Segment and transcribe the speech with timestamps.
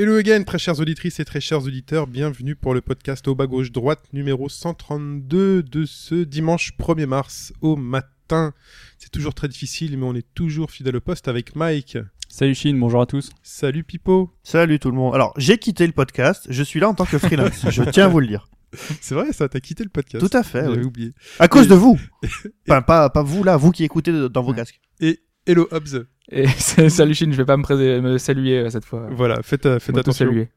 [0.00, 3.48] Hello again, très chères auditrices et très chers auditeurs, bienvenue pour le podcast au bas
[3.48, 8.52] gauche droite numéro 132 de ce dimanche 1er mars au matin.
[8.98, 11.98] C'est toujours très difficile, mais on est toujours fidèle au poste avec Mike.
[12.28, 13.30] Salut Chine, bonjour à tous.
[13.42, 14.30] Salut Pipo.
[14.44, 15.16] Salut tout le monde.
[15.16, 18.08] Alors, j'ai quitté le podcast, je suis là en tant que freelance, je tiens à
[18.08, 18.48] vous le dire.
[19.00, 20.24] C'est vrai, ça, t'as quitté le podcast.
[20.24, 20.84] Tout à fait, J'avais oui.
[20.84, 21.12] oublié.
[21.40, 21.98] À cause Et- de vous.
[22.68, 24.80] Enfin, pas, pas vous là, vous qui écoutez dans vos casques.
[25.00, 26.04] Et hello Hobbs.
[26.30, 26.46] Et
[26.88, 29.08] salut Chine, je vais pas me, me saluer euh, cette fois.
[29.10, 30.26] Voilà, faites, euh, faites attention.
[30.26, 30.48] saluer.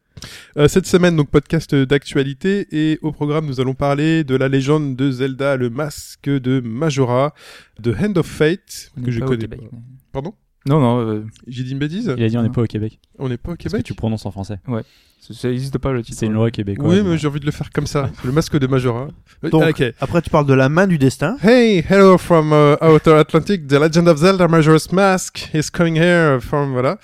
[0.58, 4.96] Euh, cette semaine, donc podcast d'actualité et au programme, nous allons parler de la légende
[4.96, 7.34] de Zelda, le masque de Majora,
[7.80, 9.62] de Hand of Fate, On que je au connais Québec.
[9.62, 9.78] pas.
[10.12, 10.34] Pardon?
[10.68, 13.00] Non, non, euh, J'ai dit une bêtise il a dit on n'est pas au Québec.
[13.18, 14.60] On n'est pas au Parce que Québec tu prononces en français.
[14.68, 14.82] Ah,
[15.20, 16.14] Ça n'existe pas le titre.
[16.16, 16.20] hein.
[16.20, 16.88] C'est une loi québécoise.
[17.00, 18.10] Oui, mais j'ai envie de le faire comme ça.
[18.24, 19.08] Le masque de Majora.
[19.44, 19.84] Euh, Donc, ok.
[20.00, 21.36] après, tu parles de la main du destin.
[21.42, 23.66] Hey, hello from uh, Outer Atlantic.
[23.68, 27.00] The Legend of Zelda Majora's Mask is coming here from voilà.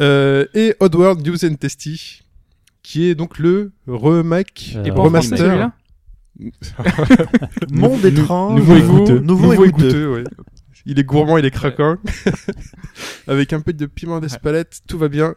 [0.00, 2.22] Euh, et Oddworld News and Testy,
[2.82, 5.36] qui est donc le remake, Euh, Et pas en remaster.
[5.38, 5.72] français, celui-là
[7.70, 8.58] Monde Nou- étrange.
[8.60, 9.18] nouveau et goûteux.
[9.20, 10.12] Nouveau, et goûteux.
[10.12, 10.24] ouais.
[10.86, 11.96] Il est gourmand, il est craquant.
[13.26, 15.34] Avec un peu de piment d'espalette, tout va bien.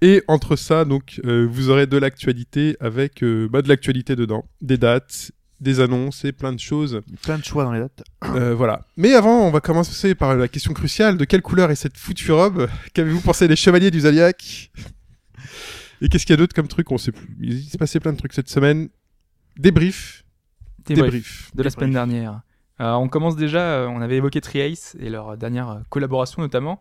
[0.00, 4.44] Et entre ça, donc, euh, vous aurez de l'actualité avec euh, bah, de l'actualité dedans,
[4.60, 7.00] des dates, des annonces et plein de choses.
[7.22, 8.04] Plein de choix dans les dates.
[8.24, 8.86] Euh, voilà.
[8.96, 12.32] Mais avant, on va commencer par la question cruciale de quelle couleur est cette foutue
[12.32, 12.68] robe?
[12.92, 14.70] Qu'avez-vous pensé des chevaliers du Zodiac?
[16.02, 16.90] Et qu'est-ce qu'il y a d'autre comme truc?
[16.92, 17.36] On sait plus.
[17.40, 18.88] Il s'est passé plein de trucs cette semaine.
[19.56, 20.24] Débrief.
[20.86, 21.50] Débrief Débrief.
[21.54, 22.42] de la semaine dernière.
[22.78, 26.80] Alors, on commence déjà, euh, on avait évoqué Triace et leur dernière euh, collaboration notamment.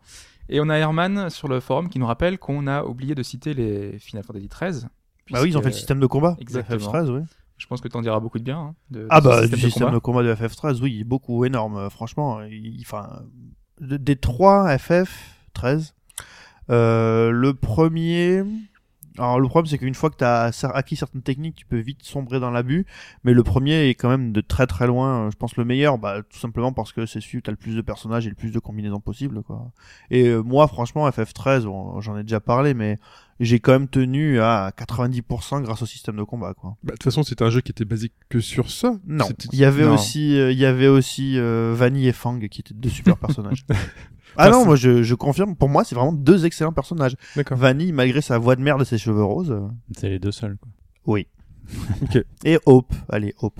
[0.49, 3.53] Et on a Herman sur le forum qui nous rappelle qu'on a oublié de citer
[3.53, 4.85] les Final Fantasy XIII.
[5.31, 6.35] Bah oui, ils ont fait le système de combat.
[6.39, 6.77] exactement.
[6.77, 7.21] De FF13, oui.
[7.57, 8.59] Je pense que t'en diras beaucoup de bien.
[8.59, 9.93] hein, de, Ah bah, système du de système combat.
[9.95, 11.77] de combat de FF13, oui, beaucoup, énorme.
[11.77, 12.39] euh, Franchement,
[12.81, 13.21] enfin,
[13.79, 15.93] de- des trois FF13,
[16.69, 18.43] euh, le premier...
[19.17, 22.03] Alors le problème c'est qu'une fois que tu as acquis certaines techniques, tu peux vite
[22.03, 22.85] sombrer dans l'abus,
[23.23, 25.97] mais le premier est quand même de très très loin, euh, je pense le meilleur,
[25.97, 28.29] bah, tout simplement parce que c'est celui où tu as le plus de personnages et
[28.29, 29.41] le plus de combinaisons possibles.
[29.43, 29.71] Quoi.
[30.11, 32.97] Et euh, moi franchement FF13, bon, j'en ai déjà parlé, mais
[33.41, 36.53] j'ai quand même tenu à 90% grâce au système de combat.
[36.53, 36.77] Quoi.
[36.83, 38.93] Bah, De toute façon, c'était un jeu qui était basique que sur ça.
[39.05, 39.93] Non, il y avait Non.
[39.95, 43.65] aussi, euh, il y avait aussi euh, Vanille et Fang qui étaient deux super personnages.
[44.37, 45.55] ah non, moi je, je confirme.
[45.55, 47.15] Pour moi, c'est vraiment deux excellents personnages.
[47.35, 47.57] D'accord.
[47.57, 49.55] Vanille, malgré sa voix de merde et ses cheveux roses.
[49.97, 50.57] C'est les deux seuls.
[50.61, 50.69] Quoi.
[51.05, 51.27] oui.
[52.03, 52.23] Ok.
[52.43, 53.59] Et Hope, allez Hope.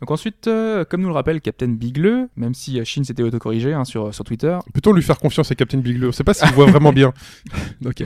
[0.00, 3.72] Donc ensuite, euh, comme nous le rappelle Captain Bigleux, même si euh, Shin s'était autocorrigé
[3.72, 6.50] hein, sur, sur Twitter, Peut-on lui faire confiance à Captain Bigelow On sait pas s'il
[6.54, 7.12] voit vraiment bien.
[7.84, 8.02] ok.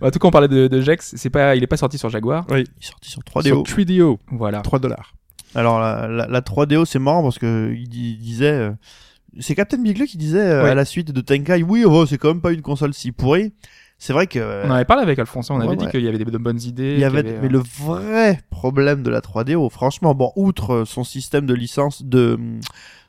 [0.00, 2.08] en tout cas on parlait de, de Jex, c'est pas, il est pas sorti sur
[2.10, 2.44] Jaguar.
[2.50, 2.64] Oui.
[2.76, 3.66] Il est sorti sur Sur 3DO.
[3.66, 4.18] 3DO.
[4.30, 4.60] Voilà.
[4.60, 5.14] 3 dollars.
[5.56, 8.52] Alors la, la, la 3DO, c'est marrant parce que il, di- disait.
[8.52, 8.70] euh,
[9.38, 10.70] c'est Captain Bigelow qui disait euh, Ouais.
[10.70, 13.52] à la suite de Tenkai, oui, oh, c'est quand même pas une console si pourrie.
[13.98, 14.38] C'est vrai que.
[14.38, 15.90] euh, On avait parlé avec Alphonse, on avait dit ouais.
[15.90, 16.94] qu'il y avait des de bonnes idées.
[16.94, 20.84] Il y avait, mais euh, le vrai problème de la 3DO, franchement, bon, outre euh,
[20.86, 22.38] son système de licence de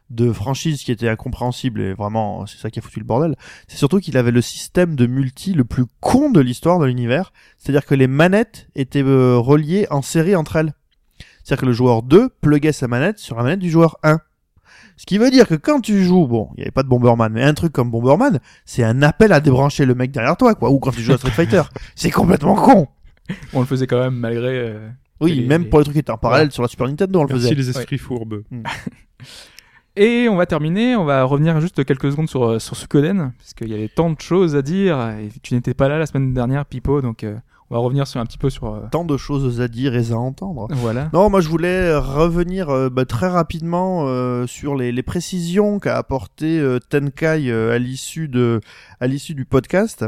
[0.09, 3.37] de franchise qui était incompréhensible et vraiment c'est ça qui a foutu le bordel,
[3.69, 7.31] c'est surtout qu'il avait le système de multi le plus con de l'histoire de l'univers,
[7.57, 10.73] c'est-à-dire que les manettes étaient euh, reliées en série entre elles.
[11.45, 14.19] C'est-à-dire que le joueur 2 pluguait sa manette sur la manette du joueur 1.
[14.97, 17.31] Ce qui veut dire que quand tu joues, bon, il n'y avait pas de Bomberman,
[17.33, 20.69] mais un truc comme Bomberman, c'est un appel à débrancher le mec derrière toi, quoi.
[20.71, 21.63] Ou quand tu joues à Street Fighter.
[21.95, 22.87] C'est complètement con.
[23.53, 24.49] On le faisait quand même malgré.
[24.59, 24.89] euh,
[25.21, 27.19] Oui, les- même les- pour les trucs qui étaient en parallèle sur la Super Nintendo,
[27.19, 27.55] on le Merci faisait.
[27.55, 28.43] les esprits fourbes.
[29.97, 33.53] Et on va terminer, on va revenir juste quelques secondes sur, euh, sur Suikoden, parce
[33.53, 36.33] qu'il y avait tant de choses à dire, et tu n'étais pas là la semaine
[36.33, 37.35] dernière, Pipo, donc euh,
[37.71, 38.65] on va revenir sur un petit peu sur...
[38.67, 40.67] euh, Tant de choses à dire et à entendre.
[40.71, 41.09] voilà.
[41.13, 45.97] Non, moi je voulais revenir euh, bah, très rapidement euh, sur les, les précisions qu'a
[45.97, 48.59] apporté euh, Tenkai euh, à l'issue de
[48.99, 50.05] à l'issue du podcast.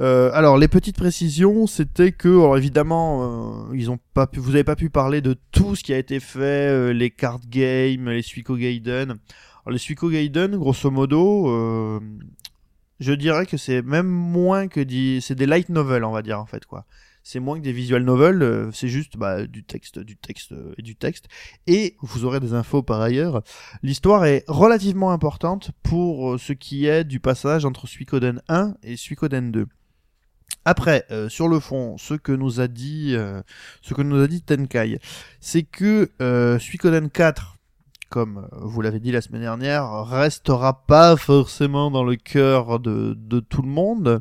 [0.00, 4.50] Euh, alors les petites précisions, c'était que alors évidemment euh, ils ont pas pu, vous
[4.54, 6.40] avez pas pu parler de tout ce qui a été fait,
[6.70, 9.10] euh, les card games, les Suiko Gaiden.
[9.64, 12.00] Alors, les Suiko Gaiden, grosso modo, euh,
[13.02, 16.38] je dirais que c'est même moins que des, c'est des light novels, on va dire
[16.38, 16.86] en fait quoi.
[17.24, 20.82] C'est moins que des visual novels, euh, c'est juste bah, du texte, du texte et
[20.82, 21.28] du texte.
[21.68, 23.42] Et vous aurez des infos par ailleurs.
[23.82, 28.96] L'histoire est relativement importante pour euh, ce qui est du passage entre Suikoden 1 et
[28.96, 29.66] Suikoden 2.
[30.64, 33.16] Après, euh, sur le fond, ce que nous a dit,
[33.82, 34.98] ce que nous a dit Tenkai,
[35.40, 37.51] c'est que euh, Suikoden 4
[38.12, 43.16] comme euh, vous l'avez dit la semaine dernière, restera pas forcément dans le cœur de,
[43.18, 44.20] de tout le monde.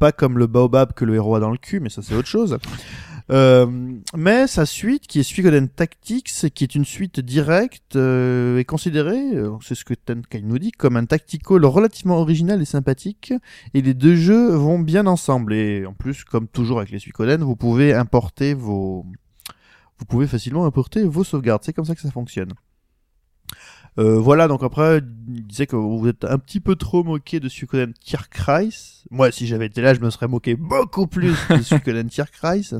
[0.00, 2.28] Pas comme le baobab que le héros a dans le cul, mais ça c'est autre
[2.28, 2.58] chose.
[3.30, 3.66] Euh,
[4.16, 9.34] mais sa suite, qui est Suikoden Tactics, qui est une suite directe, euh, est considérée,
[9.34, 13.32] euh, c'est ce que Tenkai nous dit, comme un tactical relativement original et sympathique.
[13.74, 15.54] Et les deux jeux vont bien ensemble.
[15.54, 19.04] Et en plus, comme toujours avec les Suikoden, vous pouvez importer vos,
[19.98, 21.62] vous pouvez facilement importer vos sauvegardes.
[21.64, 22.52] C'est comme ça que ça fonctionne.
[23.98, 27.48] Euh, voilà, donc après, il disait que vous êtes un petit peu trop moqué de
[27.48, 28.70] Suikoden Tierkreis.
[29.10, 32.70] Moi, si j'avais été là, je me serais moqué beaucoup plus de Suikoden Tierkreis.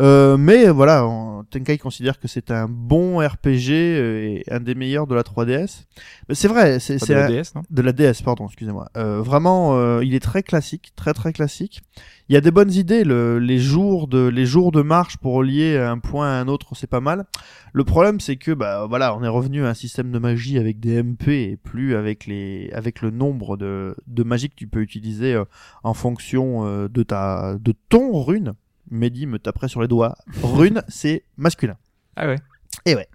[0.00, 4.74] Euh, mais voilà, on- Tenkai considère que c'est un bon RPG euh, et un des
[4.74, 5.84] meilleurs de la 3DS.
[6.28, 7.62] Mais C'est vrai, c'est de la un- DS, non?
[7.68, 8.88] de la DS, pardon, excusez-moi.
[8.96, 11.82] Euh, vraiment, euh, il est très classique, très très classique.
[12.28, 13.04] Il y a des bonnes idées.
[13.04, 16.74] Le, les jours de les jours de marche pour relier un point à un autre,
[16.74, 17.26] c'est pas mal.
[17.74, 20.80] Le problème, c'est que bah voilà, on est revenu à un système de magie avec
[20.80, 24.80] des MP et plus avec les avec le nombre de de magies que tu peux
[24.80, 25.44] utiliser euh,
[25.82, 28.54] en fonction euh, de ta de ton rune.
[28.92, 30.16] Mehdi me taperait sur les doigts.
[30.42, 31.76] Rune, c'est masculin.
[32.16, 33.08] Ah ouais.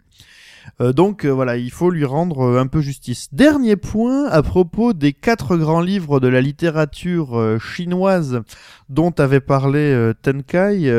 [0.82, 3.30] Euh, donc euh, voilà, il faut lui rendre euh, un peu justice.
[3.32, 8.42] Dernier point à propos des quatre grands livres de la littérature chinoise
[8.90, 10.90] dont avait parlé Tenkai.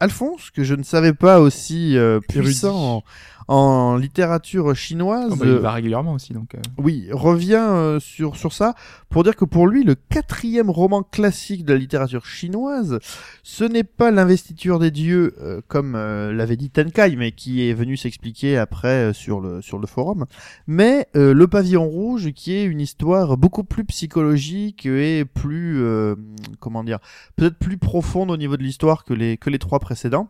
[0.00, 1.96] Alphonse, que je ne savais pas aussi
[2.28, 3.02] puissant
[3.48, 6.54] en, littérature chinoise, Oh, bah, il euh, va régulièrement aussi, donc.
[6.54, 8.74] euh, oui, revient euh, sur, sur ça
[9.08, 12.98] pour dire que pour lui, le quatrième roman classique de la littérature chinoise,
[13.42, 17.72] ce n'est pas l'investiture des dieux, euh, comme euh, l'avait dit Tenkai, mais qui est
[17.72, 20.26] venu s'expliquer après euh, sur, le, sur le forum,
[20.66, 26.14] mais euh, le pavillon rouge, qui est une histoire beaucoup plus psychologique et plus, euh,
[26.60, 26.98] comment dire,
[27.36, 30.28] peut-être plus profonde au niveau de l'histoire que les, que les trois précédents.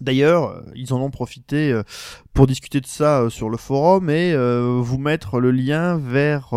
[0.00, 1.82] D'ailleurs, euh, ils en ont profité euh,
[2.32, 6.54] pour discuter de ça euh, sur le forum et vous mettre le lien vers...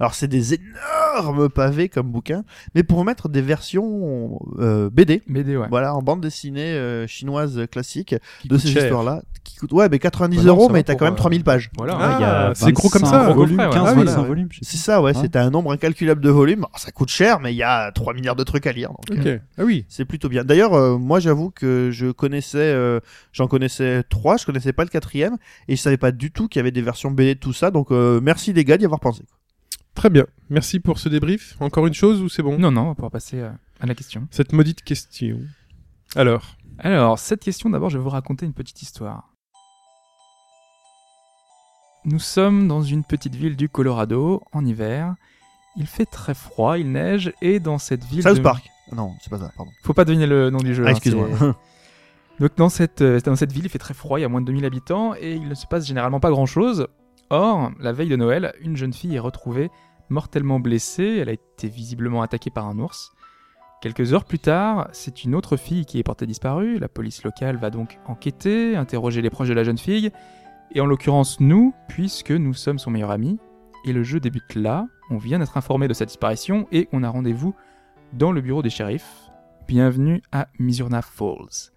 [0.00, 4.38] alors c'est des énormes pavés comme bouquin, mais pour vous mettre des versions
[4.92, 5.22] BD.
[5.28, 5.66] BD, ouais.
[5.70, 9.22] Voilà, en bande dessinée chinoise classique Qui de ces histoires-là.
[9.44, 11.70] Qui coûte, ouais, mais 90 Bah non, euros, mais t'as quand même euh, 3000 pages.
[11.76, 11.96] Voilà.
[12.00, 13.24] Ah, il y a c'est gros comme 25 ça.
[13.32, 13.58] frais, 15 ouais.
[13.70, 14.26] Ah volumes, ouais.
[14.26, 16.64] volumes, C'est ça, ouais, c'est un nombre incalculable de volumes.
[16.64, 18.90] Alors, ça coûte cher, mais il y a 3 milliards de trucs à lire.
[18.90, 19.26] donc, Ok.
[19.26, 19.84] euh, Ah oui.
[19.88, 20.42] c'est plutôt bien.
[20.44, 23.00] D'ailleurs, euh, moi, j'avoue que je connaissais, euh,
[23.32, 25.36] j'en connaissais trois, je connaissais pas le quatrième,
[25.68, 27.70] et je savais pas du tout qu'il y avait des versions BD de tout ça.
[27.70, 29.22] Donc, euh, merci les gars d'y avoir pensé.
[29.94, 30.26] Très bien.
[30.50, 31.56] Merci pour ce débrief.
[31.60, 32.58] Encore une chose ou c'est bon?
[32.58, 33.50] Non, non, on va pouvoir passer euh,
[33.80, 34.28] à la question.
[34.30, 35.38] Cette maudite question.
[36.14, 39.32] Alors, Alors, cette question, d'abord, je vais vous raconter une petite histoire.
[42.04, 45.14] Nous sommes dans une petite ville du Colorado, en hiver.
[45.76, 48.22] Il fait très froid, il neige, et dans cette ville...
[48.22, 48.70] South de- Park.
[48.92, 49.72] Non, c'est pas ça, pardon.
[49.82, 50.84] Faut pas deviner le nom du jeu.
[50.86, 51.28] Ah, hein, excuse-moi.
[52.38, 54.42] Donc dans cette, euh, dans cette ville, il fait très froid, il y a moins
[54.42, 56.86] de 2000 habitants, et il ne se passe généralement pas grand-chose.
[57.30, 59.70] Or, la veille de Noël, une jeune fille est retrouvée
[60.10, 63.12] mortellement blessée, elle a été visiblement attaquée par un ours.
[63.80, 67.56] Quelques heures plus tard, c'est une autre fille qui est portée disparue, la police locale
[67.56, 70.10] va donc enquêter, interroger les proches de la jeune fille,
[70.72, 73.38] et en l'occurrence nous, puisque nous sommes son meilleur ami,
[73.84, 77.08] et le jeu débute là, on vient d'être informé de sa disparition, et on a
[77.08, 77.54] rendez-vous
[78.12, 79.30] dans le bureau des shérifs.
[79.66, 81.75] Bienvenue à Misurna Falls.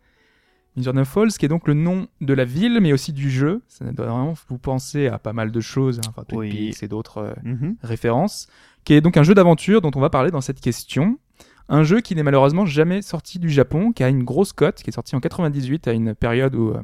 [0.76, 3.62] Misurna Falls, qui est donc le nom de la ville, mais aussi du jeu.
[3.68, 6.50] Ça doit vraiment vous penser à pas mal de choses, hein, enfin Oui.
[6.72, 7.76] Peaks et d'autres euh, Mhm.
[7.82, 8.48] références,
[8.86, 11.20] qui est donc un jeu d'aventure dont on va parler dans cette question.
[11.68, 14.90] Un jeu qui n'est malheureusement jamais sorti du Japon, qui a une grosse cote, qui
[14.90, 16.82] est sorti en 98 à une période où, euh,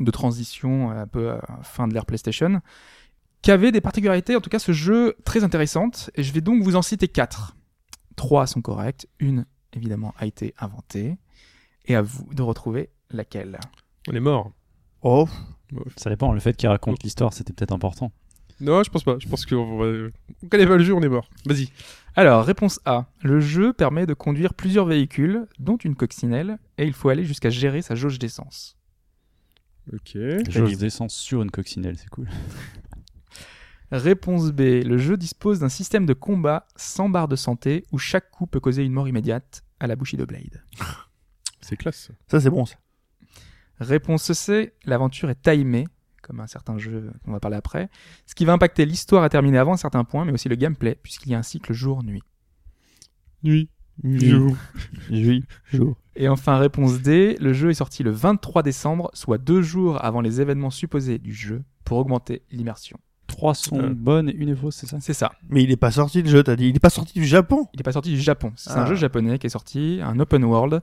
[0.00, 2.60] de transition euh, un peu à fin de l'ère PlayStation,
[3.42, 6.62] qui avait des particularités, en tout cas ce jeu très intéressantes, et je vais donc
[6.62, 7.56] vous en citer quatre.
[8.16, 11.16] Trois sont correctes, une évidemment a été inventée,
[11.86, 13.58] et à vous de retrouver laquelle?
[14.08, 14.52] on est mort.
[15.02, 15.28] Oh,
[15.96, 18.12] Ça dépend, le fait qu'il raconte l'histoire, c'était peut-être important.
[18.60, 19.16] Non, je pense pas.
[19.20, 20.08] Je pense qu'on va...
[20.42, 21.28] on connaît pas le jeu, on est mort.
[21.46, 21.68] Vas-y.
[22.16, 23.06] Alors, réponse A.
[23.22, 27.50] Le jeu permet de conduire plusieurs véhicules, dont une coccinelle, et il faut aller jusqu'à
[27.50, 28.76] gérer sa jauge d'essence.
[29.92, 30.18] Ok.
[30.48, 32.28] Jauge d'essence sur une coccinelle, c'est cool.
[33.92, 34.82] Réponse B.
[34.84, 38.60] Le jeu dispose d'un système de combat sans barre de santé où chaque coup peut
[38.60, 40.62] causer une mort immédiate à la Bushido Blade.
[41.60, 42.10] C'est classe.
[42.26, 42.76] ça c'est bon ça.
[43.80, 44.74] Réponse C.
[44.84, 45.86] L'aventure est timée,
[46.22, 47.88] comme un certain jeu qu'on va parler après,
[48.26, 50.96] ce qui va impacter l'histoire à terminer avant un certain point, mais aussi le gameplay,
[51.02, 52.22] puisqu'il y a un cycle jour-nuit.
[53.42, 53.70] Nuit.
[54.04, 54.56] Jour.
[55.10, 55.96] Oui, jour.
[56.14, 60.20] Et enfin, réponse D, le jeu est sorti le 23 décembre, soit deux jours avant
[60.20, 62.98] les événements supposés du jeu, pour augmenter l'immersion.
[63.38, 63.94] Trois sont Euh.
[63.94, 64.98] bonnes et une est fausse, c'est ça?
[65.00, 65.30] C'est ça.
[65.48, 66.68] Mais il est pas sorti le jeu, t'as dit.
[66.70, 67.68] Il est pas sorti du Japon.
[67.72, 68.52] Il n'est pas sorti du Japon.
[68.56, 68.82] C'est Ah.
[68.82, 70.80] un jeu japonais qui est sorti, un open world.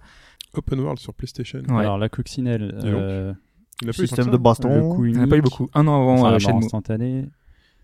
[0.54, 1.60] Open World sur PlayStation.
[1.68, 1.82] Ouais.
[1.82, 3.34] Alors la coccinelle, euh,
[3.82, 5.04] Il a Système de baston.
[5.04, 5.70] Il n'y en a pas eu beaucoup.
[5.74, 6.64] Un an avant euh, Shenmue.
[6.64, 7.26] instantanée.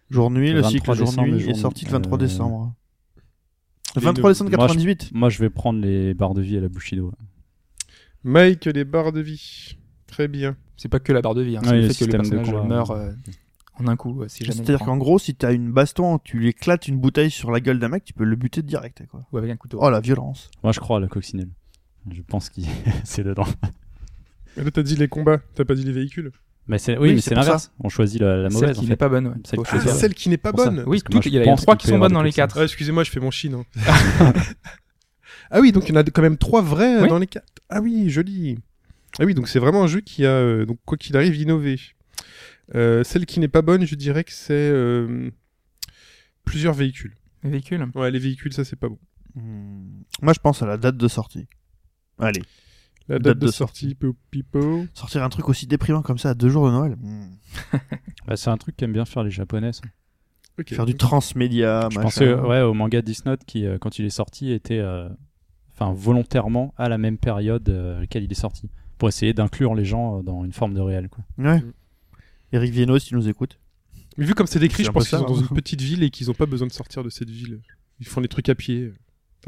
[0.09, 2.73] Jour-nuit, Le le 23 cycle jour-nuit le est jour- sorti le 23 euh, décembre.
[3.95, 4.33] Le les 23 deux.
[4.33, 5.09] décembre Moi, je- 98.
[5.13, 7.11] Moi, je vais prendre les barres de vie à la Bushido.
[8.23, 9.75] Mike, les barres de vie.
[10.07, 10.55] Très bien.
[10.77, 12.11] C'est pas que la barre de vie, hein, c'est Ouais, le le fait que le
[12.11, 13.11] système de personnage combat, meurt euh,
[13.81, 14.55] en un coup, euh, si jamais.
[14.55, 17.79] C'est-à-dire qu'en gros, si t'as une baston, tu lui éclates une bouteille sur la gueule
[17.79, 19.21] d'un mec, tu peux le buter direct, quoi.
[19.31, 19.79] Ou avec un couteau.
[19.81, 20.49] Oh la violence.
[20.63, 21.49] Moi, je crois à la coccinelle.
[22.09, 22.61] Je pense que
[23.03, 23.45] c'est dedans.
[24.57, 26.31] Et là, t'as dit les combats, t'as pas dit les véhicules.
[26.67, 27.71] Mais c'est, Oui, oui, mais c'est l'inverse.
[27.83, 28.77] On choisit la, la Celle mauvaise.
[28.77, 29.27] qui en n'est pas bonne.
[29.27, 29.33] ouais.
[29.45, 30.55] Celle qui Ah, celle qui n'est pas ça.
[30.69, 30.83] bonne.
[30.85, 32.59] Oui, toutes- il y a- y a trois qu'il qui sont bonnes dans les quatre.
[32.59, 33.55] Ah, excusez-moi, je fais mon chine.
[33.55, 34.33] hein.
[35.51, 37.09] ah oui, donc il y en a quand même trois vrais euh, Oui.
[37.09, 37.47] dans les quatre.
[37.69, 38.57] Ah oui, joli.
[39.19, 41.79] Ah oui, donc c'est vraiment un jeu qui a, euh, donc quoi qu'il arrive, innové.
[42.75, 45.29] Euh, celle qui n'est pas bonne, je dirais que c'est euh,
[46.45, 47.15] plusieurs véhicules.
[47.43, 47.85] Les véhicules?
[47.95, 48.99] Ouais, les véhicules, ça c'est pas bon.
[49.35, 50.01] Hmm.
[50.21, 51.47] Moi, je pense à la date de sortie.
[52.19, 52.41] Allez,
[53.07, 54.85] La date, Date de, de sortie, po- pipo.
[54.93, 56.95] sortir un truc aussi déprimant comme ça à deux jours de Noël.
[56.99, 57.29] hmm.
[58.27, 59.73] Bah, c'est un truc qu'aiment bien faire les japonais.
[59.73, 59.81] ça.
[60.67, 62.01] Faire du transmédia, Je machin.
[62.03, 65.09] pensais ouais, au manga Death Note qui, euh, quand il est sorti, était euh,
[65.73, 68.69] enfin volontairement à la même période euh, à laquelle il est sorti.
[68.99, 71.09] Pour essayer d'inclure les gens euh, dans une forme de réel.
[71.09, 71.23] Quoi.
[71.39, 71.63] Ouais.
[72.53, 73.57] Eric Viennot, si tu nous écoutes.
[74.17, 76.29] Mais vu comme c'est décrit, je pense qu'ils sont dans une petite ville et qu'ils
[76.29, 77.59] ont pas besoin de sortir de cette ville.
[77.99, 78.93] Ils font des trucs à pied.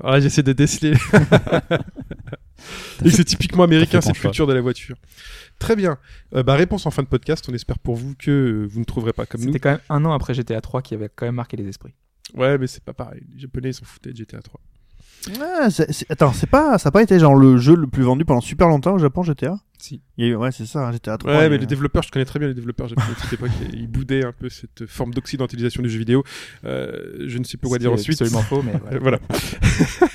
[0.03, 0.93] Ah là, j'essaie de déceler.
[3.05, 4.95] et c'est typiquement américain, cette culture de la voiture.
[5.59, 5.97] Très bien.
[6.33, 7.45] Euh, bah, réponse en fin de podcast.
[7.49, 9.47] On espère pour vous que vous ne trouverez pas comme nous.
[9.47, 11.93] C'était quand même un an après GTA 3 qui avait quand même marqué les esprits.
[12.35, 13.21] Ouais, mais c'est pas pareil.
[13.33, 14.59] Les Japonais, ils s'en foutaient de GTA 3.
[15.41, 18.03] Ah, c'est- c'est- Attends, c'est pas, ça a pas été genre le jeu le plus
[18.03, 20.01] vendu pendant super longtemps au Japon, GTA Si.
[20.17, 21.29] Il y a eu- Ouais, c'est ça, hein, GTA 3.
[21.35, 23.49] Ouais, mais les développeurs, je connais très bien les développeurs japonais de cette époque.
[23.73, 26.23] Ils boudaient un peu cette forme d'occidentalisation du jeu vidéo.
[26.63, 28.21] Euh, je ne sais pas quoi dire C'est ensuite.
[28.21, 28.99] absolument faux, mais voilà.
[28.99, 29.19] voilà.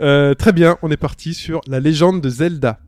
[0.00, 2.80] Euh, très bien, on est parti sur la légende de Zelda.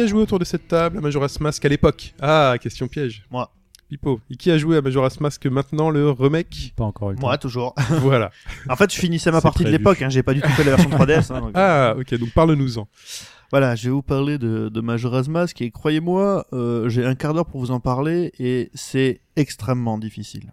[0.00, 3.24] Qui a joué autour de cette table à Majora's Mask à l'époque Ah, question piège.
[3.30, 3.50] Moi.
[3.90, 4.18] Pipo.
[4.30, 7.16] Et qui a joué à Majora's Mask maintenant, le remake Pas encore eu.
[7.16, 7.74] Moi, toujours.
[8.00, 8.30] Voilà.
[8.68, 10.76] En fait, je finissais ma partie de l'époque, hein, j'ai pas du tout fait la
[10.76, 11.32] version 3DS.
[11.34, 12.88] hein, donc, Ah, ok, donc parle-nous-en.
[13.50, 17.34] Voilà, je vais vous parler de, de Majora's Mask et croyez-moi, euh, j'ai un quart
[17.34, 20.52] d'heure pour vous en parler et c'est extrêmement difficile.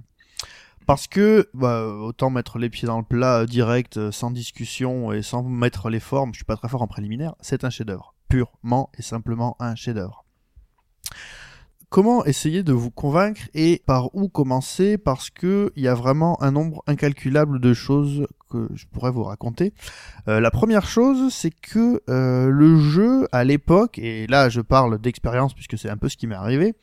[0.87, 5.11] Parce que, bah, autant mettre les pieds dans le plat euh, direct, euh, sans discussion
[5.13, 8.15] et sans mettre les formes, je suis pas très fort en préliminaire, c'est un chef-d'œuvre.
[8.29, 10.25] Purement et simplement un chef-d'œuvre.
[11.89, 14.97] Comment essayer de vous convaincre et par où commencer?
[14.97, 19.23] Parce que il y a vraiment un nombre incalculable de choses que je pourrais vous
[19.23, 19.73] raconter.
[20.27, 24.99] Euh, la première chose, c'est que euh, le jeu à l'époque, et là je parle
[24.99, 26.75] d'expérience puisque c'est un peu ce qui m'est arrivé,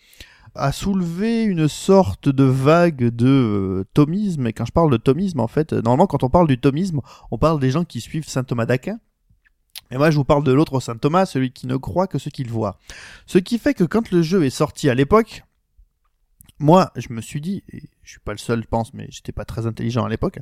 [0.54, 4.46] a soulevé une sorte de vague de euh, thomisme.
[4.46, 7.36] Et quand je parle de thomisme, en fait, normalement quand on parle du thomisme, on
[7.36, 8.98] parle des gens qui suivent saint Thomas d'Aquin.
[9.90, 12.28] Et moi, je vous parle de l'autre saint Thomas, celui qui ne croit que ce
[12.28, 12.78] qu'il voit.
[13.26, 15.44] Ce qui fait que quand le jeu est sorti à l'époque,
[16.58, 19.32] moi, je me suis dit, et je suis pas le seul, je pense, mais j'étais
[19.32, 20.38] pas très intelligent à l'époque.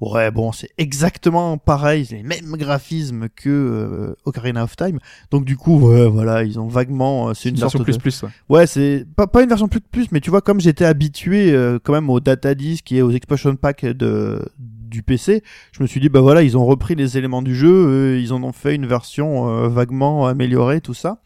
[0.00, 4.98] Ouais, bon, c'est exactement pareil, c'est les mêmes graphismes que euh, Ocarina of Time.
[5.30, 7.84] Donc du coup, ouais, voilà, ils ont vaguement, euh, c'est une, Une sorte version de...
[7.84, 8.22] plus plus.
[8.22, 8.30] ouais.
[8.48, 11.78] Ouais, c'est pas, pas une version plus plus, mais tu vois, comme j'étais habitué euh,
[11.82, 15.42] quand même au data disk et aux expansion packs de du PC,
[15.72, 17.68] je me suis dit bah voilà, ils ont repris les éléments du jeu,
[18.14, 21.20] euh, ils en ont fait une version euh, vaguement améliorée, tout ça.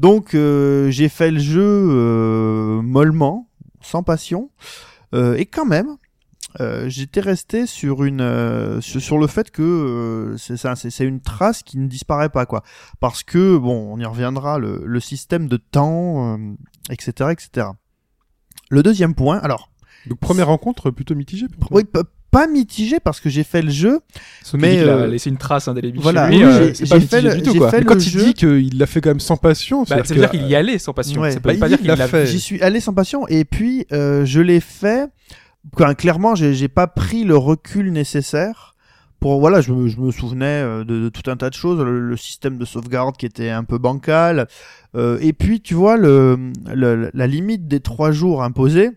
[0.00, 3.48] Donc euh, j'ai fait le jeu euh, mollement,
[3.84, 4.50] sans passion,
[5.14, 5.96] euh, et quand même.
[6.60, 11.20] euh, J'étais resté sur une euh, sur, le fait que euh, c'est ça, c'est une
[11.20, 12.62] trace qui ne disparaît pas quoi
[13.00, 16.38] parce que bon, on y reviendra, le, le système de temps,
[16.90, 17.68] etc., etc.
[18.70, 19.70] Le deuxième point, alors,
[20.06, 21.48] Donc première rencontre plutôt mitigée.
[21.48, 21.84] pour toi oui,
[22.34, 24.00] pas mitigé parce que j'ai fait le jeu,
[24.54, 26.44] Mais, a euh, laissé une trace indélébile voilà, chez lui.
[26.44, 27.70] oui, euh, j'ai- pas fait le- du tout j'ai quoi.
[27.70, 29.86] fait Mais le quand il jeu- dit qu'il l'a fait quand même sans passion, Bah,
[29.88, 31.20] c'est-à-dire ça veut dire que- qu'il y allait sans passion.
[31.22, 31.30] Ouais.
[31.30, 32.26] Ça veut Bah, pas il dire qu'il l'a fait.
[32.26, 35.08] j'y suis allé sans passion et puis euh, je l'ai fait.
[35.74, 38.72] Enfin, clairement, j'ai j'ai pas pris le recul nécessaire.
[39.20, 41.80] Pour voilà, je me, je me souvenais euh, de, de tout un tas de choses,
[41.82, 44.48] le, le système de sauvegarde qui était un peu bancal,
[44.96, 48.90] euh, et puis tu vois le, le- la limite des trois jours imposés.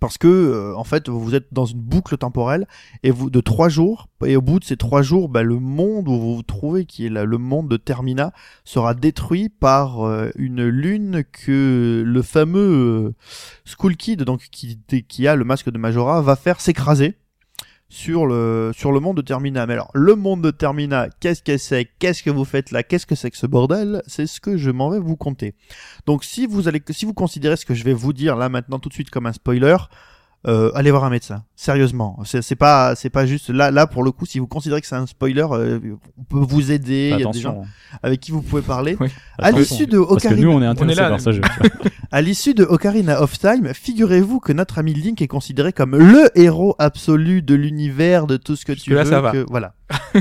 [0.00, 2.66] Parce que euh, en fait vous êtes dans une boucle temporelle
[3.02, 6.08] et vous de trois jours et au bout de ces trois jours bah, le monde
[6.08, 8.32] où vous vous trouvez qui est là, le monde de Termina
[8.64, 13.14] sera détruit par euh, une lune que le fameux
[13.76, 17.16] euh, Kid donc qui, qui a le masque de Majora va faire s'écraser
[17.88, 19.66] sur le sur le monde de Termina.
[19.66, 21.88] Mais alors le monde de Termina, qu'est-ce que c'est?
[21.98, 22.82] Qu'est-ce que vous faites là?
[22.82, 24.02] Qu'est-ce que c'est que ce bordel?
[24.06, 25.54] C'est ce que je m'en vais vous conter.
[26.06, 28.78] Donc si vous allez si vous considérez ce que je vais vous dire là maintenant
[28.78, 29.76] tout de suite comme un spoiler,
[30.46, 31.42] euh, allez voir un médecin.
[31.56, 34.86] Sérieusement, c'est pas c'est pas juste là là pour le coup si vous considérez que
[34.86, 35.80] c'est un spoiler, euh,
[36.18, 37.10] on peut vous aider.
[37.14, 37.64] Il y a des gens Attention.
[38.02, 38.96] avec qui vous pouvez parler.
[39.00, 39.08] Oui.
[39.38, 41.32] À l'issue de Parce que nous, on est Ocarina, là, par ça.
[41.32, 41.40] jeu.
[42.12, 46.30] à l'issue de Ocarina of Time, figurez-vous que notre ami Link est considéré comme le
[46.38, 49.10] héros absolu de l'univers, de tout ce que tu Jusque-là, veux.
[49.10, 49.32] ça va.
[49.32, 49.74] que- voilà.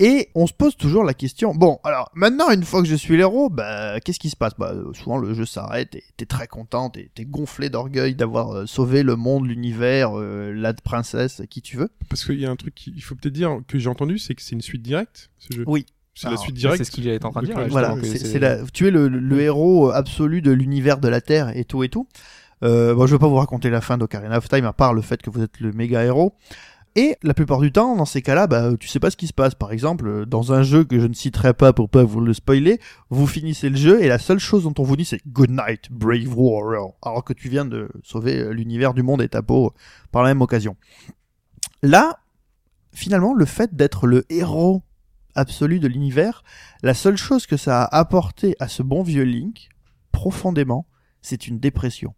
[0.00, 1.54] Et on se pose toujours la question.
[1.54, 4.52] Bon, alors maintenant, une fois que je suis l'héros, bah, qu'est-ce qui se passe?
[4.58, 5.94] Bah, euh, souvent le jeu s'arrête.
[5.94, 10.52] et T'es très content, t'es t'es gonflé d'orgueil d'avoir euh, sauvé le monde, l'univers, euh,
[10.52, 11.90] la princesse, qui tu veux.
[12.08, 14.42] Parce qu'il y a un truc qu'il faut peut-être dire que j'ai entendu, c'est que
[14.42, 15.64] c'est une suite directe, ce jeu.
[15.66, 15.86] Oui.
[16.16, 16.84] C'est la suite C'est directe.
[16.84, 17.58] ce qu'il est en train de dire.
[17.58, 21.20] Là, Voilà, c'est c'est la- tu es le, le héros absolu de l'univers de la
[21.20, 22.06] Terre et tout et tout.
[22.62, 25.02] Euh, bon, je vais pas vous raconter la fin d'Ocarina of Time à part le
[25.02, 26.34] fait que vous êtes le méga héros.
[26.96, 29.32] Et la plupart du temps, dans ces cas-là, bah, tu sais pas ce qui se
[29.32, 29.56] passe.
[29.56, 32.80] Par exemple, dans un jeu que je ne citerai pas pour pas vous le spoiler,
[33.10, 35.90] vous finissez le jeu et la seule chose dont on vous dit c'est Good night,
[35.90, 39.66] brave warrior, alors que tu viens de sauver euh, l'univers du monde et ta peau
[39.66, 39.70] euh,
[40.12, 40.76] par la même occasion.
[41.82, 42.20] Là,
[42.92, 44.84] finalement, le fait d'être le héros
[45.34, 46.44] absolu de l'univers,
[46.84, 49.68] la seule chose que ça a apporté à ce bon vieux Link,
[50.12, 50.86] profondément,
[51.22, 52.14] c'est une dépression.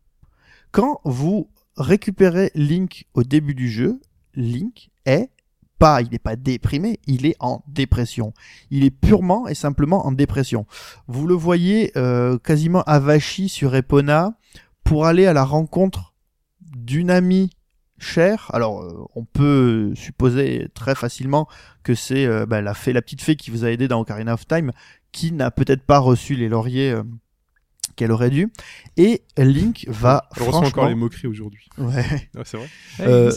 [0.71, 4.01] Quand vous récupérez Link au début du jeu,
[4.37, 5.31] Link est
[5.79, 8.33] pas, il n'est pas déprimé, il est en dépression.
[8.71, 10.67] Il est purement et simplement en dépression.
[11.07, 14.39] Vous le voyez euh, quasiment avachi sur Epona
[14.85, 16.15] pour aller à la rencontre
[16.61, 17.51] d'une amie
[17.99, 18.51] chère.
[18.53, 21.49] Alors, euh, on peut supposer très facilement
[21.83, 24.47] que c'est euh, bah, la la petite fée qui vous a aidé dans Ocarina of
[24.47, 24.73] Time,
[25.13, 26.95] qui n'a peut-être pas reçu les lauriers
[27.97, 28.53] qu'elle aurait dû.
[28.97, 31.69] Et Link va Je ressens encore franchement, les moqueries aujourd'hui.
[31.79, 32.05] ouais,
[32.45, 32.67] c'est vrai.
[33.01, 33.31] Euh.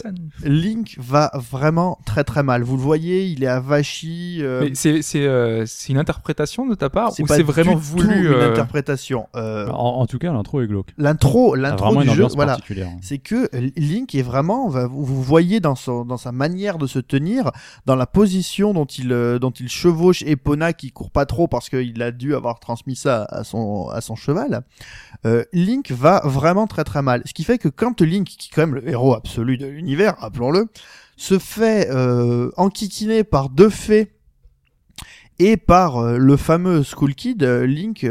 [0.44, 2.62] Link va vraiment très très mal.
[2.62, 4.38] Vous le voyez, il est avachi.
[4.40, 7.78] euh, Mais c'est c'est euh, c'est une interprétation de ta part ou c'est vraiment du
[7.80, 9.28] tout voulu une euh, interprétation.
[9.36, 10.88] Euh, En, en tout cas, l'intro est glauque.
[10.98, 12.58] l'intro, l'intro du jeu, voilà.
[13.02, 17.50] c'est que Link est vraiment, vous voyez dans, son, dans sa manière de se tenir,
[17.86, 19.08] dans la position dont il,
[19.40, 23.24] dont il chevauche Epona qui court pas trop parce qu'il a dû avoir transmis ça
[23.24, 24.49] à son, à son cheval.
[25.26, 27.22] Euh, Link va vraiment très très mal.
[27.26, 30.16] Ce qui fait que quand Link, qui est quand même le héros absolu de l'univers,
[30.18, 30.68] rappelons-le,
[31.20, 34.10] se fait euh, enquiquiner par deux fées
[35.38, 38.06] et par euh, le fameux Skull Kid, euh, Link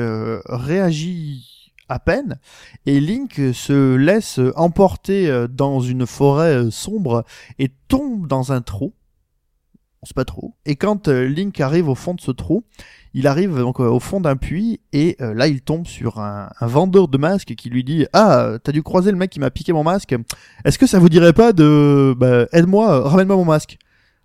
[0.45, 2.38] réagit à peine
[2.86, 7.25] et Link se laisse emporter dans une forêt sombre
[7.58, 8.93] et tombe dans un trou.
[10.01, 10.53] On sait pas trop.
[10.65, 12.63] Et quand euh, Link arrive au fond de ce trou,
[13.13, 16.49] il arrive donc euh, au fond d'un puits et euh, là il tombe sur un,
[16.62, 19.73] vendeur de masques qui lui dit ah t'as dû croiser le mec qui m'a piqué
[19.73, 20.15] mon masque.
[20.63, 23.77] Est-ce que ça vous dirait pas de bah, aide-moi, ramène-moi mon masque?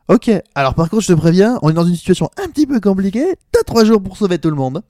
[0.06, 2.78] Ok, alors par contre je te préviens, on est dans une situation un petit peu
[2.78, 4.82] compliquée, t'as trois jours pour sauver tout le monde.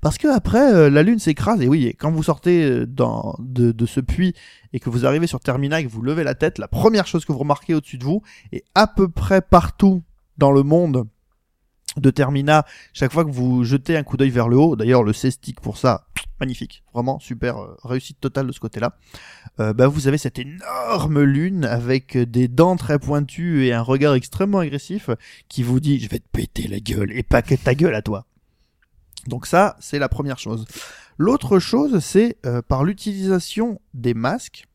[0.00, 3.86] Parce que après la lune s'écrase et oui, et quand vous sortez dans, de, de
[3.86, 4.34] ce puits
[4.72, 7.26] et que vous arrivez sur Termina et que vous levez la tête, la première chose
[7.26, 10.02] que vous remarquez au-dessus de vous, et à peu près partout
[10.42, 11.06] dans le monde
[11.96, 15.12] de Termina, chaque fois que vous jetez un coup d'œil vers le haut, d'ailleurs le
[15.12, 16.08] C-stick pour ça,
[16.40, 18.96] magnifique, vraiment super euh, réussite totale de ce côté-là,
[19.60, 24.14] euh, bah, vous avez cette énorme lune avec des dents très pointues et un regard
[24.14, 25.10] extrêmement agressif
[25.48, 28.02] qui vous dit je vais te péter la gueule et pas que ta gueule à
[28.02, 28.26] toi.
[29.28, 30.64] Donc ça, c'est la première chose.
[31.18, 34.66] L'autre chose, c'est euh, par l'utilisation des masques,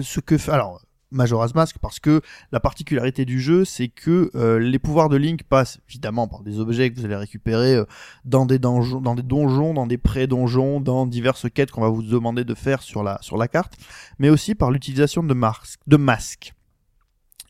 [0.00, 2.20] ce que fait alors Majora's Mask parce que
[2.52, 6.58] la particularité du jeu c'est que euh, les pouvoirs de Link passent évidemment par des
[6.58, 7.84] objets que vous allez récupérer euh,
[8.24, 12.02] dans des donjons dans des donjons dans des pré-donjons dans diverses quêtes qu'on va vous
[12.02, 13.74] demander de faire sur la carte
[14.18, 16.54] mais aussi par l'utilisation de masques de masques.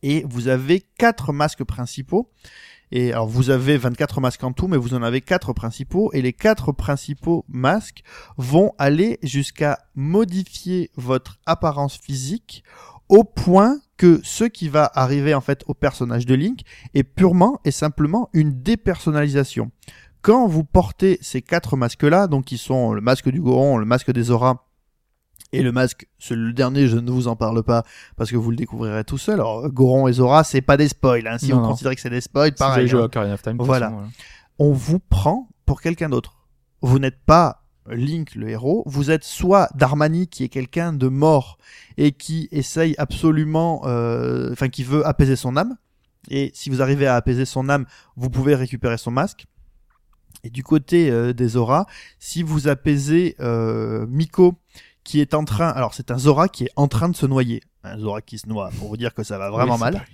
[0.02, 2.30] Et vous avez quatre masques principaux.
[2.90, 6.22] Et alors vous avez 24 masques en tout, mais vous en avez quatre principaux, et
[6.22, 8.02] les quatre principaux masques
[8.36, 12.62] vont aller jusqu'à modifier votre apparence physique
[13.14, 16.60] au point que ce qui va arriver en fait au personnage de Link
[16.94, 19.70] est purement et simplement une dépersonnalisation.
[20.22, 24.10] Quand vous portez ces quatre masques-là, donc qui sont le masque du Goron, le masque
[24.10, 24.56] des auras
[25.52, 27.84] et le masque, ce- le dernier, je ne vous en parle pas
[28.16, 29.34] parce que vous le découvrirez tout seul.
[29.34, 31.26] Alors, Goron et Zora, c'est pas des spoils.
[31.28, 31.38] Hein.
[31.38, 31.68] Si Non, vous non.
[31.68, 32.88] considérez que c'est des spoils, si vous avez pareil.
[32.88, 33.56] joué hein à Ocarina of Time.
[33.60, 33.90] Voilà.
[33.90, 34.02] façon,
[34.58, 36.48] on vous prend pour quelqu'un d'autre.
[36.80, 41.58] Vous n'êtes pas Link le héros, vous êtes soit Darmani qui est quelqu'un de mort
[41.96, 45.76] et qui essaye absolument, euh, enfin qui veut apaiser son âme.
[46.28, 49.46] Et si vous arrivez à apaiser son âme, vous pouvez récupérer son masque.
[50.42, 51.86] Et du côté euh, des Zora,
[52.18, 54.54] si vous apaisez euh, Miko
[55.02, 57.62] qui est en train, alors c'est un Zora qui est en train de se noyer,
[57.82, 60.06] un Zora qui se noie, pour vous dire que ça va vraiment Oui, mal.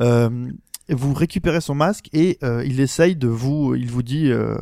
[0.00, 0.50] Euh,
[0.88, 4.56] vous récupérez son masque et euh, il essaye de vous, il vous dit, euh,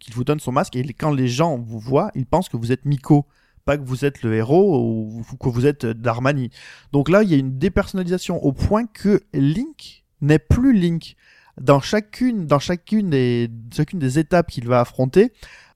[0.00, 2.72] qu'il vous donne son masque et quand les gens vous voient, ils pensent que vous
[2.72, 3.26] êtes Miko,
[3.64, 6.50] pas que vous êtes le héros ou que vous êtes Darmani.
[6.92, 11.16] Donc là, il y a une dépersonnalisation au point que Link n'est plus Link.
[11.60, 15.32] Dans chacune, dans chacune des, chacune des étapes qu'il va affronter,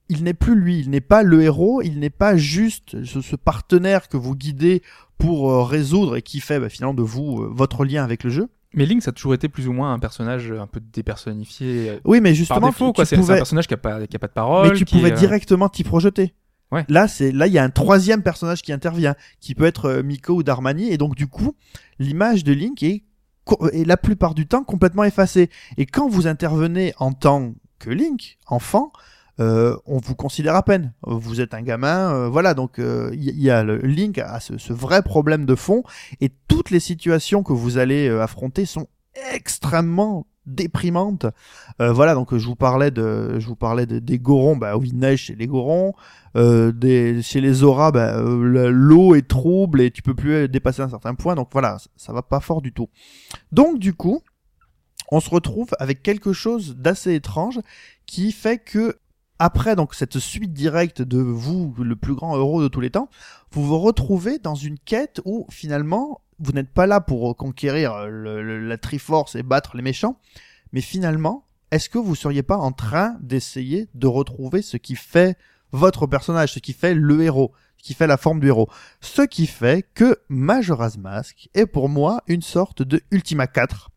[0.08, 3.36] il n'est plus lui, il n'est pas le héros, il n'est pas juste ce, ce
[3.36, 4.82] partenaire que vous guidez
[5.18, 8.30] pour euh, résoudre et qui fait bah, finalement de vous euh, votre lien avec le
[8.30, 8.48] jeu.
[8.74, 11.90] Mais Link, ça a toujours été plus ou moins un personnage un peu dépersonnifié.
[11.90, 13.04] euh, Oui, mais Par justement, défaut, tu quoi.
[13.04, 14.68] C'est c'est pouvais- un personnage qui a pas, qui a pas de parole.
[14.70, 16.34] mais tu qui pouvais est, euh, directement t'y projeter.
[16.72, 16.84] Ouais.
[16.88, 20.02] Là, c'est là il y a un troisième personnage qui intervient, qui peut être euh,
[20.02, 21.54] Miko ou Darmani, et donc du coup,
[21.98, 23.04] l'image de Link est,
[23.72, 25.50] est la plupart du temps complètement effacée.
[25.76, 28.90] Et quand vous intervenez en tant que Link, enfant,
[29.40, 30.92] euh, on vous considère à peine.
[31.02, 32.54] Vous êtes un gamin, euh, voilà.
[32.54, 35.82] Donc euh, il y, a le Link a ce, ce vrai problème de fond,
[36.20, 38.86] et toutes les situations que vous allez affronter sont
[39.32, 41.26] extrêmement déprimantes.
[41.78, 45.22] Voilà, donc je vous parlais de, je vous parlais de- des Gorons, bah oui, neige
[45.22, 45.94] chez les Gorons.
[46.34, 50.88] Des, chez les Zora, bah, le- l'eau est trouble et tu peux plus dépasser un
[50.88, 51.34] certain point.
[51.34, 52.88] Donc voilà, ça va pas fort du tout.
[53.52, 54.20] Donc du coup,
[55.10, 57.60] on se retrouve avec quelque chose d'assez étrange
[58.04, 58.96] qui fait que
[59.38, 63.08] après donc cette suite directe de vous, le plus grand héros de tous les temps,
[63.52, 68.60] vous vous retrouvez dans une quête où finalement vous n'êtes pas là pour conquérir euh,
[68.60, 70.18] la Triforce et battre les méchants,
[70.72, 75.36] mais finalement, est-ce que vous seriez pas en train d'essayer de retrouver ce qui fait
[75.72, 78.68] votre personnage, ce qui fait le héros, ce qui fait la forme du héros,
[79.00, 83.90] ce qui fait que Majora's Mask est pour moi une sorte de Ultima 4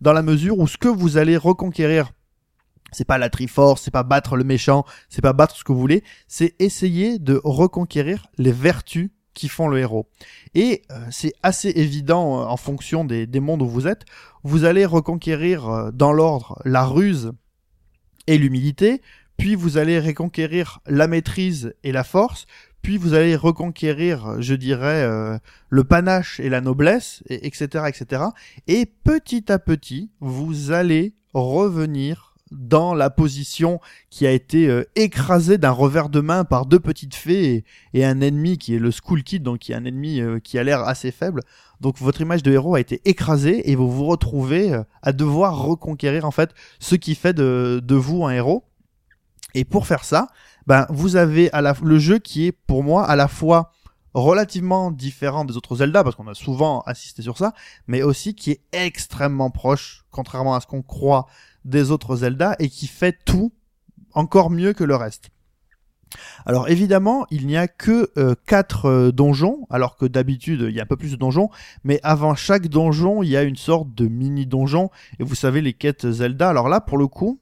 [0.00, 2.12] dans la mesure où ce que vous allez reconquérir
[2.92, 5.80] c'est pas la Triforce, c'est pas battre le méchant, c'est pas battre ce que vous
[5.80, 10.08] voulez, c'est essayer de reconquérir les vertus qui font le héros.
[10.54, 14.04] Et euh, c'est assez évident euh, en fonction des, des mondes où vous êtes.
[14.44, 17.32] Vous allez reconquérir euh, dans l'ordre la ruse
[18.26, 19.00] et l'humilité,
[19.36, 22.46] puis vous allez reconquérir la maîtrise et la force,
[22.82, 25.38] puis vous allez reconquérir, euh, je dirais, euh,
[25.70, 28.22] le panache et la noblesse, et, etc., etc.
[28.66, 35.58] Et petit à petit, vous allez revenir dans la position qui a été euh, écrasée
[35.58, 39.22] d'un revers de main par deux petites fées et, un ennemi qui est le School
[39.22, 41.40] Kid, donc qui est un ennemi euh, qui a l'air assez faible.
[41.80, 45.62] Donc votre image de héros a été écrasée et vous vous retrouvez euh, à devoir
[45.62, 48.64] reconquérir en fait ce qui fait de, de vous un héros.
[49.54, 50.28] Et pour faire ça,
[50.66, 51.50] ben vous avez
[51.82, 53.72] le jeu qui est pour moi à la fois
[54.14, 57.52] relativement différent des autres Zelda parce qu'on a souvent assisté sur ça,
[57.86, 61.26] mais aussi qui est extrêmement proche, contrairement à ce qu'on croit
[61.64, 63.52] des autres Zelda et qui fait tout
[64.12, 65.30] encore mieux que le reste.
[66.44, 70.80] Alors évidemment, il n'y a que euh, quatre euh, donjons, alors que d'habitude il y
[70.80, 71.48] a un peu plus de donjons,
[71.84, 75.62] mais avant chaque donjon il y a une sorte de mini donjon, et vous savez
[75.62, 76.50] les quêtes Zelda.
[76.50, 77.40] Alors là, pour le coup,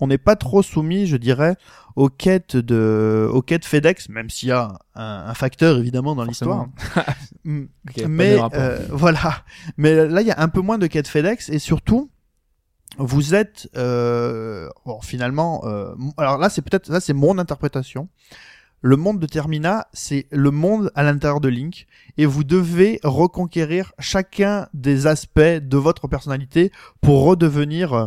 [0.00, 1.56] on n'est pas trop soumis, je dirais,
[1.94, 6.24] aux quêtes de, aux quêtes FedEx, même s'il y a un, un facteur évidemment dans
[6.24, 6.66] l'histoire.
[7.42, 7.68] Mm.
[8.06, 9.44] Mais euh, voilà.
[9.78, 12.10] Mais là, il y a un peu moins de quêtes FedEx et surtout,
[13.00, 15.62] vous êtes euh, bon, finalement.
[15.64, 18.08] euh, alors là, c'est peut-être là, c'est mon interprétation.
[18.82, 21.86] Le monde de Termina, c'est le monde à l'intérieur de Link,
[22.16, 28.06] et vous devez reconquérir chacun des aspects de votre personnalité pour redevenir euh,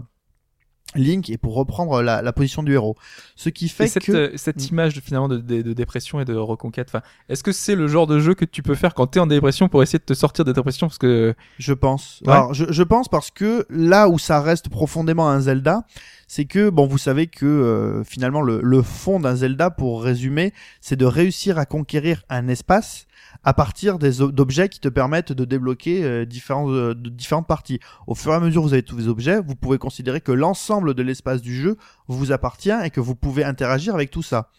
[0.95, 2.95] Link et pour reprendre la, la position du héros.
[3.35, 4.73] Ce qui fait Et cette, que euh, cette Mm.
[4.73, 7.87] image de, finalement de, de- de dépression et de reconquête, enfin, est-ce que c'est le
[7.87, 10.13] genre de jeu que tu peux faire quand t'es en dépression pour essayer de te
[10.13, 10.87] sortir de dépression?
[10.87, 12.21] Parce que Je pense.
[12.25, 12.33] Ouais.
[12.33, 15.85] Alors, je, je pense parce que là où ça reste profondément un Zelda,
[16.27, 20.53] c'est que, bon, vous savez que euh, finalement, le, le fond d'un Zelda, pour résumer,
[20.81, 23.05] c'est de réussir à conquérir un espace
[23.43, 27.79] à partir des d'objets qui te permettent de débloquer euh, euh, différentes parties.
[28.07, 30.31] Au fur et à mesure que vous avez tous les objets, vous pouvez considérer que
[30.31, 31.77] l'ensemble de l'espace du jeu
[32.07, 34.49] vous appartient et que vous pouvez interagir avec tout ça.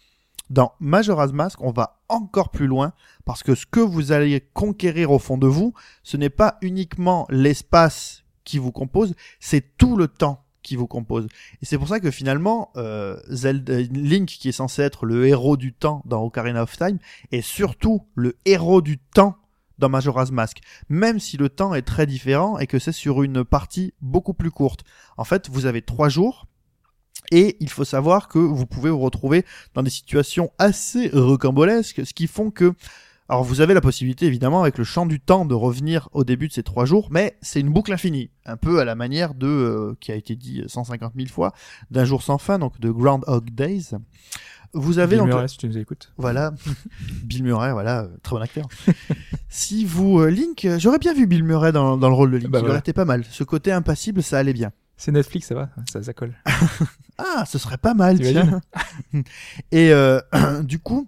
[0.50, 2.92] Dans Majora's Mask, on va encore plus loin
[3.24, 7.26] parce que ce que vous allez conquérir au fond de vous, ce n'est pas uniquement
[7.30, 11.28] l'espace qui vous compose, c'est tout le temps qui vous compose.
[11.62, 13.16] Et c'est pour ça que finalement, euh,
[13.92, 16.98] Link, qui est censé être le héros du temps dans Ocarina of Time,
[17.30, 19.36] est surtout le héros du temps
[19.78, 23.44] dans Majora's Mask, même si le temps est très différent et que c'est sur une
[23.44, 24.84] partie beaucoup plus courte.
[25.16, 26.46] En fait, vous avez trois jours
[27.30, 32.12] Et il faut savoir que vous pouvez vous retrouver dans des situations assez rocambolesques, ce
[32.12, 32.74] qui font que
[33.28, 36.48] alors vous avez la possibilité évidemment avec le champ du temps de revenir au début
[36.48, 39.46] de ces trois jours, mais c'est une boucle infinie, un peu à la manière de
[39.46, 41.52] euh, qui a été dit 150 000 fois
[41.90, 43.92] d'un jour sans fin, donc de Groundhog Days.
[44.76, 46.12] Vous avez Bill donc Murray, si tu nous écoutes.
[46.18, 46.52] voilà
[47.24, 48.66] Bill Murray, voilà très bon acteur.
[49.48, 52.38] si vous euh, Link, euh, j'aurais bien vu Bill Murray dans, dans le rôle de
[52.38, 52.72] Link, Bah il voilà.
[52.74, 53.24] aurait été pas mal.
[53.30, 54.72] Ce côté impassible, ça allait bien.
[54.96, 56.34] C'est Netflix, ça va ça, ça colle.
[57.16, 58.60] Ah, ce serait pas mal, tiens.
[59.70, 60.20] Et euh,
[60.64, 61.06] du coup,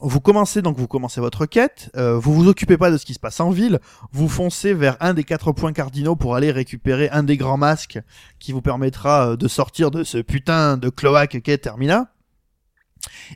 [0.00, 1.90] vous commencez donc vous commencez votre quête.
[1.96, 3.80] euh, vous vous occupez pas de ce qui se passe en ville.
[4.12, 7.98] Vous foncez vers un des quatre points cardinaux pour aller récupérer un des grands masques
[8.38, 12.12] qui vous permettra euh, de sortir de ce putain de cloaque qu'est Termina.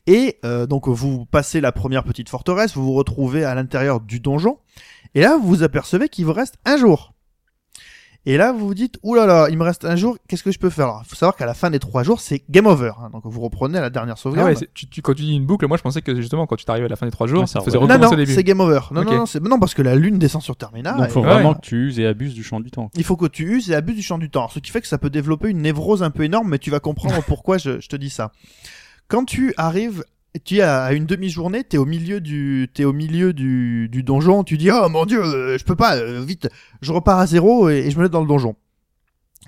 [0.06, 4.20] Et euh, donc vous passez la première petite forteresse, vous vous retrouvez à l'intérieur du
[4.20, 4.58] donjon,
[5.14, 7.14] et là vous vous apercevez qu'il vous reste un jour.
[8.26, 10.52] Et là, vous vous dites, oulala, là là, il me reste un jour, qu'est-ce que
[10.52, 12.66] je peux faire Alors, il faut savoir qu'à la fin des trois jours, c'est game
[12.66, 12.92] over.
[13.00, 13.08] hein.
[13.10, 14.50] donc, vous reprenez à la dernière Ah sauvegarde.
[14.50, 16.66] ouais, tu, tu, quand tu dis une boucle, moi je pensais que justement quand tu
[16.66, 18.34] t'arrives à la fin des trois jours, ça faisait non, recommencer non, au début.
[18.34, 18.80] c'est game over.
[18.90, 19.06] Non, Ok.
[19.08, 20.92] non, non, c'est non parce que la lune descend sur Termina.
[20.92, 22.90] Donc et faut vraiment que tu uses et abuses du champ du temps.
[22.94, 24.48] Il faut que tu uses et abuses du champ du temps.
[24.48, 26.80] Ce qui fait que ça peut développer une névrose un peu énorme, mais tu vas
[26.80, 28.32] comprendre pourquoi je, je te dis ça.
[29.08, 30.04] Quand tu arrives,
[30.38, 34.70] tu es à une demi-journée, t'es au milieu du, au milieu du, donjon, tu dis,
[34.70, 36.48] oh mon dieu, euh, je peux pas, euh, vite,
[36.82, 38.54] je repars à zéro et, je me mets dans le donjon.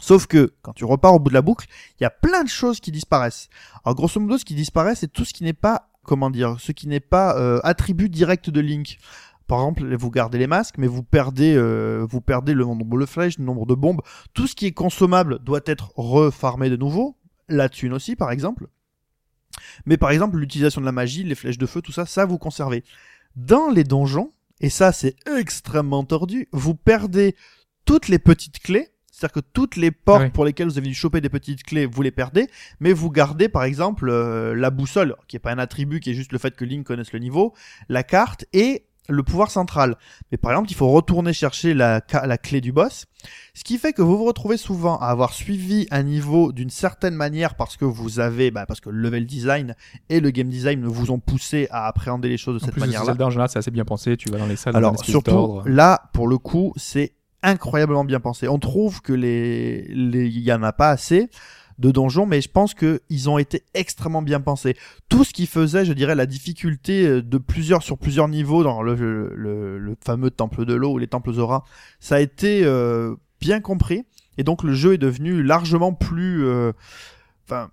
[0.01, 1.67] Sauf que, quand tu repars au bout de la boucle,
[2.01, 3.49] il y a plein de choses qui disparaissent.
[3.85, 6.73] Alors, grosso modo, ce qui disparaît, c'est tout ce qui n'est pas, comment dire, ce
[6.73, 8.99] qui n'est pas euh, attribut direct de Link.
[9.47, 11.61] Par exemple, vous gardez les masques, mais vous perdez,
[12.09, 14.01] vous perdez le nombre de flèches, le nombre de bombes.
[14.33, 17.19] Tout ce qui est consommable doit être refarmé de nouveau.
[17.49, 18.69] La thune aussi, par exemple.
[19.87, 22.39] Mais par exemple, l'utilisation de la magie, les flèches de feu, tout ça, ça vous
[22.39, 22.85] conservez.
[23.37, 27.35] Dans les donjons, et ça c'est extrêmement tordu, vous perdez
[27.85, 28.89] toutes les petites clés.
[29.11, 30.31] C'est-à-dire que toutes les portes Ah oui.
[30.31, 32.49] pour lesquelles vous avez dû choper des petites clés, vous les perdez,
[32.81, 36.15] mais vous gardez par exemple euh, la boussole, qui est pas un attribut, qui est
[36.15, 37.55] juste le fait que Link connaisse le niveau,
[37.89, 39.97] la carte et le pouvoir central.
[40.31, 43.07] Mais par exemple, il faut retourner chercher la, la clé du boss,
[43.55, 47.15] ce qui fait que vous vous retrouvez souvent à avoir suivi un niveau d'une certaine
[47.15, 49.75] manière parce que vous avez, bah, parce que le level design
[50.09, 53.07] et le game design vous ont poussé à appréhender les choses de En cette manière-là.
[53.07, 54.17] Zelda en général, c'est assez bien pensé.
[54.17, 58.49] Tu vas dans les salles, Alors surtout là, pour le coup, c'est incroyablement bien pensé.
[58.49, 61.29] On trouve que les, les, il y en a pas assez
[61.83, 64.77] de donjons, mais je pense que ils ont été extrêmement bien pensés.
[65.11, 68.81] Tout ce qui faisait, je dirais, la difficulté euh, de plusieurs sur plusieurs niveaux dans
[68.83, 71.65] le, fameux temple de l'eau ou les temples Zora,
[72.01, 74.05] ça a été euh, bien compris.
[74.39, 76.73] Et donc le jeu est devenu largement plus, euh,
[77.47, 77.69] enfin,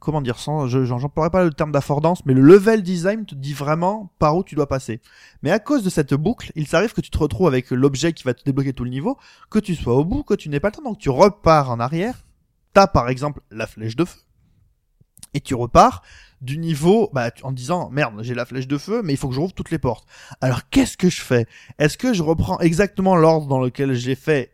[0.00, 4.10] comment dire sans, je, pas le terme d'affordance, mais le level design te dit vraiment
[4.18, 5.00] par où tu dois passer.
[5.42, 8.22] Mais à cause de cette boucle, il s'arrive que tu te retrouves avec l'objet qui
[8.22, 9.18] va te débloquer tout le niveau,
[9.50, 11.80] que tu sois au bout, que tu n'aies pas le temps, donc tu repars en
[11.80, 12.25] arrière.
[12.76, 14.18] T'as par exemple la flèche de feu.
[15.32, 16.02] Et tu repars
[16.42, 19.28] du niveau bah, tu- en disant merde j'ai la flèche de feu mais il faut
[19.28, 20.06] que je rouvre toutes les portes.
[20.42, 21.46] Alors qu'est-ce que je fais?
[21.78, 24.52] Est-ce que je reprends exactement l'ordre dans lequel j'ai fait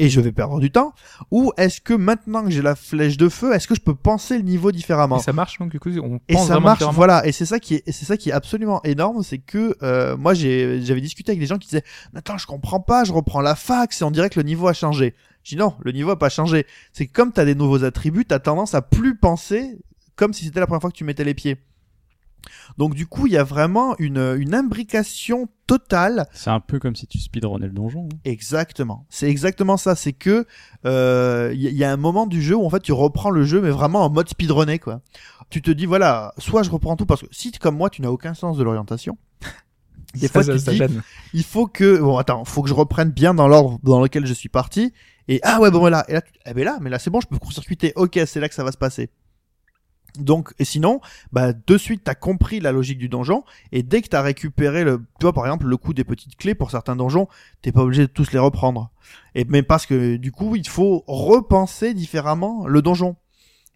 [0.00, 0.94] et je vais perdre du temps?
[1.30, 4.36] Ou est-ce que maintenant que j'ai la flèche de feu, est-ce que je peux penser
[4.36, 5.18] le niveau différemment?
[5.18, 7.24] Et ça marche donc du coup, on et pense ça vraiment marche, voilà.
[7.24, 10.16] Et c'est ça qui est, et c'est ça qui est absolument énorme, c'est que euh,
[10.16, 11.84] moi j'ai, j'avais discuté avec des gens qui disaient,
[12.16, 14.72] attends, je comprends pas, je reprends la fax et on dirait que le niveau a
[14.72, 15.14] changé.
[15.42, 16.66] Je dis non, le niveau a pas changé.
[16.92, 19.78] C'est que comme t'as des nouveaux attributs, t'as tendance à plus penser
[20.16, 21.56] comme si c'était la première fois que tu mettais les pieds.
[22.78, 26.96] Donc du coup, il y a vraiment une, une imbrication totale C'est un peu comme
[26.96, 28.08] si tu speedrunnais le donjon.
[28.10, 28.16] hein.
[28.24, 29.06] Exactement.
[29.10, 29.94] C'est exactement ça.
[29.94, 30.46] C'est que
[30.86, 33.44] euh, il y, y a un moment du jeu où en fait tu reprends le
[33.44, 35.02] jeu mais vraiment en mode speedrunné quoi.
[35.50, 38.08] Tu te dis voilà, soit je reprends tout parce que si comme moi tu n'as
[38.10, 39.18] aucun sens de l'orientation.
[40.14, 41.02] Des Ça, fois ça, tu te ça dis gêne.
[41.34, 44.32] il faut que bon attends, faut que je reprenne bien dans l'ordre dans lequel je
[44.34, 44.92] suis parti
[45.30, 47.26] et ah ouais bon voilà et là eh ben là mais là c'est bon je
[47.26, 47.92] peux court-circuiter.
[47.96, 49.10] OK, c'est là que ça va se passer.
[50.18, 51.00] Donc, et sinon,
[51.32, 55.02] bah, de suite, t'as compris la logique du donjon, et dès que t'as récupéré le,
[55.20, 57.28] tu par exemple, le coup des petites clés pour certains donjons,
[57.62, 58.90] t'es pas obligé de tous les reprendre.
[59.34, 63.16] Et, mais parce que, du coup, il faut repenser différemment le donjon.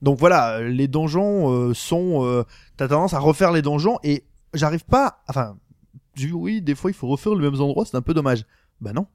[0.03, 2.45] Donc voilà, les donjons euh, sont, euh,
[2.77, 5.57] t'as tendance à refaire les donjons, et j'arrive pas, enfin,
[6.33, 8.45] oui, des fois il faut refaire les mêmes endroits, c'est un peu dommage.
[8.81, 9.07] Bah non.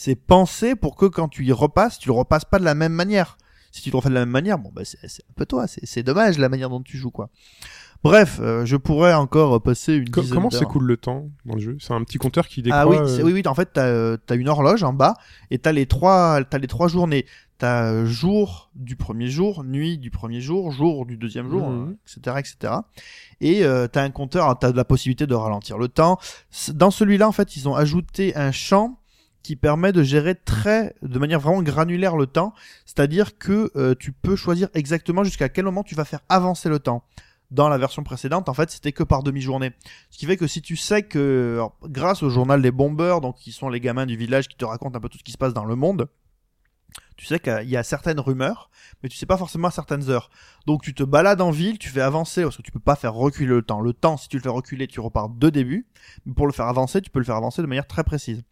[0.00, 2.92] C'est pensé pour que quand tu y repasses, tu le repasses pas de la même
[2.92, 3.36] manière.
[3.72, 5.84] Si tu le refais de la même manière, bon bah c'est un peu toi, c'est
[5.84, 7.30] c'est dommage la manière dont tu joues quoi.
[8.04, 11.60] Bref, euh, je pourrais encore passer une Co- dizaine comment s'écoule le temps dans le
[11.60, 11.76] jeu?
[11.80, 14.16] C'est un petit compteur qui décroît Ah oui, euh, oui, oui, en fait, t'as euh,
[14.24, 15.14] t'as une horloge en bas
[15.50, 17.26] et t'as les trois, t'as les trois journées.
[17.58, 21.88] T'as euh, jour du premier jour, nuit du premier jour, jour du deuxième jour, Mhm.
[21.90, 22.72] euh, etc., etc.
[23.40, 26.18] Et euh, t'as un compteur, t'as de la possibilité de ralentir le temps.
[26.72, 29.00] Dans celui-là, en fait, ils ont ajouté un champ
[29.48, 32.52] qui permet de gérer très, de manière vraiment granulaire le temps.
[32.84, 36.80] C'est-à-dire que euh, tu peux choisir exactement jusqu'à quel moment tu vas faire avancer le
[36.80, 37.02] temps.
[37.50, 39.72] Dans la version précédente, en fait, c'était que par demi-journée.
[40.10, 43.52] Ce qui fait que si tu sais que, grâce au journal des bombeurs, donc qui
[43.52, 45.54] sont les gamins du village qui te racontent un peu tout ce qui se passe
[45.54, 46.10] dans le monde,
[47.16, 48.70] tu sais qu'il y a certaines rumeurs,
[49.02, 50.30] mais tu sais pas forcément à certaines heures.
[50.66, 53.14] Donc tu te balades en ville, tu fais avancer, parce que tu peux pas faire
[53.14, 53.80] reculer le temps.
[53.80, 55.86] Le temps, si tu le fais reculer, tu repars de début.
[56.26, 58.44] Mais pour le faire avancer, tu peux le faire avancer de manière très précise.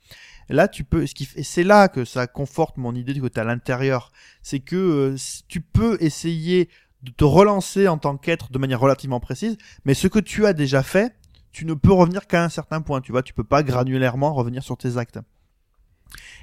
[0.49, 4.13] Là, tu peux, et c'est là que ça conforte mon idée que tu à l'intérieur.
[4.43, 5.17] C'est que euh,
[5.49, 6.69] tu peux essayer
[7.03, 10.53] de te relancer en tant qu'être de manière relativement précise, mais ce que tu as
[10.53, 11.15] déjà fait,
[11.53, 13.01] tu ne peux revenir qu'à un certain point.
[13.01, 15.19] Tu vois, tu peux pas granulairement revenir sur tes actes.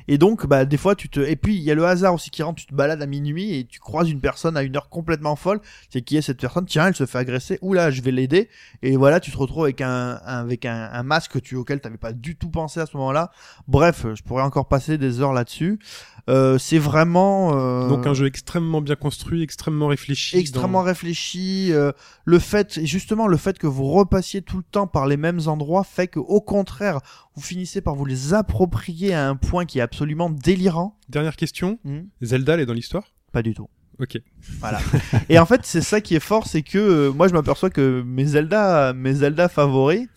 [0.10, 2.30] Et donc, bah, des fois, tu te, et puis, il y a le hasard aussi
[2.30, 4.90] qui rentre, tu te balades à minuit et tu croises une personne à une heure
[4.90, 5.62] complètement folle.
[5.90, 6.66] C'est qui est cette personne?
[6.66, 7.58] Tiens, elle se fait agresser.
[7.62, 8.50] Oula, je vais l'aider.
[8.82, 12.12] Et voilà, tu te retrouves avec un, avec un, un masque tu, auquel t'avais pas
[12.12, 13.32] du tout pensé à ce moment-là.
[13.70, 15.80] Bref, je pourrais encore passer des heures là-dessus.
[16.30, 20.38] Euh, c'est vraiment euh, Donc un jeu extrêmement bien construit, extrêmement réfléchi.
[20.38, 21.72] extrêmement dans- réfléchi.
[21.74, 21.92] euh,
[22.26, 25.40] le fait, et justement, le fait que vous repassiez tout le temps par les mêmes
[25.48, 27.00] endroits fait que, au contraire,
[27.36, 31.00] vous finissez par vous les approprier à un point qui est absolument délirant.
[31.10, 31.80] Dernière question.
[31.84, 33.14] Hmm, Zelda, elle est dans l'histoire?
[33.32, 33.68] Pas du tout.
[34.00, 34.20] Ok.
[34.60, 34.80] Voilà.
[35.30, 38.04] et en fait, c'est ça qui est fort, c'est que euh, moi, je m'aperçois que
[38.06, 40.08] mes Zelda, mes Zelda favoris,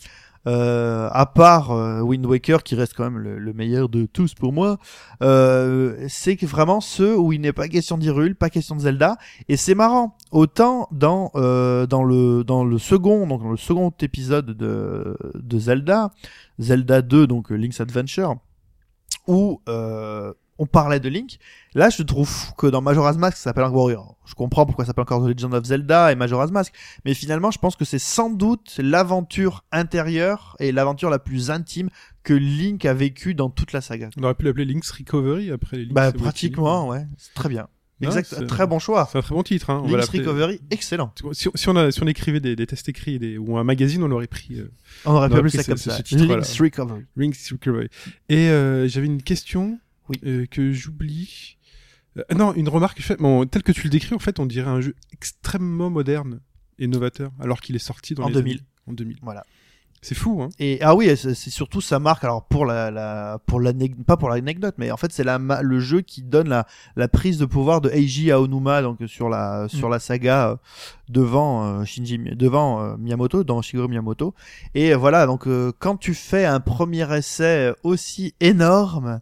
[0.47, 4.35] euh, à part euh, Wind Waker, qui reste quand même le, le meilleur de tous
[4.35, 4.79] pour moi,
[5.23, 9.17] euh, c'est vraiment ceux où il n'est pas question d'Hyrule, pas question de Zelda,
[9.49, 10.17] et c'est marrant.
[10.31, 15.59] Autant dans euh, dans le dans le second donc dans le second épisode de de
[15.59, 16.11] Zelda,
[16.59, 18.37] Zelda 2 donc Link's Adventure,
[19.27, 21.39] où euh, on parlait de Link.
[21.75, 24.17] Là, je trouve que dans Majora's Mask, ça s'appelle encore.
[24.25, 26.73] Je comprends pourquoi ça s'appelle encore The Legend of Zelda et Majora's Mask,
[27.05, 31.91] mais finalement, je pense que c'est sans doute l'aventure intérieure et l'aventure la plus intime
[32.23, 34.09] que Link a vécue dans toute la saga.
[34.19, 37.07] On aurait pu l'appeler Link's Recovery après les Link's Bah, pratiquement, ouais.
[37.19, 37.69] C'est très bien.
[38.01, 38.47] Non, exact.
[38.47, 39.09] Très bon choix.
[39.11, 39.71] C'est un très bon titre.
[39.71, 39.81] Hein.
[39.85, 41.13] On Link's Recovery, excellent.
[41.33, 44.03] Si, si on a, si on écrivait des, des tests écrits des, ou un magazine,
[44.03, 44.57] on l'aurait pris.
[44.61, 44.71] euh,
[45.07, 45.99] On aurait On aurait pris ça comme ce- ça.
[46.05, 46.15] ce.
[46.17, 47.07] Link's Recovery.
[47.17, 47.89] Link's Recovery.
[48.29, 50.21] Et euh, j'avais une question Oui.
[50.25, 51.57] euh, que j'oublie.
[52.19, 53.01] Euh, non, une remarque.
[53.19, 56.41] Bon, tel que tu le décris, en fait, on dirait un jeu extrêmement moderne
[56.79, 58.53] et novateur, alors qu'il est sorti dans En les 2000.
[58.59, 59.17] années- En 2000.
[59.23, 59.45] Voilà.
[60.03, 60.51] C'est fou, hein.
[60.61, 62.23] Et ah oui, c'est surtout sa marque.
[62.23, 65.81] Alors pour la, la pour l'anecdote, pas pour l'anecdote, mais en fait c'est la le
[65.81, 69.89] jeu qui donne la, la prise de pouvoir de Eiji Aonuma donc sur la sur
[69.89, 70.57] la saga euh,
[71.09, 74.35] devant euh, Shinji devant euh, Miyamoto dans Shigeru Miyamoto.
[74.75, 75.49] Et voilà donc
[75.81, 79.21] quand tu fais un premier essai aussi énorme.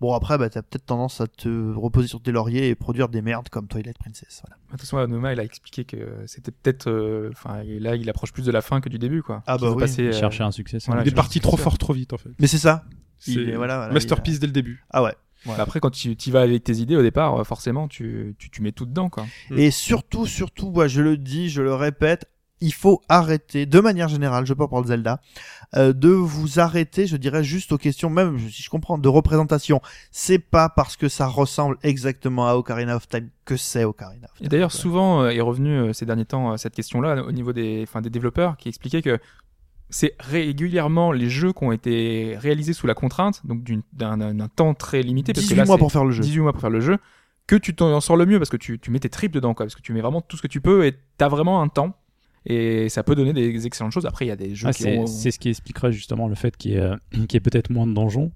[0.00, 3.20] Bon après bah t'as peut-être tendance à te reposer sur tes lauriers et produire des
[3.20, 4.40] merdes comme Twilight Princess.
[4.46, 4.56] Voilà.
[4.66, 6.88] De toute façon, Anoma, il a expliqué que c'était peut-être.
[6.88, 9.42] euh, Enfin, là, il approche plus de la fin que du début, quoi.
[9.46, 9.78] Ah bah oui.
[9.80, 10.78] passer, euh, Chercher un succès.
[10.86, 12.30] voilà, Il est parti trop fort, trop vite, en fait.
[12.38, 12.84] Mais c'est ça.
[13.18, 14.84] C'est Il est- voilà, voilà, masterpiece dès le début.
[14.90, 15.14] Ah ouais.
[15.58, 18.62] Après, quand tu y vas avec tes idées au départ, euh, forcément, tu, tu, tu
[18.62, 19.26] mets tout dedans, quoi.
[19.54, 22.26] Et surtout, surtout, moi, je le dis, je le répète,
[22.60, 25.20] il faut arrêter, de manière générale, je parler de Zelda,
[25.76, 29.80] euh, de vous arrêter, je dirais, juste aux questions, même si je comprends, de représentation.
[30.10, 34.38] C'est pas parce que ça ressemble exactement à Ocarina of Time que c'est Ocarina of
[34.38, 34.46] Time.
[34.46, 37.52] Et d'ailleurs, souvent euh, est revenu euh, ces derniers temps euh, cette question-là au niveau
[37.52, 39.18] des, enfin, des développeurs qui expliquaient que
[39.88, 45.02] c'est régulièrement les jeux qui ont été réalisés sous la contrainte, donc d'un temps très
[45.02, 45.32] limité.
[45.32, 46.22] Parce 18 que là, mois pour faire le jeu.
[46.22, 46.98] 18 mois pour faire le jeu,
[47.48, 49.66] que tu t'en sors le mieux parce que tu, tu mets tes tripes dedans, quoi,
[49.66, 51.96] parce que tu mets vraiment tout ce que tu peux et t'as vraiment un temps.
[52.46, 54.06] Et ça peut donner des excellentes choses.
[54.06, 55.06] Après, il y a des jeux Ah, qui c'est ont...
[55.06, 56.96] ce qui expliquerait justement le fait qu'il y ait, euh,
[57.42, 58.32] peut-être moins de donjons.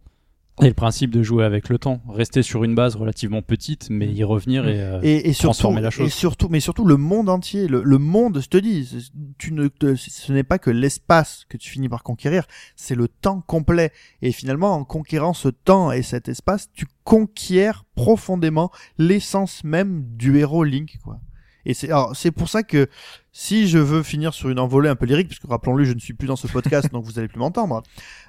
[0.63, 4.07] Et le principe de jouer avec le temps, rester sur une base relativement petite, mais
[4.07, 6.07] y revenir et, euh, et, et surtout, transformer la chose.
[6.07, 9.53] et surtout, mais surtout le monde entier, le, le monde, je te dis, c'est- tu
[9.53, 13.41] ne, te- ce n'est pas que l'espace que tu finis par conquérir, c'est le temps
[13.41, 13.91] complet.
[14.23, 20.39] Et finalement, en conquérant ce temps et cet espace, tu conquiers profondément l'essence même du
[20.39, 21.19] héros Link, quoi.
[21.67, 22.89] Et c'est, alors, c'est pour ça que
[23.33, 26.15] si je veux finir sur une envolée un peu lyrique, puisque rappelons-le, je ne suis
[26.15, 27.83] plus dans ce podcast, donc vous allez plus m'entendre.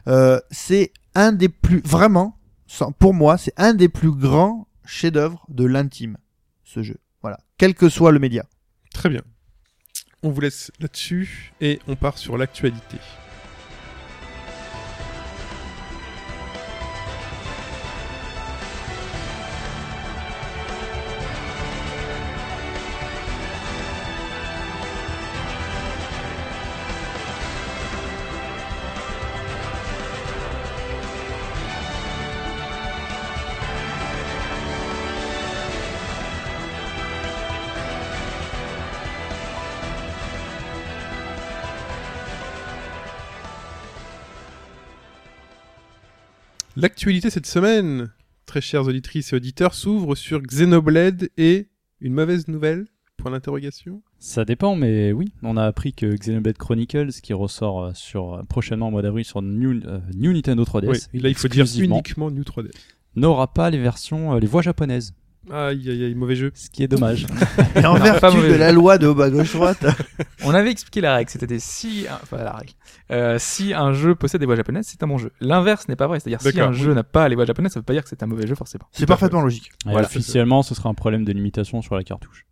[0.08, 2.38] Euh, c'est un des plus, vraiment,
[3.00, 6.18] pour moi, c'est un des plus grands chefs-d'œuvre de l'intime,
[6.64, 6.98] ce jeu.
[7.22, 7.40] Voilà.
[7.58, 8.46] Quel que soit le média.
[8.94, 9.22] Très bien.
[10.24, 12.98] On vous laisse là-dessus et on part sur l'actualité.
[46.86, 48.12] L'actualité cette semaine,
[48.46, 51.68] très chères auditrices et auditeurs, s'ouvre sur Xenoblade et
[52.00, 52.86] une mauvaise nouvelle?
[53.18, 54.04] Point d'interrogation.
[54.20, 58.44] Ça dépend, mais oui, on a appris que Xenoblade Chronicles, qui ressort euh, sur, euh,
[58.44, 61.48] prochainement au mois d'avril sur New, euh, New Nintendo 3DS, Oui, et là il faut
[61.48, 62.70] dire exclusivement, uniquement New 3D.
[63.16, 65.16] n'aura pas les versions, euh, les voix japonaises,
[65.52, 66.52] Aïe aïe aïe, mauvais jeu.
[66.56, 67.28] ce qui est dommage.
[67.76, 69.86] Et en vertu de la loi de haut bas gauche droite.
[70.44, 72.72] On avait expliqué la règle, c'était si, enfin la règle,
[73.12, 75.32] Euh, si un jeu possède des voix japonaises, c'est un bon jeu.
[75.40, 77.84] L'inverse n'est pas vrai, c'est-à-dire si un jeu n'a pas les voix japonaises, ça veut
[77.84, 78.86] pas dire que c'est un mauvais jeu forcément.
[78.92, 79.70] C'est parfaitement logique.
[79.86, 80.08] Et Voilà.
[80.08, 82.46] officiellement, ce sera un problème de limitation sur la cartouche.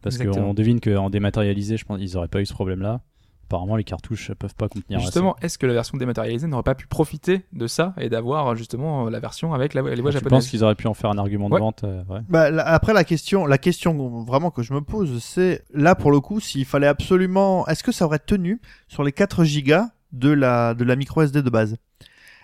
[0.00, 3.00] Parce qu'on devine qu'en dématérialisé, je pense qu'ils auraient pas eu ce problème-là.
[3.48, 5.00] Apparemment, les cartouches peuvent pas contenir.
[5.00, 9.08] Justement, est-ce que la version dématérialisée n'aurait pas pu profiter de ça et d'avoir justement
[9.08, 10.18] la version avec la, les voix assez.
[10.18, 11.60] Je pense japonaises qu'ils auraient pu en faire un argument de Ouais.
[11.60, 11.82] vente.
[11.84, 12.20] euh, ouais.
[12.28, 16.10] Bah, la- après la question, la question vraiment que je me pose, c'est là pour
[16.10, 20.30] le coup, s'il fallait absolument, est-ce que ça aurait tenu sur les 4 gigas de
[20.30, 21.76] la de la micro SD de base?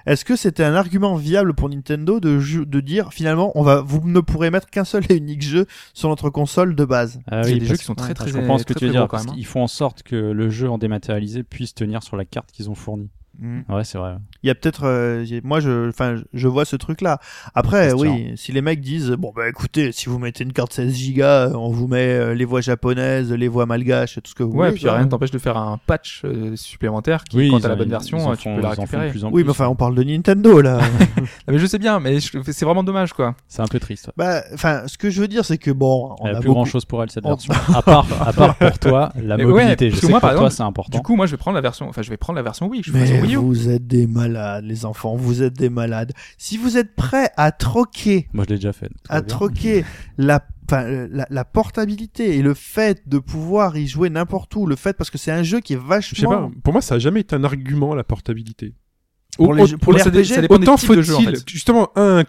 [0.06, 3.80] Est-ce que c'était un argument viable pour Nintendo de ju- de dire finalement, on va,
[3.80, 7.20] vous ne pourrez mettre qu'un seul et unique jeu sur notre console de base?
[7.30, 8.74] Ah Il y a oui, des jeux qui sont très, très- Je comprends ce que
[8.74, 9.02] très, tu veux dire.
[9.10, 9.24] hein.
[9.34, 12.68] qu'ils font en sorte que le jeu en dématérialisé puisse tenir sur la carte qu'ils
[12.70, 13.08] ont fournie.
[13.68, 14.14] Ouais, c'est vrai.
[14.42, 17.18] Il y a peut-être, euh, moi je, enfin, je- vois ce truc-là.
[17.54, 20.94] Après, oui, si les mecs disent, bon bah écoutez, si vous mettez une carte 16
[20.94, 24.52] gigas, on vous met euh, les voix japonaises, les voix malgaches, tout ce que vous
[24.52, 24.72] Ouais, voulez.
[24.74, 24.94] puis quoi.
[24.94, 27.88] rien ne t'empêche de faire un patch euh, supplémentaire qui, Oui, quand t'as la bonne
[27.88, 29.10] ils version, euh, tu font- peux la ils en font de récupérer.
[29.10, 29.44] plus en Oui, plus.
[29.44, 30.80] mais enfin, on parle de Nintendo là.
[31.48, 33.34] Mais je sais bien, mais c'est vraiment dommage quoi.
[33.48, 34.06] C'est un peu triste.
[34.08, 34.12] ouais.
[34.16, 36.40] bah, enfin, ce que je veux dire, c'est que bon, on Il n'y a a
[36.40, 37.52] plus beaucoup- grand chose pour elle cette on- version.
[37.74, 39.90] à, part, à part pour toi, la Mais ouais, mobilité.
[39.90, 40.96] je sais que pour toi c'est important.
[40.98, 42.82] Du coup, moi je vais prendre la version, enfin je vais prendre la version Wii.
[43.26, 43.38] Wii U.
[43.40, 45.16] vous êtes des malades, les enfants.
[45.16, 46.12] Vous êtes des malades.
[46.38, 48.90] Si vous êtes prêts à troquer, Moi je l'ai déjà fait.
[49.08, 49.26] à bien.
[49.28, 49.84] troquer
[50.18, 54.76] la, enfin, la, la portabilité et le fait de pouvoir y jouer n'importe où, le
[54.76, 55.86] fait parce que c'est un jeu qui est Je sais
[56.26, 56.52] pas, vachement.
[56.62, 58.74] pour moi ça a jamais été un argument la portabilité.
[59.36, 61.48] Pour les pour les RPG, ça dépend des Autant faut-il, jeux, en fait.
[61.48, 62.22] justement, A,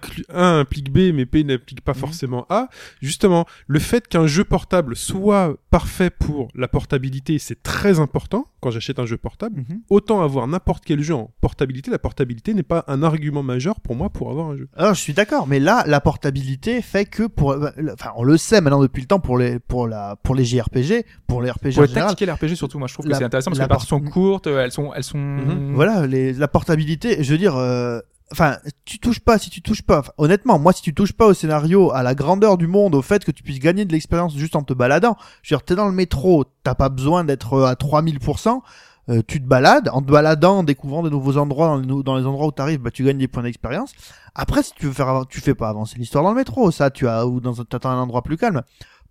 [0.59, 1.99] implique B, mais B n'implique pas Mhm.
[1.99, 2.69] forcément A.
[3.01, 8.71] Justement, le fait qu'un jeu portable soit parfait pour la portabilité, c'est très important quand
[8.71, 9.57] j'achète un jeu portable.
[9.69, 9.81] Mhm.
[9.89, 13.95] Autant avoir n'importe quel jeu en portabilité, la portabilité n'est pas un argument majeur pour
[13.95, 14.67] moi pour avoir un jeu.
[14.75, 18.37] Alors, je suis d'accord, mais là, la portabilité fait que pour, euh, enfin, on le
[18.37, 21.73] sait maintenant depuis le temps pour les, pour la, pour les JRPG, pour les RPG
[21.73, 21.93] Pour en les général.
[22.09, 23.87] tactiques et les RPG surtout, moi je trouve que c'est intéressant parce que les parties
[23.87, 25.17] sont courtes, elles sont, elles sont.
[25.17, 25.73] Mhm.
[25.75, 27.99] Voilà, les, la portabilité, je veux dire, euh,
[28.31, 31.33] enfin, tu touches pas, si tu touches pas, honnêtement, moi, si tu touches pas au
[31.33, 34.55] scénario, à la grandeur du monde, au fait que tu puisses gagner de l'expérience juste
[34.55, 37.65] en te baladant, je veux dire, t'es dans le métro, t'as pas besoin d'être euh,
[37.65, 38.61] à 3000%,
[39.07, 42.47] euh, tu te balades, en te baladant, en découvrant de nouveaux endroits, dans les, endroits
[42.47, 43.93] où t'arrives, bah, tu gagnes des points d'expérience.
[44.33, 47.07] Après, si tu veux faire, tu fais pas avancer l'histoire dans le métro, ça, tu
[47.07, 48.63] as, ou dans t'attends un endroit plus calme.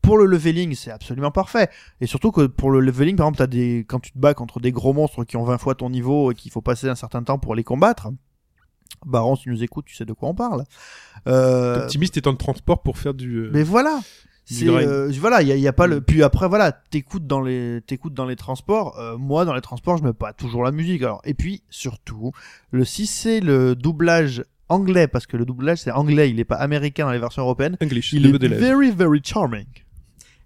[0.04, 1.68] Pour le leveling, c'est absolument parfait.
[2.00, 4.60] Et surtout que pour le leveling, par exemple, t'as des, quand tu te bats contre
[4.60, 7.22] des gros monstres qui ont 20 fois ton niveau et qu'il faut passer un certain
[7.22, 8.10] temps pour les combattre.
[9.06, 10.64] Baron, si tu nous écoutes, tu sais de quoi on parle.
[11.26, 13.36] Euh, Optimiste étant de transport pour faire du.
[13.36, 14.00] euh, mais voilà.
[14.46, 16.00] C'est euh, voilà, il y a, il y a pas le.
[16.00, 16.04] Mm.
[16.04, 18.98] Puis après voilà, t'écoutes dans les t'écoutes dans les transports.
[18.98, 21.02] Euh, moi dans les transports, je mets pas toujours la musique.
[21.02, 22.32] Alors et puis surtout,
[22.70, 26.56] le si c'est le doublage anglais parce que le doublage c'est anglais, il est pas
[26.56, 27.78] américain dans les versions européennes.
[27.82, 29.66] English, Il est very very charming.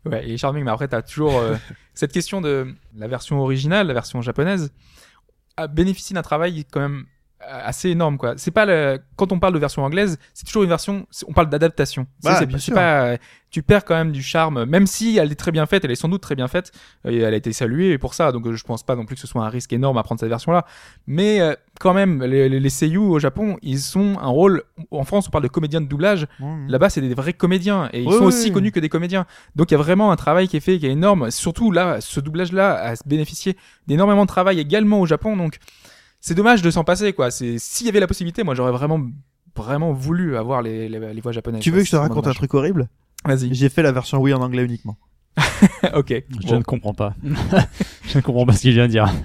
[0.04, 1.56] Ouais, il est charming, mais après, t'as toujours euh,
[1.94, 4.72] cette question de la version originale, la version japonaise,
[5.56, 7.06] a bénéficié d'un travail quand même
[7.40, 8.34] assez énorme, quoi.
[8.36, 8.98] C'est pas le...
[9.16, 12.06] quand on parle de version anglaise, c'est toujours une version, on parle d'adaptation.
[12.24, 13.16] Ouais, c'est pas, euh,
[13.50, 15.94] tu perds quand même du charme, même si elle est très bien faite, elle est
[15.94, 16.72] sans doute très bien faite,
[17.06, 19.14] euh, et elle a été saluée pour ça, donc euh, je pense pas non plus
[19.14, 20.66] que ce soit un risque énorme à prendre cette version-là.
[21.06, 24.64] Mais euh, quand même, les, les, les seiyuu au Japon, ils ont un rôle.
[24.90, 26.26] En France, on parle de comédiens de doublage.
[26.66, 28.52] Là-bas, c'est des vrais comédiens et ils Oui, sont oui, aussi oui.
[28.52, 29.26] connus que des comédiens.
[29.54, 31.30] Donc il y a vraiment un travail qui est fait, qui est énorme.
[31.30, 35.36] Surtout là, ce doublage-là a bénéficié d'énormément de travail également au Japon.
[35.36, 35.58] Donc
[36.20, 37.30] c'est dommage de s'en passer, quoi.
[37.30, 39.00] C'est s'il y avait la possibilité, moi j'aurais vraiment,
[39.54, 41.62] vraiment voulu avoir les, les, les voix japonaises.
[41.62, 42.88] Tu veux que je te raconte un truc horrible?
[43.24, 43.54] Vas-y.
[43.54, 44.96] J'ai fait la version Wii en anglais uniquement.
[45.94, 46.22] ok.
[46.42, 46.58] Je Bon.
[46.58, 47.14] ne comprends pas.
[48.08, 49.06] je ne comprends pas ce qu'il vient de dire.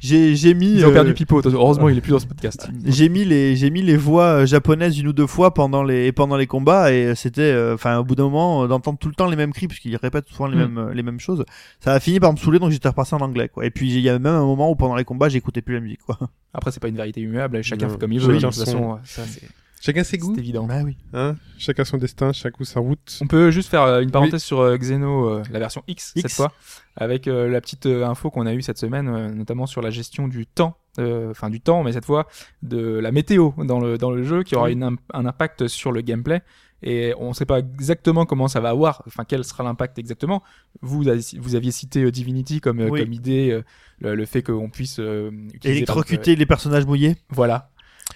[0.00, 1.40] J'ai j'ai mis Ils ont euh, perdu Pipo.
[1.46, 2.68] Heureusement, il est plus dans ce podcast.
[2.84, 6.10] j'ai mis les j'ai mis les voix euh, japonaises une ou deux fois pendant les
[6.12, 9.14] pendant les combats et c'était euh, enfin au bout d'un moment euh, d'entendre tout le
[9.14, 10.60] temps les mêmes cris puisqu'ils répètent souvent les Mm.
[10.74, 11.44] mêmes les mêmes choses
[11.80, 14.00] ça a fini par me saouler donc j'étais repassé en anglais quoi et puis il
[14.00, 16.18] y a même un moment où pendant les combats j'écoutais plus la musique quoi
[16.52, 17.62] Après, c'est pas une vérité immuable.
[17.62, 18.34] Chacun fait comme il veut.
[18.34, 19.42] De toute son- façon, ça c'est
[19.80, 20.66] Chacun ses goûts, c'est évident.
[20.66, 23.18] bah oui hein chacun son destin, chacun sa route.
[23.22, 26.22] On peut juste faire euh, une parenthèse sur euh, Xeno, euh, la version X, X.
[26.22, 26.52] cette fois,
[26.96, 30.76] avec la petite info qu'on a eue cette semaine, notamment sur la gestion du temps,
[30.98, 32.26] euh, enfin du temps, mais cette fois
[32.62, 34.72] de la météo dans le dans le jeu, qui aura Oui.
[34.72, 36.42] une im- un impact sur le gameplay.
[36.82, 40.42] Et on ne sait pas exactement comment ça va avoir, enfin quel sera l'impact exactement.
[40.80, 41.02] Vous
[41.38, 43.00] vous aviez cité Divinity comme Oui.
[43.02, 43.60] comme idée,
[43.98, 47.69] le, le fait qu'on puisse euh, utiliser par exemple, électrocuter les personnages mouillés voilà.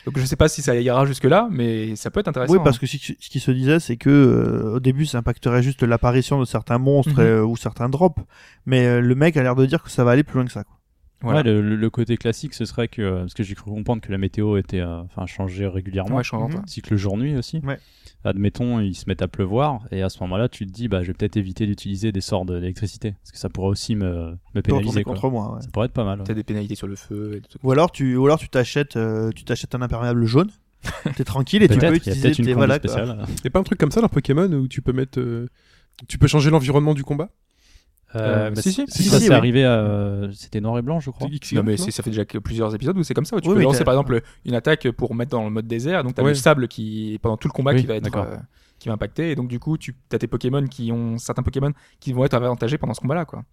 [0.07, 2.53] Donc je sais pas si ça ira jusque là, mais ça peut être intéressant.
[2.53, 2.81] Oui, parce hein.
[2.81, 6.39] que si- ce qui se disait, c'est que euh, au début, ça impacterait juste l'apparition
[6.41, 7.27] de certains monstres Mhm.
[7.27, 8.21] euh, ou certains drops,
[8.67, 10.53] mais euh, le mec a l'air de dire que ça va aller plus loin que
[10.53, 10.65] ça.
[10.65, 10.77] Quoi.
[11.25, 11.41] Voilà.
[11.51, 13.03] Ouais, le, côté classique, ce serait que.
[13.03, 14.81] euh, Parce que j'ai cru comprendre que la météo était.
[14.81, 16.17] euh, Enfin, changeait régulièrement.
[16.17, 16.63] Ouais, Mhm.
[16.67, 17.61] Cycle jour-nuit aussi.
[17.65, 17.79] Ouais.
[18.25, 21.09] Admettons, ils se mettent à pleuvoir, et à ce moment-là, tu te dis, bah, je
[21.09, 23.13] vais peut-être éviter d'utiliser des sorts d'électricité.
[23.23, 25.03] Parce que ça pourrait aussi me, me pénaliser.
[25.05, 25.13] Quoi.
[25.15, 25.55] contre moi.
[25.57, 25.61] ouais.
[25.63, 26.21] Ça pourrait être pas mal.
[26.21, 26.25] ouais.
[26.25, 27.59] T'as des pénalités sur le feu et tout.
[27.63, 30.51] Ou alors tu, ou alors tu t'achètes, euh, tu t'achètes un imperméable jaune.
[31.17, 32.79] T'es tranquille et tu peux utiliser tes voilà.
[32.79, 32.89] quoi.
[32.91, 33.25] spéciale.
[33.43, 35.49] Y a pas un truc comme ça dans Pokémon où tu peux mettre, euh,
[36.09, 37.31] tu peux changer l'environnement du combat?
[38.17, 38.85] Euh, Euh, bah, si, si.
[38.89, 39.35] si, Si, ça si, c'est oui.
[39.35, 40.29] arrivé à.
[40.33, 41.29] C'était noir et blanc, je crois.
[41.31, 43.37] X, Non mais ça fait déjà plusieurs épisodes où c'est comme ça.
[43.37, 46.05] Où tu Oui, peux lancer par exemple une attaque pour mettre dans le mode désert.
[46.05, 48.37] Donc t'as le sable qui pendant tout le combat Oui, qui va être euh,
[48.79, 49.31] qui va impacter.
[49.31, 52.35] Et donc du coup tu as tes Pokémon qui ont certains Pokémon qui vont être
[52.35, 53.45] avantagés pendant ce combat-là quoi.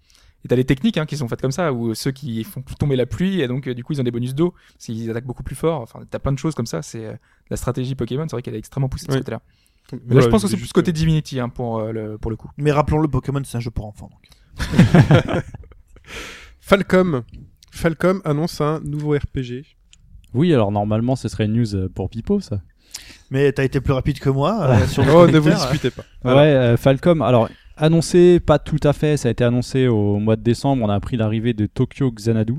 [0.43, 2.95] Et t'as des techniques hein, qui sont faites comme ça où ceux qui font tomber
[2.95, 5.43] la pluie et donc euh, du coup ils ont des bonus d'eau s'ils attaquent beaucoup
[5.43, 5.81] plus fort.
[5.81, 6.81] Enfin t'as plein de choses comme ça.
[6.81, 7.13] C'est euh,
[7.49, 8.25] la stratégie Pokémon.
[8.27, 9.41] C'est vrai qu'elle est extrêmement poussée de ce côté-là.
[10.07, 12.31] Mais là je pense que c'est plus juste côté Divinity hein, pour euh, le pour
[12.31, 12.49] le coup.
[12.57, 14.09] Mais rappelons-le, Pokémon c'est un jeu pour enfants.
[14.11, 14.21] Donc.
[16.59, 17.23] Falcom.
[17.71, 19.65] Falcom annonce un nouveau RPG.
[20.33, 22.61] Oui, alors normalement, ce serait une news euh, pour Pipo, ça.
[23.29, 26.03] Mais t'as été plus rapide que moi euh, sur le Oh, ne vous disputez pas.
[26.23, 27.21] Ouais, euh, Falcom.
[27.21, 29.17] Alors, annoncé, pas tout à fait.
[29.17, 30.83] Ça a été annoncé au mois de décembre.
[30.83, 32.55] On a appris l'arrivée de Tokyo Xanadu.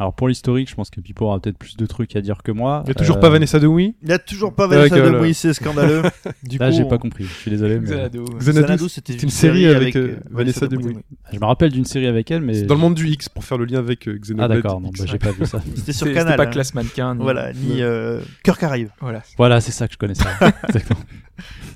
[0.00, 2.50] Alors, pour l'historique, je pense que Pipo aura peut-être plus de trucs à dire que
[2.50, 2.82] moi.
[2.84, 3.94] Il y a toujours Euh, pas Vanessa de Oui.
[4.02, 5.18] Il y a toujours pas Vanessa Ouais, de voilà.
[5.20, 6.02] Moïse, c'est scandaleux.
[6.42, 7.24] Du Là, coup, j'ai pas compris.
[7.24, 7.78] Je suis désolé.
[7.78, 8.88] mais- Xanadu.
[8.88, 10.96] C'était une série avec, euh, Vanessa de Demouy.
[11.32, 12.54] Je me rappelle d'une série avec elle, mais.
[12.54, 14.80] C'est dans le monde du X pour faire le lien avec euh, Ah, Xenoblade d'accord.
[14.80, 15.60] Non, bah, j'ai pas vu ça.
[15.76, 16.36] C'était sur c'était Canal.
[16.36, 16.46] pas hein.
[16.46, 17.14] classe mannequin.
[17.14, 18.88] ni- Voilà, ni euh, Cœur Caraïbe.
[19.00, 19.22] Voilà.
[19.38, 20.24] voilà, c'est ça que je connaissais.
[20.68, 21.00] Exactement.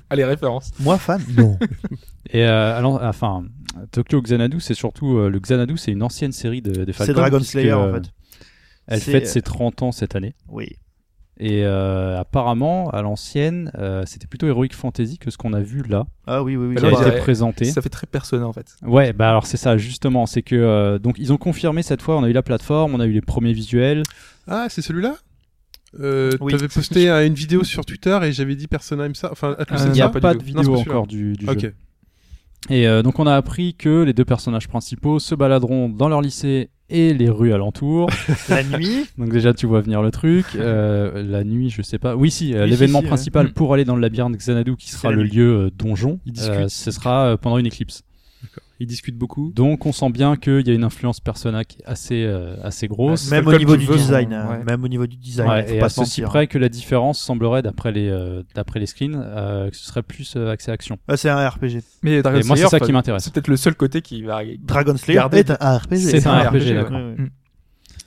[0.09, 0.71] Allez référence.
[0.79, 1.57] Moi, fan Non.
[2.31, 3.43] Et euh, alors, enfin,
[3.91, 6.93] Tokyo Xanadu, c'est surtout euh, le Xanadu, c'est une ancienne série de, des.
[6.93, 8.09] C'est Dragon puisque, Slayer en euh, fait.
[8.87, 10.33] Elle C'est- fête ses 30 ans cette année.
[10.47, 10.67] Oui.
[11.41, 15.83] Et euh, apparemment, à l'ancienne, euh, c'était plutôt Heroic Fantasy que ce qu'on a vu
[15.83, 16.75] là, Ah oui, oui, oui.
[16.75, 17.63] qui Alors, a été a- présenté.
[17.65, 18.75] Ça fait très personnel en fait.
[18.81, 22.17] Ouais, bah alors c'est ça justement, c'est que euh, donc ils ont confirmé cette fois,
[22.17, 24.03] on a eu la plateforme, on a eu les premiers visuels.
[24.49, 25.15] Ah, c'est celui-là?
[25.99, 26.51] Euh, Oui.
[26.51, 29.29] T'avais posté euh, une vidéo sur Twitter et j'avais dit Persona aime ça.
[29.31, 31.73] Enfin, Atlus Euh, Il n'y a pas de vidéo encore du, du jeu.
[32.69, 36.21] Et euh, donc on a appris que les deux personnages principaux se baladeront dans leur
[36.21, 38.09] lycée et les rues alentours.
[38.49, 39.05] La nuit.
[39.17, 40.45] donc déjà tu vois venir le truc.
[40.55, 42.15] Euh, la nuit, je sais pas.
[42.17, 43.09] Oui si, euh, Oui, l'événement si, si, ouais.
[43.09, 43.51] principal Mm.
[43.53, 45.31] pour aller dans le labyrinthe Xanadu qui sera le nuit.
[45.31, 46.53] lieu euh, donjon, Ils discutent.
[46.53, 48.01] euh, ce sera pendant une éclipse.
[48.81, 49.51] Ils discutent beaucoup.
[49.53, 52.87] Donc on sent bien qu'il y a une influence Persona qui est assez, euh, assez
[52.87, 53.29] grosse.
[53.29, 54.33] Même au niveau du son- design.
[54.33, 54.47] hein.
[54.49, 54.63] ouais.
[54.63, 55.49] Même au niveau du design.
[55.49, 56.29] Ouais, faut et pas à se ceci mentir.
[56.29, 60.01] près que la différence semblerait, d'après les, euh, d'après les screens, euh, que ce serait
[60.03, 60.97] plus euh, axé action.
[61.09, 61.81] Ah, c'est un RPG.
[62.03, 63.23] Mais Dragon Et moi, c'est Slayer, ça qui m'intéresse.
[63.25, 64.39] C'est peut-être le seul côté qui va.
[64.61, 65.97] Dragon Slayer est un RPG.
[65.97, 66.73] C'est un RPG, ouais.
[66.75, 66.91] d'accord.
[66.97, 67.15] Ouais, ouais.
[67.23, 67.29] Mm.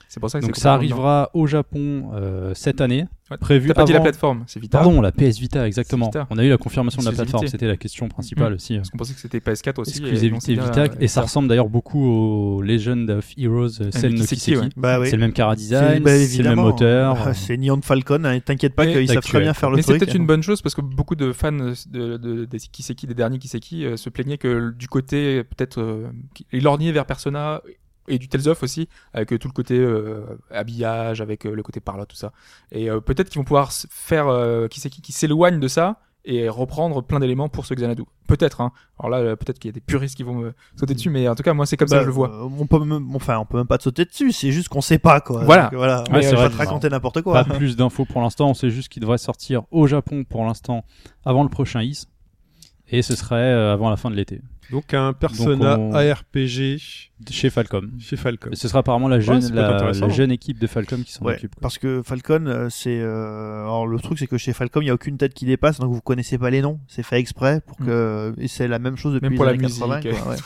[0.09, 3.39] C'est pour ça que Donc ça arrivera au Japon euh, cette année, Ouais.
[3.39, 4.79] prévu T'as pas dit la plateforme, c'est Vita.
[4.79, 6.07] Pardon, la PS Vita, exactement.
[6.07, 6.27] Vita.
[6.31, 8.55] On a eu la confirmation de la plateforme, c'était la question principale Mm.
[8.57, 8.75] aussi.
[8.75, 8.77] euh.
[8.79, 9.91] Parce qu'on pensait que c'était PS4 aussi.
[9.99, 14.13] et Exclusivité dit, Vita, et ça ressemble d'ailleurs beaucoup au Legend of Heroes, euh, Sen
[14.15, 14.57] no Kiseki, Kiseki.
[14.59, 14.69] ouais.
[14.77, 15.07] Bah oui.
[15.09, 17.17] C'est le même cara C'est- design, bah, c'est le même moteur.
[17.27, 18.25] Ah, C'est Neon Falcon.
[18.25, 20.01] hein, T'inquiète pas qu'ils savent très bien faire le Mais c'est truc.
[20.01, 23.39] peut-être une bonne chose parce que beaucoup de fans de, de- des Kiseki, des derniers
[23.39, 27.61] Kiseki, euh, se plaignaient que du côté peut-être euh, qui- ils lorgnaient vers Persona
[28.09, 31.63] et du Tales of aussi, avec euh, tout le côté euh, habillage, avec euh, le
[31.63, 32.33] côté parlotte, tout ça.
[32.71, 37.03] Et euh, peut-être qu'ils vont pouvoir faire euh, Kiseki qui s'éloigne de ça et reprendre
[37.03, 38.05] plein d'éléments pour ce Xanadu.
[38.29, 38.61] Peut-être.
[38.61, 38.71] Hein.
[38.99, 41.35] Alors là, peut-être qu'il y a des puristes qui vont me sauter dessus, mais en
[41.35, 42.29] tout cas, moi, c'est comme ça Bah, que je le vois.
[42.31, 44.31] euh, On peut même, enfin, on peut même pas te sauter dessus.
[44.31, 45.43] C'est juste qu'on sait pas quoi.
[45.45, 45.65] Voilà.
[45.65, 46.03] Donc, voilà.
[46.05, 47.43] Ouais, Mais, c'est vrai, je vais te c'est raconter n'importe quoi.
[47.45, 50.85] Pas plus d'infos pour l'instant, on sait juste qu'il devrait sortir au Japon pour l'instant
[51.25, 52.07] avant le prochain IS.
[52.93, 54.41] Et ce serait euh, avant la fin de l'été,
[54.71, 56.79] Donc un Persona on- ARPG
[57.31, 57.91] chez Falcom.
[57.99, 58.53] chez Falcom.
[58.53, 61.35] Et ce sera apparemment la jeune, la, la jeune équipe de Falcom qui s'en Ouais,
[61.35, 61.55] occupe.
[61.55, 61.61] quoi.
[61.63, 63.01] parce que Falcon, euh, c'est.
[63.01, 65.79] euh, Alors le truc, c'est que chez Falcon, il y a aucune tête qui dépasse,
[65.81, 66.79] donc vous connaissez pas les noms.
[66.87, 68.35] C'est fait exprès pour que.
[68.39, 70.01] Et c'est la même chose depuis Même pour les la musique, 80.
[70.03, 70.37] quoi, ouais.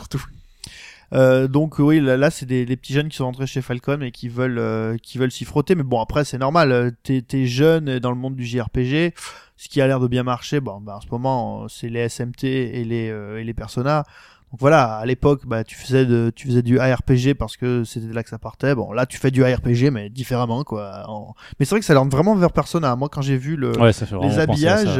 [1.13, 4.01] Euh, donc oui, là, là, c'est des, des petits jeunes qui sont rentrés chez Falcon
[4.03, 5.75] et qui veulent, euh, qui veulent s'y frotter.
[5.75, 6.73] Mais bon, après, c'est normal.
[6.73, 9.15] euh, T'es, t'es jeune dans le monde du JRPG,
[9.57, 10.61] ce qui a l'air de bien marcher.
[10.61, 14.05] Bon, bah, en ce moment, c'est les SMT et les euh, et les Persona.
[14.53, 18.07] Donc voilà, à l'époque, bah, tu faisais de, tu faisais du ARPG parce que c'était
[18.07, 18.75] de là que ça partait.
[18.77, 21.03] Bon, là, tu fais du ARPG, mais différemment, quoi.
[21.09, 22.95] En- Mais c'est vrai que ça a l'air vraiment vers Persona.
[22.97, 23.93] Moi, quand j'ai vu le, Ouais,
[24.23, 24.99] les habillages,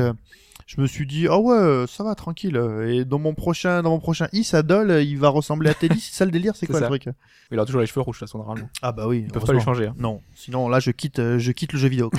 [0.67, 2.61] je me suis dit, ah ouais, ça va, tranquille.
[2.89, 6.01] Et dans mon prochain, dans mon prochain Is, Adol, il va ressembler à Teddy.
[6.01, 6.89] c'est ça le délire, c'est quoi ça.
[6.91, 7.15] le truc?
[7.51, 8.69] Il aura toujours les cheveux rouges, toute façon, normalement.
[8.83, 9.23] Ah bah oui.
[9.27, 9.87] Ils peuvent pas les changer.
[9.87, 9.95] hein.
[9.99, 12.11] Non, sinon là, je quitte, euh, je quitte le jeu vidéo.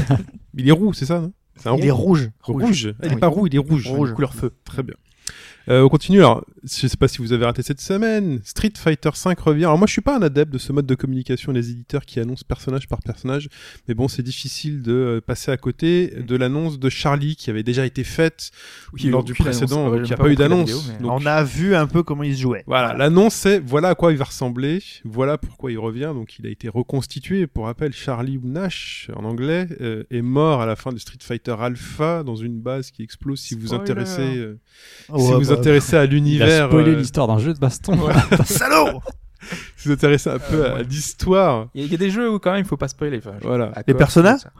[0.54, 1.32] Il est roux, c'est ça, non?
[1.78, 2.30] Il est rouge.
[2.42, 2.94] Rouge.
[3.00, 3.88] Ah, il est pas roux, il est rouge.
[3.88, 4.12] Rouge.
[4.14, 4.54] Couleur feu.
[4.64, 4.94] Très bien.
[5.68, 6.18] Euh, on continue.
[6.20, 8.40] Alors, je sais pas si vous avez raté cette semaine.
[8.44, 9.64] Street Fighter 5 revient.
[9.64, 12.20] Alors moi, je suis pas un adepte de ce mode de communication des éditeurs qui
[12.20, 13.48] annoncent personnage par personnage,
[13.88, 17.62] mais bon, c'est difficile de euh, passer à côté de l'annonce de Charlie qui avait
[17.64, 18.50] déjà été faite
[18.92, 19.92] Oui, lors du précédent.
[19.92, 20.06] annonce.
[20.08, 20.88] j'ai a pas pas eu d'annonce.
[21.00, 22.62] mais- On a vu un peu comment il se jouait.
[22.66, 26.12] Voilà, l'annonce c'est voilà à quoi il va ressembler, voilà pourquoi il revient.
[26.14, 27.46] Donc il a été reconstitué.
[27.48, 31.18] Pour rappel, Charlie ou Nash en anglais euh, est mort à la fin de Street
[31.20, 33.40] Fighter Alpha dans une base qui explose.
[33.40, 33.82] Si vous Spoiler.
[33.82, 34.58] intéressez, euh,
[35.06, 37.98] si Ouais, vous bah, intéressez à Il a l'univers, euh, l'histoire d'un jeu de baston.
[38.44, 39.00] Salaud
[39.76, 42.28] si vous intéressez un peu à l'histoire, Il y, a- il y a des jeux
[42.32, 43.18] où quand même il faut pas spoiler.
[43.18, 43.94] Enfin, voilà, Les
[44.38, 44.50] ça.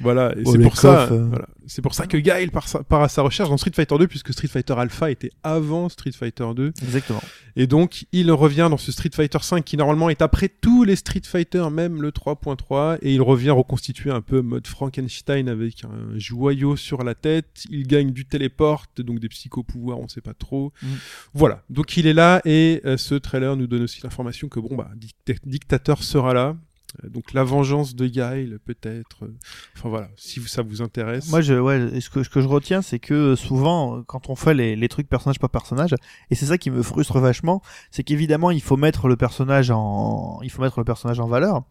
[0.00, 0.34] Voilà.
[0.38, 1.26] Et c'est pour ça, euh.
[1.28, 1.46] voilà.
[1.66, 4.06] c'est pour ça que Guile part, sa- part à sa recherche dans Street Fighter 2
[4.06, 6.72] puisque Street Fighter Alpha était avant Street Fighter 2.
[6.82, 7.22] Exactement.
[7.56, 10.96] Et donc, il revient dans ce Street Fighter 5 qui normalement est après tous les
[10.96, 16.18] Street Fighter, même le 3.3, et il revient reconstituer un peu mode Frankenstein avec un
[16.18, 17.64] joyau sur la tête.
[17.70, 20.72] Il gagne du téléporte, donc des psychopouvoirs, on sait pas trop.
[20.82, 20.86] Mm.
[21.34, 21.62] Voilà.
[21.68, 24.90] Donc il est là et euh, ce trailer nous donne aussi l'information que bon bah
[24.96, 26.56] Dict- Dictator sera là.
[27.04, 29.24] Euh, Donc la vengeance de Guile peut-être.
[29.24, 29.34] euh,
[29.76, 31.28] Enfin voilà, si ça vous intéresse.
[31.30, 34.36] Moi, je, ouais, ce que, ce que je retiens, c'est que souvent, euh, quand on
[34.36, 35.94] fait les, les trucs personnage par personnage,
[36.30, 40.40] et c'est ça qui me frustre vachement, c'est qu'évidemment, il faut mettre le personnage en,
[40.42, 41.62] il faut mettre le personnage en valeur,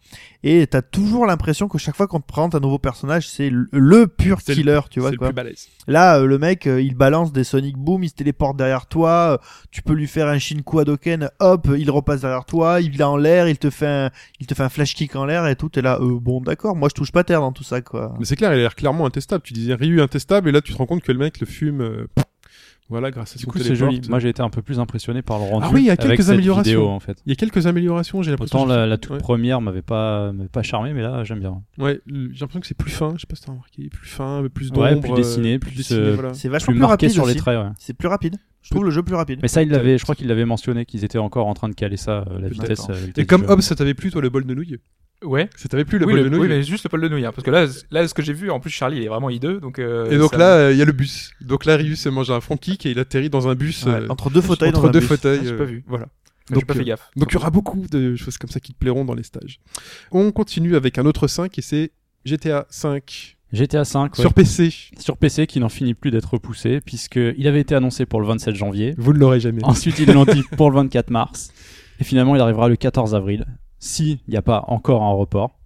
[0.43, 3.67] et t'as toujours l'impression que chaque fois qu'on te présente un nouveau personnage, c'est le,
[3.71, 5.27] le pur le- killer, tu vois c'est le quoi.
[5.29, 5.67] plus balèze.
[5.87, 9.11] Là, euh, le mec, euh, il balance des Sonic Boom, il se téléporte derrière toi,
[9.33, 9.37] euh,
[9.71, 13.17] tu peux lui faire un Shinku Hadoken, hop, il repasse derrière toi, il est en
[13.17, 15.69] l'air, il te fait un, il te fait un flash kick en l'air et tout,
[15.69, 18.13] t'es là, euh, bon, d'accord, moi je touche pas terre dans tout ça, quoi.
[18.19, 19.43] Mais c'est clair, il a l'air clairement intestable.
[19.43, 21.81] Tu disais Ryu intestable et là tu te rends compte que le mec le fume.
[21.81, 22.07] euh,
[22.89, 24.01] Voilà, grâce à Du coup, c'est joli.
[24.09, 25.65] Moi, j'ai été un peu plus impressionné par le rendu.
[25.73, 26.63] oui, il y a quelques cette améliorations.
[26.73, 27.21] vidéo, en fait.
[27.25, 28.59] Il y a quelques améliorations, j'ai l'impression.
[28.63, 29.17] Autant la, la toute Ouais.
[29.19, 31.61] première m'avait pas, pas charmé, mais là, j'aime bien.
[31.77, 33.13] Ouais, l- j'ai l'impression que c'est plus fin.
[33.15, 34.81] Je sais pas si t'as remarqué, plus fin, plus d'ombre.
[34.81, 36.33] Ouais, plus euh, dessiné, plus, dessiné, euh, voilà.
[36.33, 37.39] C'est vachement Plus plus, marqué rapide sur les aussi.
[37.39, 37.69] traits, ouais.
[37.79, 38.35] C'est plus rapide.
[38.61, 39.39] Je trouve le jeu plus rapide.
[39.41, 41.73] Mais ça, il l'avait, je crois qu'il l'avait mentionné, qu'ils étaient encore en train de
[41.73, 42.81] caler ça, euh, la vitesse.
[42.89, 43.49] euh, la vitesse Et comme jeu.
[43.49, 44.77] Hobbs, ça t'avait plu, toi, le bol de nouilles?
[45.23, 45.49] Ouais.
[45.55, 46.41] Ça t'avait plu, le oui, bol le- de nouilles?
[46.41, 47.25] oui, mais juste le pôle de nouilles.
[47.25, 49.29] hein, parce que là, là, ce que j'ai vu, en plus, Charlie, il est vraiment
[49.29, 49.59] hideux.
[49.59, 51.31] Donc, euh, Et donc ça- là, euh, il y a le bus.
[51.41, 53.85] Donc là, Ryu s'est mangé un front kick et il atterrit dans un bus.
[53.85, 55.07] Ouais, euh, entre deux fauteuils entre dans un deux bus.
[55.09, 55.39] fauteuils.
[55.41, 55.83] Ah, j'ai euh, pas vu.
[55.87, 56.07] Voilà.
[56.49, 57.09] j'ai donc, pas euh, fait gaffe.
[57.15, 59.59] Donc il y aura beaucoup de choses comme ça qui te plairont dans les stages.
[60.11, 61.91] On continue avec un autre 5 et c'est
[62.25, 64.73] GTA 5 GTA 5 sur PC.
[64.97, 68.55] sur PC qui n'en finit plus d'être repoussé, puisqu'il avait été annoncé pour le 27
[68.55, 68.95] janvier.
[68.97, 69.63] Vous ne l'aurez jamais.
[69.65, 71.51] Ensuite, ils l'ont dit pour le 24 mars.
[71.99, 73.45] Et finalement, il arrivera le 14 avril.
[73.79, 75.57] S'il n'y a pas encore un report.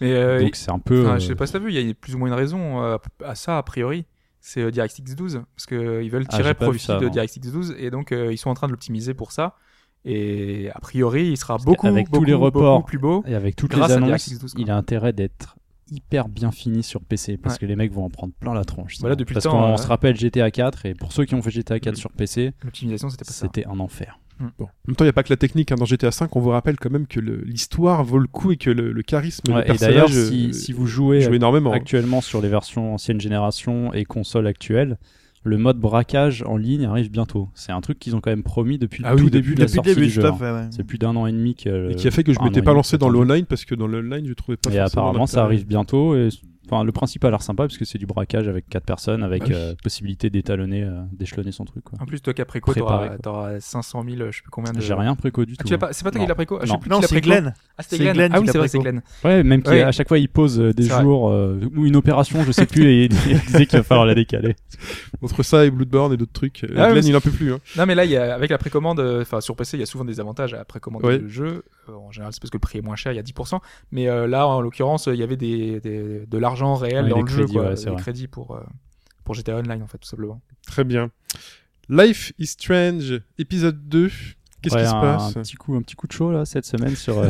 [0.00, 1.02] Mais euh, Donc c'est un peu.
[1.04, 2.34] enfin, euh, je sais pas si t'as vu, il y a plus ou moins une
[2.34, 4.04] raison euh, à ça, a priori.
[4.40, 5.42] C'est euh, DirectX 12.
[5.56, 7.08] Parce qu'ils veulent Ah, tirer profit ça, de.
[7.08, 7.74] DirectX 12.
[7.78, 9.56] Et donc, euh, ils sont en train de l'optimiser pour ça.
[10.04, 13.24] Et a priori, il sera beaucoup, tous beaucoup, les reports, beaucoup plus beau.
[13.26, 14.62] Et avec toutes Grâce les annonces, DirectX 12, quoi.
[14.62, 15.56] il a intérêt d'être
[15.90, 17.60] hyper bien fini sur PC parce Ouais.
[17.60, 18.96] que les mecs vont en prendre plein la tronche.
[19.00, 21.50] Voilà, depuis parce qu'on euh, se rappelle GTA 4 et pour ceux qui ont fait
[21.50, 22.00] GTA 4 Mhm.
[22.00, 23.46] sur PC, L'optimisation, c'était pas ça.
[23.46, 24.18] c'était un enfer.
[24.56, 24.66] Bon.
[24.66, 25.72] En même temps, il n'y a pas que la technique.
[25.72, 25.74] hein.
[25.74, 28.70] Dans GTA 5, on vous rappelle quand même que l'histoire vaut le coup et que
[28.70, 31.72] le, le charisme Ouais, du et d'ailleurs, si, euh, si vous jouez joue énormément.
[31.72, 31.76] hein.
[31.76, 34.96] actuellement sur les versions ancienne génération et consoles actuelles,
[35.48, 37.48] le mode braquage en ligne arrive bientôt.
[37.54, 39.54] C'est un truc qu'ils ont quand même promis depuis Ah le tout oui, début depuis-
[39.56, 40.24] de la Depuis le sortie début, du jeu.
[40.24, 40.36] hein.
[40.62, 40.68] ouais.
[40.70, 41.90] C'est plus d'un an et demi que.
[41.90, 44.26] Et qui a fait que je m'étais pas lancé dans l'online parce que dans l'online,
[44.26, 46.14] je trouvais pas Et apparemment, ça arrive bientôt.
[46.16, 46.28] Et
[46.70, 49.42] enfin, le principe a l'air sympa parce que c'est du braquage avec quatre personnes, avec
[49.44, 49.54] Ah oui.
[49.54, 51.84] euh, possibilité d'étalonner, euh, d'échelonner son truc.
[51.84, 51.98] quoi.
[52.00, 53.18] En plus, toi qui as préco, t'auras quoi.
[53.18, 54.80] t'auras 500 000, je sais plus combien de.
[54.80, 55.68] J'ai rien préco du Ah, tout.
[55.68, 56.24] tu l'as pas, c'est pas toi Non.
[56.24, 56.58] qui l'as préco?
[56.62, 57.00] Ah, Non.
[57.02, 57.20] c'est.
[57.20, 57.54] Glenn.
[57.76, 58.14] Ah, c'était C'est Glenn.
[58.14, 58.78] Glenn Ah oui, c'est vrai, c'est.
[58.78, 59.02] Glenn.
[59.24, 59.82] Ouais, même qu'à Ouais.
[59.82, 62.84] à chaque fois il pose euh, des jours euh, ou une opération, je sais plus,
[62.86, 64.56] et il disait qu'il va falloir la décaler.
[65.22, 67.52] Entre ça et Bloodborne et d'autres trucs, Ah, Glenn, il en peut plus.
[67.52, 67.58] Hein.
[67.76, 69.86] Non, mais là, il y a, avec la précommande, enfin, sur PC, il y a
[69.86, 71.62] souvent des avantages à précommander le jeu.
[71.94, 73.60] En général, c'est parce que le prix est moins cher, il y a 10%.
[73.92, 77.18] Mais euh, là, en l'occurrence, il y avait des, des- de l'argent réel Ouais, dans
[77.18, 77.68] le crédits, jeu, quoi.
[77.70, 78.00] ouais, c'est des vrai.
[78.00, 78.60] crédits pour, euh,
[79.24, 80.40] pour GTA Online, en fait, tout simplement.
[80.66, 81.10] Très bien.
[81.88, 84.10] Life is Strange, épisode 2.
[84.60, 86.64] Qu'est-ce Ouais, qui se passe un petit coup, un petit coup de chaud là cette
[86.64, 87.28] semaine sur euh,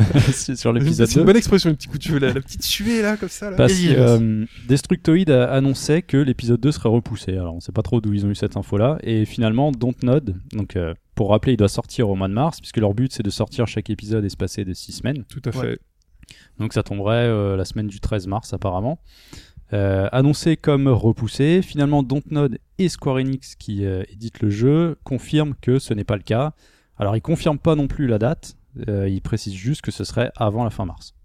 [0.55, 1.25] sur l'épisode C'est une 2.
[1.25, 3.51] bonne expression, le petit coup de là, la petite suée là, comme ça.
[3.51, 3.57] Là.
[3.57, 7.33] Parce que euh, Destructoid a- annonçait que l'épisode 2 serait repoussé.
[7.33, 8.97] Alors on sait pas trop d'où ils ont eu cette info là.
[9.03, 12.77] Et finalement, Dontnod, donc euh, pour rappeler, il doit sortir au mois de mars, puisque
[12.77, 15.23] leur but c'est de sortir chaque épisode espacé de 6 semaines.
[15.29, 15.59] Tout à fait.
[15.59, 15.77] Ouais.
[16.59, 18.99] Donc ça tomberait euh, la semaine du 13 mars apparemment.
[19.71, 25.53] Euh, annoncé comme repoussé, finalement Dontnod et Square Enix qui euh, éditent le jeu confirment
[25.61, 26.53] que ce n'est pas le cas.
[26.99, 28.55] Alors ils confirment pas non plus la date,
[28.87, 31.15] euh, ils précisent juste que ce serait avant la fin mars.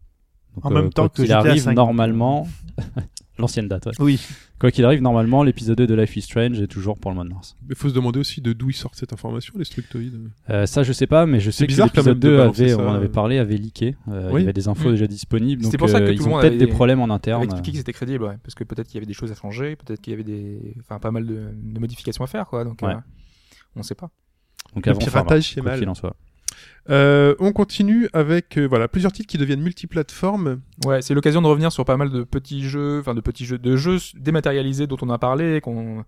[0.54, 1.74] Donc, En même temps quoi que qu'il arrive 5.
[1.74, 2.46] normalement,
[3.38, 3.86] l'ancienne date.
[3.86, 3.92] ouais.
[3.98, 4.20] Oui.
[4.60, 7.24] Quoi qu'il arrive normalement, l'épisode 2 de Life is Strange est toujours pour le mois
[7.24, 7.56] de mars.
[7.68, 10.30] Mais faut se demander aussi de d'où ils sortent cette information, les structoïdes.
[10.50, 12.36] Euh, ça je sais pas, mais je sais que bizarre quand l'épisode même de 2
[12.36, 12.78] balancer avait, ça.
[12.78, 13.96] on en avait parlé, avait leaké.
[14.08, 14.42] Euh, Oui.
[14.42, 14.92] Il y avait des infos Mm.
[14.92, 17.10] déjà disponibles, donc pour ça que euh, tout ils ont peut-être des problèmes en On
[17.10, 17.42] interne.
[17.42, 19.74] expliqué que c'était crédible, ouais, parce que peut-être qu'il y avait des choses à changer,
[19.74, 22.62] peut-être qu'il y avait des, enfin, pas mal de, de modifications à faire, quoi.
[22.64, 22.92] Donc, Ouais.
[22.94, 22.98] euh,
[23.74, 24.08] On sait pas.
[24.74, 25.78] Donc Le avant piratage, c'est mal.
[25.78, 26.14] qu'il en soit.
[26.90, 30.60] Euh, on continue avec euh, voilà plusieurs titres qui deviennent multiplateformes.
[30.84, 33.56] Ouais, c'est l'occasion de revenir sur pas mal de petits jeux, enfin de petits jeux,
[33.58, 36.04] de jeux dématérialisés dont on a parlé, qu'on,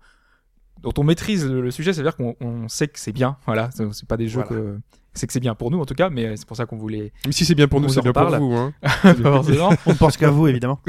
[0.83, 1.93] dont on maîtrise le, le sujet.
[1.93, 3.37] C'est-à-dire qu'on on sait que c'est bien.
[3.47, 4.61] Voilà, c'est c'est pas des jeux Voilà.
[4.73, 4.77] que
[5.15, 7.11] c'est que c'est bien pour nous en tout cas, mais c'est pour ça qu'on voulait.
[7.25, 8.39] Mais si c'est bien pour nous, vous c'est en bien pour reparle.
[8.43, 8.53] vous.
[8.53, 8.71] Hein.
[9.01, 9.71] Pas forcément.
[9.87, 10.79] On pense qu'à vous, évidemment.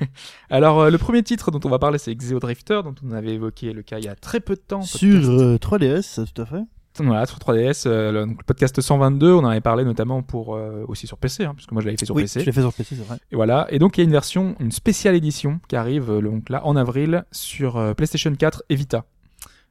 [0.50, 3.34] Alors euh, le premier titre dont on va parler, c'est Exeo Drifter, dont on avait
[3.34, 4.82] évoqué le cas il y a très peu de temps.
[4.82, 6.62] Sur euh, 3DS, tout à fait.
[7.04, 10.54] Voilà, sur 3DS, euh, le, donc, le podcast 122, on en avait parlé notamment pour
[10.54, 12.40] euh, aussi sur PC, hein, parce que moi je l'avais fait sur oui, PC.
[12.40, 13.18] je l'ai fait sur PC, c'est vrai.
[13.30, 13.66] Et voilà.
[13.70, 16.64] Et donc il y a une version, une spéciale édition qui arrive euh, donc là
[16.66, 19.04] en avril sur euh, PlayStation 4 et Vita.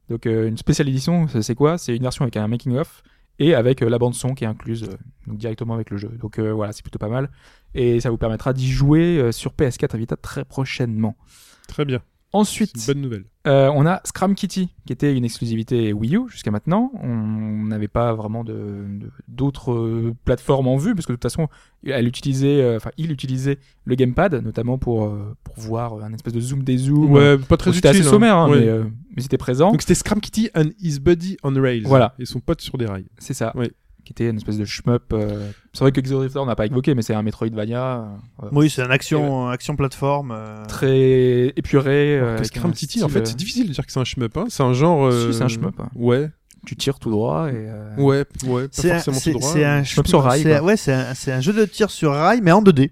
[0.10, 1.78] Donc euh, une spéciale édition, c'est c'est quoi?
[1.78, 3.02] C'est une version avec un making of
[3.40, 4.98] et avec euh, la bande son qui est incluse euh,
[5.28, 6.10] donc directement avec le jeu.
[6.22, 7.30] Donc euh, voilà, c'est plutôt pas mal
[7.74, 11.16] et ça vous permettra d'y jouer euh, sur PS4 et Vita très prochainement.
[11.68, 12.02] Très bien.
[12.36, 13.24] Ensuite, bonne nouvelle.
[13.48, 16.92] euh, on a Scram Kitty, qui était une exclusivité Wii U jusqu'à maintenant.
[17.02, 21.24] On n'avait pas vraiment de de- d'autres euh, plateformes en vue, parce que de toute
[21.24, 21.48] façon,
[21.86, 26.34] elle utilisait, euh, enfin, il utilisait le gamepad, notamment pour euh, pour voir un espèce
[26.34, 27.12] de zoom des zooms.
[27.12, 27.72] Ouais, pas très.
[27.72, 28.10] C'était assez hein.
[28.10, 28.66] sommaire, hein, Ouais.
[28.66, 29.72] mais, mais c'était présent.
[29.72, 31.84] Donc c'était Scram Kitty and his buddy on rails.
[31.86, 32.16] Voilà.
[32.20, 33.08] Et son pote sur des rails.
[33.18, 33.56] C'est ça.
[33.56, 33.72] Ouais.
[34.06, 35.12] Qui était une espèce de shmup.
[35.14, 38.08] euh, C'est vrai que Exo Drifter, on n'a pas évoqué, mais c'est un Metroidvania
[38.44, 40.32] euh, Oui, c'est un action, action plateforme.
[40.32, 42.18] euh, très épuré.
[42.20, 44.04] euh, Parce avec que un Kitty, en fait, c'est difficile de dire que c'est un
[44.06, 44.38] shmup.
[44.38, 44.46] Hein.
[44.50, 45.06] C'est un genre.
[45.08, 45.90] euh, Si, c'est un shmup, hein.
[45.96, 46.30] Ouais.
[46.68, 47.54] Tu tires tout droit et.
[47.56, 49.52] euh, Ouais, ouais, pas C'est un, forcément c'est- tout droit.
[49.52, 50.46] c'est un Shmup sur rail.
[50.62, 52.92] Ouais, c'est un, c'est un jeu de tir sur rail, mais en 2D.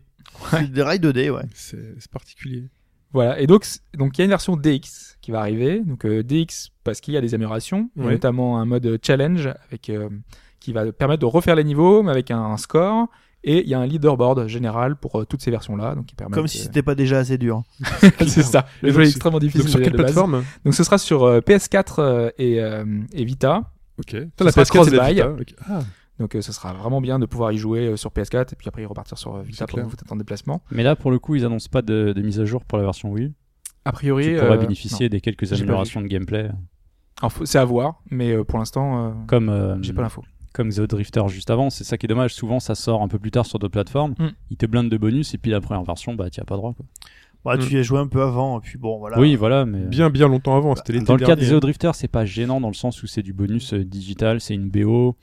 [0.51, 1.43] C'est des rails 2D, ouais.
[1.53, 2.69] C'est c'est particulier.
[3.13, 5.79] Voilà, et donc donc il y a une version DX qui va arriver.
[5.79, 8.11] Donc euh, DX parce qu'il y a des améliorations, Ouais.
[8.13, 10.09] notamment un mode challenge avec euh,
[10.63, 13.07] qui va permettre de refaire les niveaux mais avec un, un score
[13.43, 16.15] et il y a un leaderboard général pour euh, toutes ces versions là, donc qui
[16.15, 17.63] permet Comme si c'était pas déjà assez dur.
[18.25, 18.65] c'est ça.
[18.81, 21.95] Le jeu est extrêmement difficile Donc sur quelle plateforme Donc ce sera sur euh, PS4
[21.99, 23.69] euh, et, euh, et Vita.
[23.99, 24.15] Ok.
[24.39, 25.27] Ça la sera PS4 et la.
[25.33, 25.55] Vita.
[25.69, 25.79] Ah,
[26.19, 28.69] Donc euh, ce sera vraiment bien de pouvoir y jouer euh, sur PS4 et puis
[28.69, 30.61] après y repartir sur euh, Vita pour vous en déplacement.
[30.71, 32.85] Mais là, pour le coup, ils annoncent pas de, de mise à jour pour la
[32.85, 33.33] version Wii.
[33.83, 36.49] A priori, Tu pourras euh, bénéficier des quelques améliorations de gameplay,
[37.45, 40.23] c'est à voir, mais euh, pour l'instant, euh, comme euh, j'ai pas l'info.
[40.53, 41.69] Comme The Drifter juste avant.
[41.69, 42.33] C'est ça qui est dommage.
[42.33, 44.13] Souvent, ça sort un peu plus tard sur d'autres plateformes.
[44.17, 44.29] Mm.
[44.51, 46.73] Ils te blindent de bonus et puis la première version, bah, t'y as pas droit.
[46.73, 46.85] Quoi.
[47.43, 49.19] Bah, tu y as joué un peu avant, et puis bon, voilà.
[49.19, 50.75] Oui, voilà, mais bien, bien longtemps avant.
[50.75, 51.45] C'était l'été dans le cas de.
[51.45, 54.53] The Drifter, c'est pas gênant dans le sens où c'est du bonus euh, digital, c'est
[54.53, 55.17] une BO.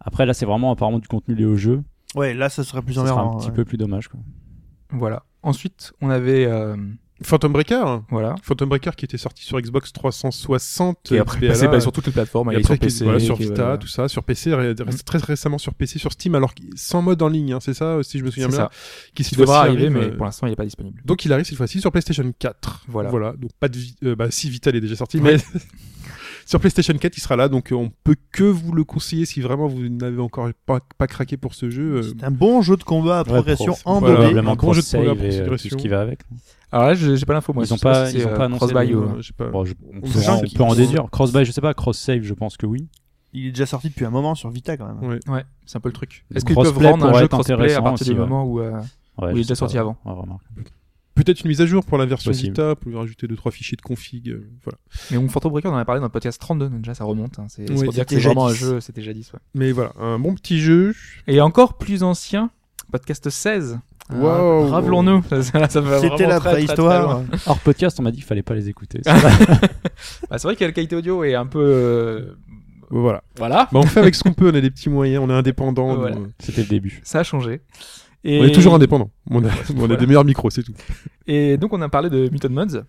[0.00, 1.82] Après, là, c'est vraiment apparemment du contenu lié au jeu.
[2.14, 3.36] Ouais, là, ça serait plus Ça sera emmerdant.
[3.36, 4.08] un petit peu plus dommage.
[4.08, 4.20] Quoi.
[4.90, 5.24] Voilà.
[5.42, 6.76] Ensuite, on avait euh,
[7.24, 7.84] Phantom Breaker.
[8.10, 8.34] voilà.
[8.42, 11.12] Phantom Breaker qui était sorti sur Xbox 360.
[11.12, 13.54] Et après, passé bah, sur toutes les plateformes, et après sur PC, voilà, sur Vita,
[13.62, 13.78] voilà.
[13.78, 17.20] tout ça, sur PC, ré- ré- très récemment sur PC, sur Steam, alors sans mode
[17.22, 18.66] en ligne, hein, c'est ça, si je me souviens C'est bien.
[18.66, 18.70] ça.
[19.14, 21.00] Qui Qui devra arriver, arrive, mais euh, pour l'instant, il n'est pas disponible.
[21.04, 22.84] Donc il arrive cette fois-ci sur PlayStation 4.
[22.88, 23.08] Voilà.
[23.10, 23.32] Voilà.
[23.38, 25.36] Donc pas de vi- euh, bah si Vital est déjà sorti, mais
[26.46, 27.48] sur PlayStation 4 il sera là.
[27.48, 31.06] Donc euh, on peut que vous le conseiller si vraiment vous n'avez encore pas, pas
[31.06, 31.96] craqué pour ce jeu.
[31.96, 34.14] euh, C'est un bon jeu de combat à progression prof- en voilà.
[34.14, 34.18] 2D.
[34.18, 35.70] Probablement un bon jeu de programme, et euh, tout progression.
[35.70, 36.20] ce qui va avec.
[36.74, 37.52] Alors là, j'ai pas l'info.
[37.52, 39.26] Moi, Ils Je ont sais pas si ils ont euh, pas annoncé cross-buy ou- je
[39.28, 39.48] sais pas.
[39.48, 40.08] Bon, je- on, peut,
[40.58, 41.08] on en déduire.
[41.10, 41.72] Cross-buy, je sais pas.
[41.74, 42.88] Cross-save, je pense que oui.
[43.32, 45.08] Il est déjà sorti depuis un moment sur Vita quand même.
[45.08, 45.18] Ouais.
[45.28, 46.24] Ouais, c'est un peu le truc.
[46.34, 48.72] Est-ce qu'ils peuvent rendre un jeu crossplay à partir du moment où euh,
[49.18, 49.80] Ouais, il est déjà sorti pas.
[49.80, 49.96] avant.
[51.14, 52.48] Peut-être une mise à jour pour la version Possible.
[52.54, 54.28] Vita, pour lui rajouter deux trois fichiers de config.
[54.30, 54.78] euh, voilà.
[55.12, 57.04] Mais mon Phantom Breaker, on en a parlé dans le podcast 32, donc déjà ça
[57.04, 57.38] remonte.
[57.38, 57.46] hein.
[57.48, 58.60] C'est Oui, pour dire que c'était c'est vraiment un jadis.
[58.60, 59.32] jeu, c'était jadis.
[59.32, 59.38] Ouais.
[59.54, 60.92] Mais voilà, un bon petit jeu.
[61.28, 62.50] Et encore plus ancien,
[62.90, 63.78] podcast 16.
[64.10, 64.68] Ah, Wow.
[64.68, 65.22] Rappelons-nous.
[65.42, 67.22] Ça va C'était la préhistoire.
[67.46, 69.00] Hors podcast, on m'a dit qu'il fallait pas les écouter.
[70.28, 71.60] Bah, c'est vrai que la qualité audio est un peu.
[71.62, 72.34] euh,
[72.90, 73.22] Voilà.
[73.36, 73.68] Voilà.
[73.72, 74.50] Bah, on fait avec ce qu'on peut.
[74.52, 75.22] On a des petits moyens.
[75.24, 75.94] On est indépendant.
[75.96, 76.16] Voilà.
[76.38, 77.00] C'était le début.
[77.04, 77.60] Ça a changé.
[78.24, 78.40] Et...
[78.40, 79.10] On est toujours indépendant.
[79.30, 79.96] On a, on a Voilà.
[79.96, 80.72] des meilleurs micros, c'est tout.
[81.26, 82.84] Et donc on a parlé de Mutant Mods,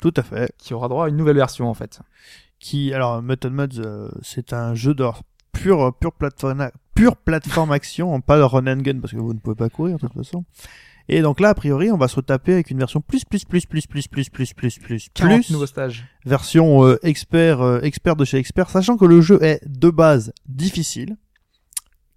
[0.00, 0.52] Tout à fait.
[0.58, 2.00] qui aura droit à une nouvelle version en fait.
[2.60, 8.20] Qui, alors, Mutton Mods, euh, c'est un jeu d'or pur, pur plateforme, pure plateforme action,
[8.20, 10.44] pas de run and gun parce que vous ne pouvez pas courir de toute façon.
[11.08, 13.64] Et donc là, a priori, on va se retaper avec une version plus, plus, plus,
[13.64, 16.04] plus, plus, plus, plus, plus, plus, 40 plus, nouveaux stages.
[16.24, 20.32] version euh, expert, euh, expert de chez expert, sachant que le jeu est de base
[20.48, 21.16] difficile.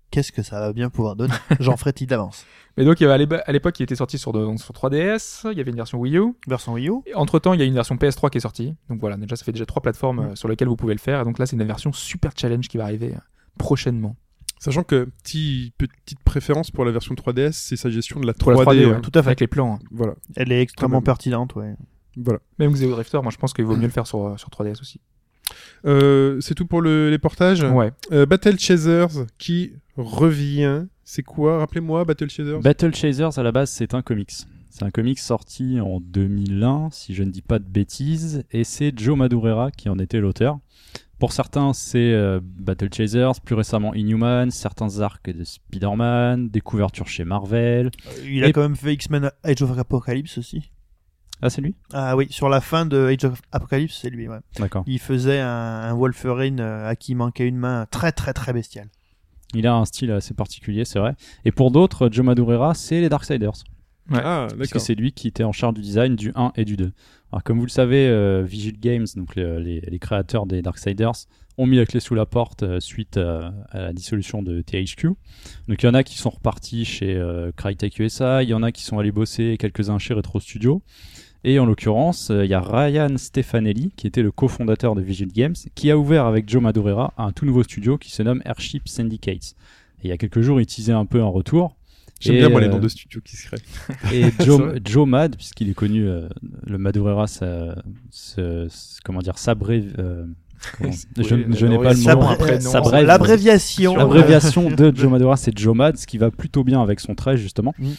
[0.09, 1.35] Qu'est-ce que ça va bien pouvoir donner?
[1.59, 2.43] J'en ferai petit d'avance.
[2.77, 3.17] Mais donc à
[3.51, 6.17] l'époque il était sorti sur, de- donc, sur 3DS, il y avait une version Wii
[6.17, 6.33] U.
[6.47, 6.93] Version Wii U.
[7.13, 8.75] Entre temps il y a une version PS3 qui est sortie.
[8.89, 11.21] Donc voilà, déjà ça fait déjà trois plateformes euh, sur lesquelles vous pouvez le faire.
[11.21, 13.19] Et donc là c'est une version Super Challenge qui va arriver euh,
[13.59, 14.15] prochainement.
[14.59, 18.37] Sachant que petit, petite préférence pour la version 3DS, c'est sa gestion de la 3D.
[18.39, 18.99] Pour la 3D, ouais, hein.
[19.01, 19.29] tout à fait.
[19.29, 19.75] Avec les plans.
[19.75, 19.79] hein.
[19.91, 20.15] Voilà.
[20.35, 21.73] Elle est extrêmement pertinente, ouais.
[22.17, 22.39] Voilà.
[22.59, 24.81] Même Xeo Drifter, moi je pense qu'il vaut mieux le faire sur, euh, sur 3DS
[24.81, 24.99] aussi.
[25.85, 27.63] Euh, c'est tout pour le- les portages.
[27.63, 27.91] Ouais.
[28.11, 30.85] Euh, Battle Chasers qui revient.
[31.03, 31.59] C'est quoi?
[31.59, 32.59] Rappelez-moi, Battle Chasers.
[32.59, 34.31] Battle Chasers, à la base, c'est un comics.
[34.69, 38.93] C'est un comics sorti en 2001, si je ne dis pas de bêtises, et c'est
[38.97, 40.59] Joe Madureira qui en était l'auteur.
[41.19, 47.07] Pour certains, c'est euh, Battle Chasers, plus récemment Inhuman, certains arcs de Spider-Man, des couvertures
[47.07, 47.91] chez Marvel.
[48.25, 50.71] Il a Et- quand même fait X-Men Age of Apocalypse aussi.
[51.41, 51.75] Ah, c'est lui?
[51.93, 54.39] Ah oui, sur la fin de Age of Apocalypse, c'est lui, ouais.
[54.57, 54.83] D'accord.
[54.87, 58.89] Il faisait un, un Wolverine euh, à qui manquait une main très très très bestiale.
[59.53, 61.15] Il a un style assez particulier, c'est vrai.
[61.43, 63.63] Et pour d'autres, Joe Madureira, c'est les Darksiders.
[64.11, 64.19] Ouais.
[64.23, 66.77] Ah, Parce que c'est lui qui était en charge du design du 1 et du
[66.77, 66.91] 2.
[67.31, 71.11] Alors comme vous le savez, euh, Vigil Games, donc les, les- les créateurs des Darksiders,
[71.57, 75.09] ont mis la clé sous la porte euh, suite euh, à la dissolution de THQ.
[75.67, 78.63] Donc il y en a qui sont repartis chez euh, Crytek USA, il y en
[78.63, 80.81] a qui sont allés bosser quelques-uns chez Retro Studio.
[81.45, 85.55] Et en l'occurrence, il y a Ryan Stefanelli, qui était le cofondateur de Vigil Games,
[85.75, 89.53] qui a ouvert avec Joe Madureira un tout nouveau studio qui se nomme Airship Syndicate.
[90.01, 91.77] Et il y a quelques jours, il teasait un peu un retour.
[92.19, 94.13] J'aime bien moi les noms de studios qui se créent.
[94.13, 94.25] et
[94.85, 96.27] Joe, Mad, puisqu'il est connu, euh,
[96.67, 99.93] le Madureira, ça, ce- ce- comment dire, s'abrève.
[99.99, 100.25] euh,
[100.77, 102.03] comment- je Oui, je n'ai pas le mot.
[102.21, 102.69] brève- après, non.
[102.71, 103.05] S'abrève.
[103.05, 103.95] L'abréviation.
[103.95, 107.37] L'abréviation de Joe Madureira, c'est Joe Mad, ce qui va plutôt bien avec son trait,
[107.37, 107.73] justement.
[107.79, 107.89] Mm.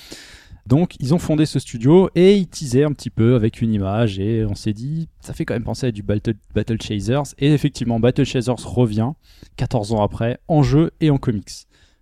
[0.66, 4.20] Donc, ils ont fondé ce studio et ils teasaient un petit peu avec une image
[4.20, 7.34] et on s'est dit, ça fait quand même penser à du Battle, Battle Chasers.
[7.38, 9.10] Et effectivement, Battle Chasers revient
[9.56, 11.50] 14 ans après en jeu et en comics.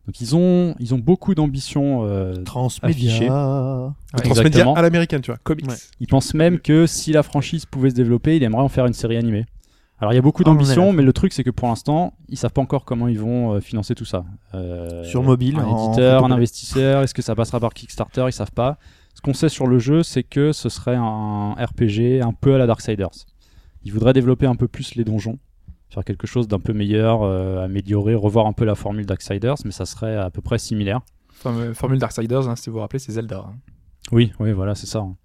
[0.09, 2.00] Donc, ils ont, ils ont beaucoup d'ambition.
[2.06, 2.34] euh.
[2.44, 3.92] Transmédia.
[4.24, 5.38] Transmédia à l'américaine, tu vois.
[5.44, 5.68] Comics.
[5.68, 5.76] Ouais.
[6.00, 8.94] Il pense même que si la franchise pouvait se développer, il aimerait en faire une
[8.94, 9.44] série animée.
[10.00, 12.38] Alors il y a beaucoup Ah, d'ambition, mais le truc c'est que pour l'instant, ils
[12.38, 14.24] savent pas encore comment ils vont euh, financer tout ça.
[14.54, 18.32] Euh, Sur mobile, un en éditeur, un investisseur, est-ce que ça passera par Kickstarter Ils
[18.32, 18.78] savent pas.
[19.14, 22.59] Ce qu'on sait sur le jeu, c'est que ce serait un RPG un peu à
[22.59, 23.11] la Darksiders.
[23.84, 25.38] Ils voudraient développer un peu plus les donjons,
[25.91, 29.70] faire quelque chose d'un peu meilleur, euh, améliorer, revoir un peu la formule Darksiders, mais
[29.70, 31.01] ça serait à peu près similaire.
[31.32, 33.45] Forme- Formule Darksiders, hein, si vous vous rappelez, c'est Zelda.
[33.49, 33.55] hein.
[34.11, 35.01] Oui, oui, voilà, c'est ça.
[35.01, 35.16] hein.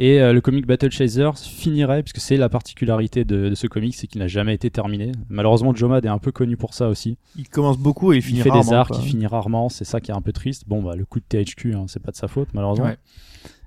[0.00, 3.96] Et euh, le comic Battle Chasers finirait, puisque c'est la particularité de, de ce comic,
[3.96, 5.10] c'est qu'il n'a jamais été terminé.
[5.28, 7.18] Malheureusement, Jomad est un peu connu pour ça aussi.
[7.36, 9.00] Il commence beaucoup et il Il, finit fait des arcs, quoi.
[9.02, 10.64] il finit rarement, c'est ça qui est un peu triste.
[10.68, 12.84] Bon, bah, le coup de THQ, hein, c'est pas de sa faute, malheureusement.
[12.86, 12.96] Ouais.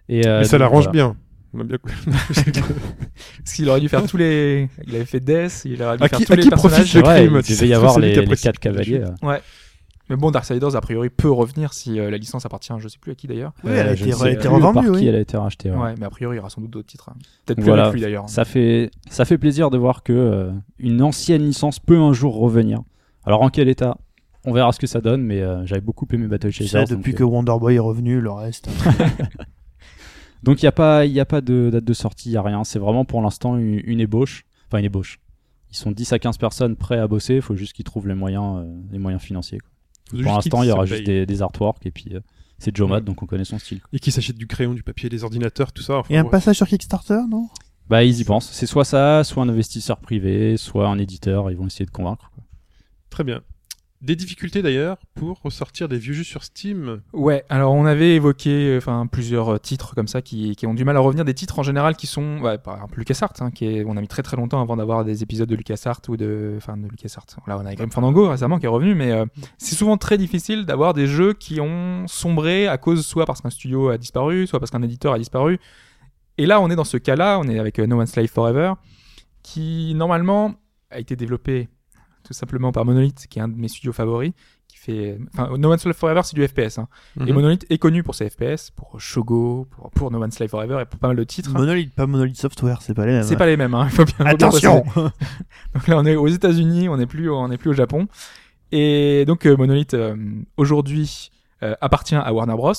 [0.07, 0.91] Et, euh, Mais ça l'arrange voilà.
[0.91, 1.15] bien.
[1.53, 1.77] On a bien...
[3.43, 4.69] Parce qu'il aurait dû faire tous les.
[4.87, 6.77] Il avait fait Death, il aurait dû À faire qui- tous à les qui personnages.
[6.77, 9.01] profite le vrai, crime, il devait y avoir les, les quatre cavaliers.
[9.23, 9.37] euh.
[10.09, 12.97] Mais bon, Darksiders, a priori, peut revenir si euh, la licence appartient à je sais
[12.99, 13.53] plus à qui d'ailleurs.
[13.63, 15.07] Oui, elle a Euh, été, elle revendue, par qui oui.
[15.07, 15.71] elle a été rachetée.
[15.71, 15.77] ouais.
[15.77, 17.09] Ouais, mais a priori, il y aura sans doute d'autres titres.
[17.09, 17.17] hein.
[17.45, 17.83] Peut-être plus Voilà.
[17.83, 18.27] avec lui d'ailleurs.
[18.27, 22.35] Ça fait, ça fait plaisir de voir que euh, une ancienne licence peut un jour
[22.37, 22.81] revenir.
[23.25, 23.97] Alors en quel état?
[24.43, 26.85] On verra ce que ça donne, mais euh, j'avais beaucoup aimé Battle Chasers.
[26.89, 28.69] depuis donc, que euh, Wonder Boy est revenu, le reste.
[30.43, 32.37] donc il n'y a pas, il y a pas de date de sortie, il y
[32.37, 32.63] a rien.
[32.63, 35.19] C'est vraiment pour l'instant une, une ébauche, enfin une ébauche.
[35.69, 37.35] Ils sont 10 à 15 personnes prêts à bosser.
[37.35, 39.59] Il faut juste qu'ils trouvent les moyens, euh, les moyens financiers.
[39.59, 39.69] quoi.
[40.23, 42.19] Pour l'instant, il y aura juste des, des artworks et puis euh,
[42.57, 43.79] c'est Joe Mad, donc on connaît son style.
[43.79, 43.89] quoi.
[43.93, 45.99] Et qui s'achète du crayon, du papier, des ordinateurs, tout ça.
[45.99, 47.47] Enfin, Et un passage sur Kickstarter, non?
[47.89, 48.49] Bah ils y pensent.
[48.51, 51.49] C'est soit ça, soit un investisseur privé, soit un éditeur.
[51.51, 52.31] Ils vont essayer de convaincre.
[52.35, 52.43] quoi.
[53.09, 53.41] Très bien.
[54.01, 57.01] Des difficultés d'ailleurs pour ressortir des vieux jeux sur Steam.
[57.13, 60.73] Ouais, alors on avait évoqué euh, enfin plusieurs euh, titres comme ça qui, qui ont
[60.73, 63.51] du mal à revenir, des titres en général qui sont, ouais, par exemple LucasArts, hein,
[63.51, 66.17] qui est, on a mis très très longtemps avant d'avoir des épisodes de LucasArts ou
[66.17, 67.27] de, enfin de LucasArts.
[67.45, 69.25] Là, on a Grim Fandango récemment qui est revenu, mais euh,
[69.59, 73.51] c'est souvent très difficile d'avoir des jeux qui ont sombré à cause soit parce qu'un
[73.51, 75.59] studio a disparu, soit parce qu'un éditeur a disparu.
[76.39, 78.73] Et là, on est dans ce cas-là, on est avec No Man's Life Forever,
[79.43, 80.55] qui normalement
[80.89, 81.69] a été développé
[82.23, 84.31] tout simplement par Monolith, qui est un de mes studios favoris,
[84.67, 86.77] qui fait, enfin No Man's Life Forever, c'est du FPS.
[86.79, 86.87] Hein.
[87.19, 87.33] Et Mhm.
[87.33, 90.85] Monolith est connu pour ses FPS, pour Shogo, pour, pour No Man's Life Forever et
[90.85, 91.51] pour pas mal de titres.
[91.51, 93.23] Monolith, pas Monolith Software, c'est pas les mêmes.
[93.23, 93.37] C'est hein.
[93.37, 93.87] pas les mêmes, hein.
[93.89, 94.83] il faut bien Attention.
[95.73, 98.07] Donc là, on est aux États-Unis, on n'est plus, au- on n'est plus au Japon.
[98.73, 100.15] Et donc euh, Monolith euh,
[100.55, 101.29] aujourd'hui
[101.63, 102.71] euh, appartient à Warner Bros.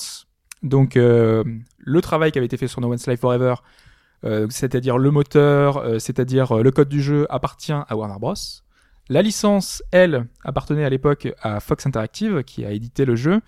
[0.63, 1.43] Donc euh,
[1.77, 3.55] le travail qui avait été fait sur No Man's Life Forever,
[4.25, 8.33] euh, c'est-à-dire le moteur, euh, c'est-à-dire le code du jeu, appartient à Warner Bros.
[9.09, 13.41] La licence, elle, appartenait à l'époque à Fox Interactive, qui a édité le jeu.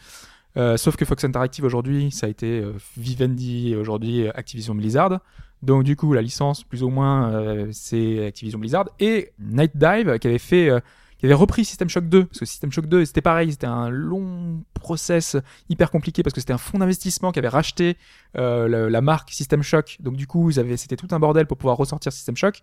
[0.58, 5.20] Euh, sauf que Fox Interactive aujourd'hui, ça a été euh, Vivendi et aujourd'hui Activision Blizzard.
[5.64, 8.90] Donc du coup, la licence, plus ou moins, euh, c'est Activision Blizzard.
[9.00, 10.70] Et Night Dive, qui avait fait,
[11.18, 13.90] qui avait repris System Shock 2, parce que System Shock 2, c'était pareil, c'était un
[13.90, 15.38] long process
[15.70, 17.98] hyper compliqué, parce que c'était un fonds d'investissement qui avait racheté
[18.36, 19.98] la marque System Shock.
[20.02, 22.62] Donc du coup, c'était tout un bordel pour pouvoir ressortir System Shock.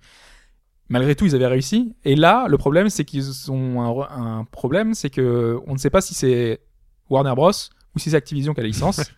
[0.93, 1.95] Malgré tout, ils avaient réussi.
[2.05, 5.89] Et là, le problème, c'est qu'ils ont un, un problème, c'est que on ne sait
[5.91, 6.61] pas si c'est
[7.09, 7.51] Warner Bros
[7.95, 9.01] ou si c'est Activision qui a la licence.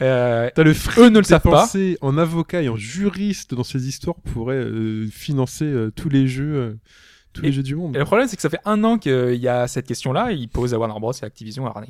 [0.00, 1.68] Euh, T'as le eux ne le savent pas.
[2.02, 6.54] en avocat et en juriste dans ces histoires pourrait euh, financer euh, tous les jeux,
[6.54, 6.78] euh,
[7.32, 7.96] tous les jeux du monde.
[7.96, 10.30] Et le problème, c'est que ça fait un an qu'il y a cette question-là.
[10.30, 11.10] Ils posent à Warner Bros.
[11.12, 11.82] et Activision à.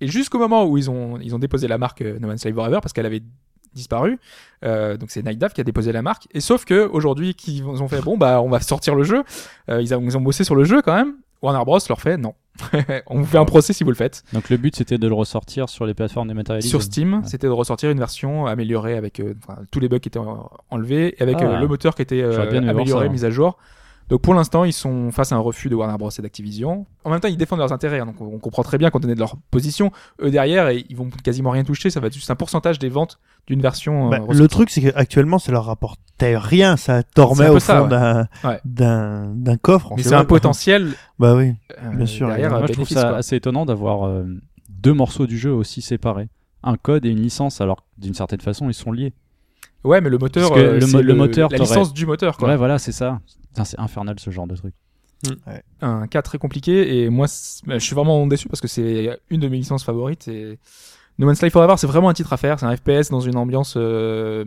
[0.00, 2.54] Et jusqu'au moment où ils ont, ils ont déposé la marque euh, No Man's Life
[2.54, 3.22] Forever, parce qu'elle avait
[3.74, 4.18] disparu.
[4.64, 6.26] Euh, donc c'est Night Dive qui a déposé la marque.
[6.32, 9.22] Et sauf que aujourd'hui, qu'ils ont fait bon bah on va sortir le jeu.
[9.68, 11.14] Euh, ils, ont, ils ont bossé sur le jeu quand même.
[11.42, 12.34] Warner Bros leur fait non.
[13.08, 14.22] on vous fait un procès si vous le faites.
[14.32, 16.68] Donc le but c'était de le ressortir sur les plateformes dématérialisées.
[16.70, 17.20] Sur Steam, Ouais.
[17.24, 19.34] c'était de ressortir une version améliorée avec euh,
[19.70, 21.58] tous les bugs qui étaient en- enlevés et avec Ah.
[21.60, 23.12] le moteur qui était amélioré, ça, hein.
[23.12, 23.58] mis à jour.
[24.14, 26.86] Donc pour l'instant, ils sont face à un refus de Warner Bros et d'Activision.
[27.02, 29.14] En même temps, ils défendent leurs intérêts, hein, donc on comprend très bien compte tenu
[29.16, 29.90] de leur position.
[30.22, 32.88] Eux derrière, et ils vont quasiment rien toucher, ça va être juste un pourcentage des
[32.88, 34.12] ventes d'une version.
[34.12, 36.76] euh, Bah, le truc, c'est qu'actuellement, ça leur rapportait rien.
[36.76, 38.60] Ça dormait au fond ouais.
[38.64, 39.58] d'un Ouais.
[39.60, 39.94] coffre.
[39.96, 41.54] mais c'est un potentiel Bah oui.
[41.82, 42.50] euh, Bien sûr, derrière.
[42.52, 43.16] Moi je trouve ça quoi.
[43.16, 44.22] assez étonnant d'avoir euh,
[44.68, 46.28] deux morceaux du jeu aussi séparés.
[46.62, 49.12] Un code et une licence, alors que d'une certaine façon ils sont liés.
[49.82, 52.48] Ouais, mais le moteur, euh, le mo- le moteur, la licence du moteur, quoi.
[52.48, 53.18] Ouais, voilà, c'est ça.
[53.54, 54.74] Putain, C'est infernal ce genre de truc.
[55.80, 57.26] un cas très compliqué et moi
[57.66, 60.58] bah, je suis vraiment déçu parce que c'est une de mes licences favorites et
[61.18, 63.36] No Man's Sky Forever c'est vraiment un titre à faire c'est un FPS dans une
[63.36, 64.44] ambiance euh,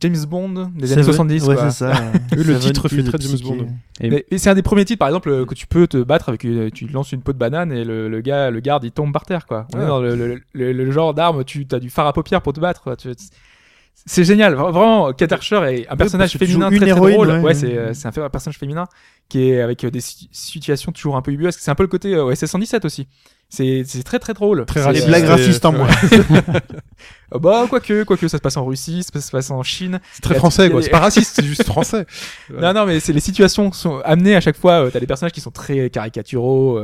[0.00, 1.70] James Bond des années Seven- 70 Ouais, quoi.
[1.70, 1.92] c'est ça.
[2.36, 3.38] Oui, le titre 70s fait très de James.
[3.42, 3.66] Bond.
[4.02, 6.70] Et- c'est un des premiers titres par exemple que tu peux te battre avec une,
[6.70, 9.24] tu lances une peau de banane et le, le gars le garde il tombe par
[9.24, 9.86] terre quoi on est Ouais.
[9.88, 12.60] dans le, le, le- le genre d'arme tu as du phare à paupières pour te
[12.60, 12.94] battre quoi.
[12.96, 13.08] Tu-
[14.06, 17.76] c'est génial vra- vraiment Kate Archer est un personnage féminin très drôle ouais, ouais, c'est
[17.76, 18.86] euh, c'est un, personnage féminin
[19.28, 21.88] qui est avec euh, des si- situations toujours un peu ubuesques c'est un peu le
[21.88, 23.08] côté euh, OSS 117 aussi
[23.50, 25.88] c'est c'est très très drôle Très Les blagues racistes en moi.
[27.34, 30.22] euh, bah quoique quoique ça se passe en Russie ça se passe en Chine C'est
[30.22, 30.82] très français, quoi.
[30.82, 32.06] C'est pas raciste, c'est juste français.
[32.50, 34.88] non, non, mais c'est les situations sont amenées à chaque fois.
[34.92, 36.78] T'as des personnages qui sont très caricaturaux.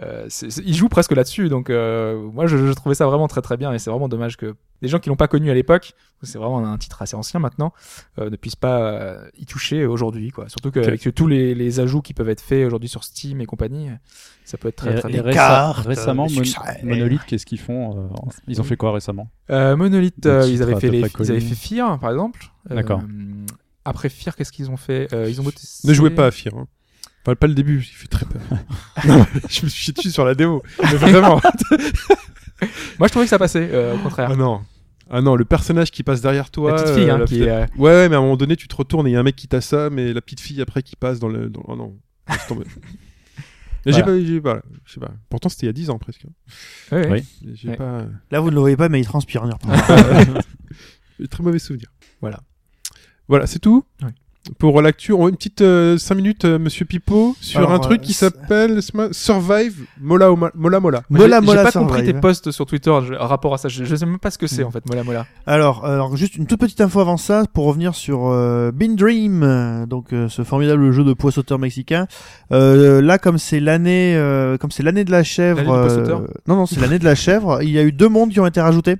[0.00, 1.48] Euh, euh, c'est- c'est- ils jouent presque là-dessus.
[1.48, 3.72] Donc, euh, moi, je, je trouvais ça vraiment très très bien.
[3.72, 5.92] Et c'est vraiment dommage que des gens qui l'ont pas connu à l'époque,
[6.22, 7.72] c'est vraiment un titre assez ancien maintenant,
[8.20, 10.30] euh, ne puissent pas euh, y toucher aujourd'hui.
[10.30, 10.48] Quoi.
[10.48, 13.88] Surtout qu'avec tous les, les ajouts qui peuvent être faits aujourd'hui sur Steam et compagnie,
[14.44, 15.22] ça peut être très et- très et bien.
[15.22, 16.88] les réce- cartes, récemment, les Mon-.
[16.94, 18.08] Monolith, qu'est-ce qu'ils font euh,
[18.46, 19.28] Ils ont fait quoi récemment?
[19.50, 22.46] Euh, Monolith, euh, ils avaient fait les, ils avaient fait Fear, par exemple.
[22.70, 23.02] Euh, D'accord.
[23.84, 25.12] après Fear, qu'est-ce qu'ils ont fait?
[25.12, 25.44] Euh, Ils ont
[25.84, 26.54] Ne jouez pas à Fear.
[26.56, 26.68] Hein.
[27.36, 28.40] Pas le début, il fait très peur.
[29.48, 30.62] Je me suis chié dessus sur la démo.
[30.82, 31.40] Mais vraiment.
[32.98, 33.68] Moi, je trouvais que ça passait.
[33.72, 34.30] euh, au contraire.
[34.32, 34.62] ah non.
[35.10, 36.72] Ah non, le personnage qui passe derrière toi.
[36.72, 38.22] La petite fille, euh, hein, la qui petite- est, euh, Ouais, ouais, mais à un
[38.22, 40.20] moment donné, tu te retournes et il y a un mec qui t'assomme et la
[40.20, 41.48] petite fille après qui passe dans le.
[41.48, 41.62] Dans...
[41.66, 41.96] Oh non,
[43.86, 44.04] J'ai Voilà.
[44.06, 45.12] pas, j'ai pas, je sais pas.
[45.30, 46.24] Pourtant, c'était il y a 10 ans presque.
[46.92, 47.08] ouais.
[47.10, 47.24] Oui.
[47.54, 47.76] J'ai Ouais.
[47.76, 48.04] pas.
[48.30, 49.44] Là, vous ne le voyez pas, mais il transpire.
[51.30, 51.90] très mauvais souvenirs.
[52.20, 52.40] Voilà.
[53.28, 53.84] Voilà, c'est tout?
[54.02, 54.10] Ouais.
[54.58, 58.00] Pour l'actu, on a une petite 5 minutes, euh, Monsieur Pipo, sur Alors, un truc
[58.00, 58.80] euh, qui s'appelle
[59.12, 61.02] Survive Mola Mola Mola.
[61.10, 61.88] Mola j'ai- Mola J'ai pas Survive.
[61.88, 63.68] compris tes posts sur Twitter je- en rapport à ça.
[63.68, 64.66] Je, je sais même pas ce que c'est Mm.
[64.66, 65.26] en fait, Mola Mola.
[65.46, 69.42] Alors, alors, juste une toute petite info avant ça, pour revenir sur euh, Bean Dream,
[69.42, 72.06] euh, donc euh, ce formidable jeu de poids sauteur mexicain.
[72.52, 75.60] Euh, là, comme c'est l'année, euh, comme c'est l'année de la chèvre,
[76.46, 77.62] non non, c'est l'année de la chèvre.
[77.62, 78.96] Il y a eu deux mondes qui ont été rajoutés, euh,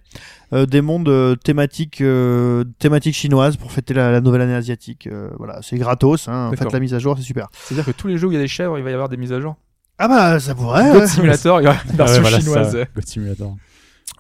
[0.53, 5.07] des mondes euh, thématiques, euh, thématiques chinoises pour fêter la, la nouvelle année asiatique.
[5.07, 6.29] Euh, voilà, c'est gratos.
[6.29, 7.49] Hein, faites la mise à jour, c'est super.
[7.53, 9.09] C'est-à-dire que tous les jeux où il y a des chèvres, il va y avoir
[9.09, 9.57] des mises à jour?
[9.99, 10.91] Ah bah ça pourrait.
[10.93, 11.07] God ouais.
[11.09, 12.73] Simulator, il y aura une Ah ouais, version voilà, chinoise.
[12.73, 13.57] ça, God Simulator.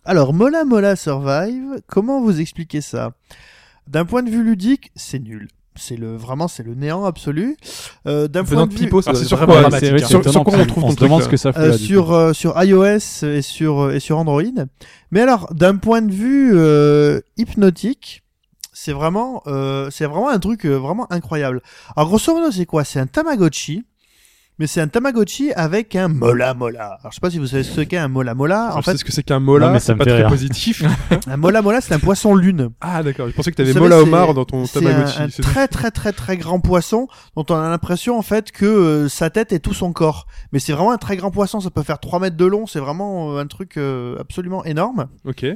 [0.05, 3.12] Alors, Mola Mola Survive, comment vous expliquer ça?
[3.87, 5.49] D'un point de vue ludique, c'est nul.
[5.79, 7.57] C'est le vraiment c'est le néant absolu.
[8.07, 9.70] Euh, D'un point de de vue Ah, c'est sur quoi, ouais, hein.
[10.09, 12.12] Sur- sur quoi on trouve ton se demande ce que ça fout euh, là, sur
[12.12, 14.43] euh, sur iOS et sur et sur Android.
[15.11, 18.22] Mais alors d'un point de vue euh, hypnotique,
[18.72, 21.62] c'est vraiment euh, c'est vraiment un truc euh, vraiment incroyable.
[21.97, 22.85] Alors grosso modo c'est quoi?
[22.85, 23.85] C'est un Tamagotchi.
[24.59, 26.98] Mais c'est un Tamagotchi avec un mola mola.
[27.00, 28.70] Alors je sais pas si vous savez ce qu'est un mola mola.
[28.74, 30.28] En je sais fait, ce que c'est qu'un Mola, Non, mais c'est pas très rire.
[30.28, 30.82] positif.
[31.28, 32.70] un mola mola c'est un poisson lune.
[32.80, 35.22] ah d'accord, je pensais que t'avais Vous savez, Mola Omar dans ton C'est un, Tamagotchi.
[35.22, 37.06] un C'est- très très très très grand poisson
[37.36, 40.26] dont on a l'impression en fait que euh, sa tête est tout son corps.
[40.52, 42.80] Mais c'est vraiment un très grand poisson, ça peut faire 3 mètres de long, c'est
[42.80, 45.06] vraiment euh, un truc euh, absolument énorme.
[45.24, 45.46] Ok.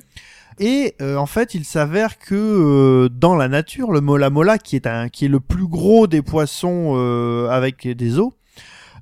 [0.58, 4.76] Et euh, en fait, il s'avère que euh, dans la nature, le mola mola, qui
[4.76, 8.32] est un, qui est le plus gros des poissons euh, avec des os,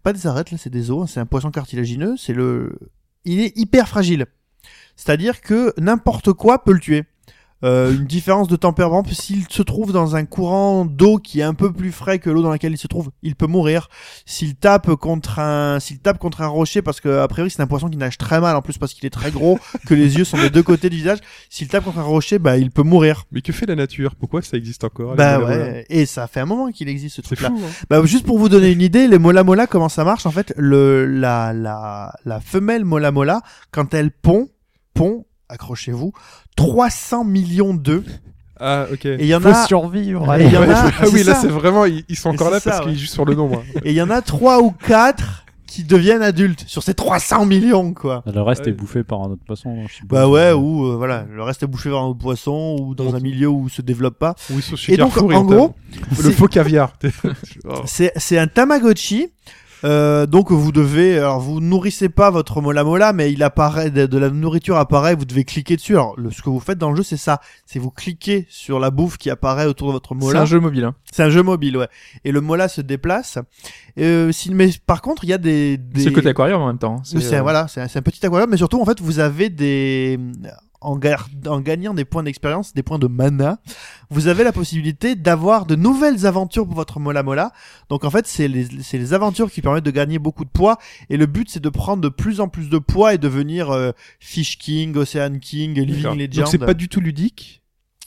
[0.02, 2.78] pas des arêtes là, c'est des os, hein, c'est un poisson cartilagineux, c'est le,
[3.24, 4.26] il est hyper fragile.
[4.96, 7.04] C'est-à-dire que n'importe quoi peut le tuer.
[7.62, 11.54] Euh, une différence de tempérament, s'il se trouve dans un courant d'eau qui est un
[11.54, 13.88] peu plus frais que l'eau dans laquelle il se trouve, il peut mourir.
[14.24, 17.66] S'il tape contre un, s'il tape contre un rocher, parce que a priori c'est un
[17.66, 20.24] poisson qui nage très mal en plus parce qu'il est très gros, que les yeux
[20.24, 21.18] sont des deux côtés du visage.
[21.50, 23.24] S'il tape contre un rocher, bah il peut mourir.
[23.30, 24.14] Mais que fait la nature?
[24.16, 25.14] Pourquoi ça existe encore?
[25.16, 27.50] Bah Mola ouais, et ça fait un moment qu'il existe ce truc-là.
[27.52, 27.60] Hein.
[27.88, 30.24] Bah, juste pour vous donner une idée, les mola mola, comment ça marche?
[30.26, 34.48] En fait, le la la la femelle mola mola, quand elle pond,
[34.94, 36.12] pond, accrochez-vous,
[36.56, 38.04] 300 millions d'œufs.
[38.58, 39.06] Ah ok.
[39.06, 40.26] Et il y en Faut a survivre.
[40.26, 40.44] Et allez.
[40.46, 42.60] il y en Ouais, a- ah oui, là c'est vraiment ils, ils sont encore là
[42.60, 42.92] ça, parce ouais.
[42.92, 43.62] qu'ils jouent sur le nombre.
[43.84, 47.94] et il y en a trois ou quatre qui deviennent adultes sur ces 300 millions,
[47.94, 48.24] quoi.
[48.26, 48.70] Le reste Ouais.
[48.70, 49.84] est bouffé par un autre poisson.
[49.88, 52.76] je sais Bah ouais, ou euh, voilà, le reste est bouffé par un autre poisson
[52.80, 54.34] ou dans Donc- un milieu où se développe pas.
[54.88, 55.74] Et donc, en on gros,
[56.22, 56.92] le faux caviar.
[57.86, 59.28] C'est c'est un Tamagotchi.
[59.84, 64.06] Euh, donc vous devez, alors vous nourrissez pas votre mola mola, mais il apparaît de,
[64.06, 65.94] de la nourriture apparaît, vous devez cliquer dessus.
[65.94, 68.78] Alors le, ce que vous faites dans le jeu, c'est ça, c'est vous cliquez sur
[68.78, 70.42] la bouffe qui apparaît autour de votre C'est mola.
[70.42, 70.84] un jeu mobile.
[70.84, 70.94] Hein.
[71.10, 71.88] C'est un jeu mobile, ouais.
[72.24, 73.38] Et le mola se déplace.
[73.98, 76.00] Euh, si, mais par contre, il y a des, des...
[76.02, 76.96] C'est le côté aquarium en même temps.
[76.98, 77.02] hein.
[77.04, 79.48] C'est euh, voilà, c'est un, c'est un petit aquarium, mais surtout en fait vous avez
[79.48, 80.18] des
[80.80, 83.58] en, gar- en gagnant des points d'expérience, des points de mana,
[84.08, 87.52] vous avez la possibilité d'avoir de nouvelles aventures pour votre Mola Mola.
[87.88, 90.78] Donc en fait, c'est les, les aventures qui permettent de gagner beaucoup de poids.
[91.10, 93.92] Et le but, c'est de prendre de plus en plus de poids et devenir euh,
[94.18, 96.16] Fish King, Ocean King, Living.
[96.16, 96.30] Legend.
[96.44, 97.59] Donc c'est pas du tout ludique.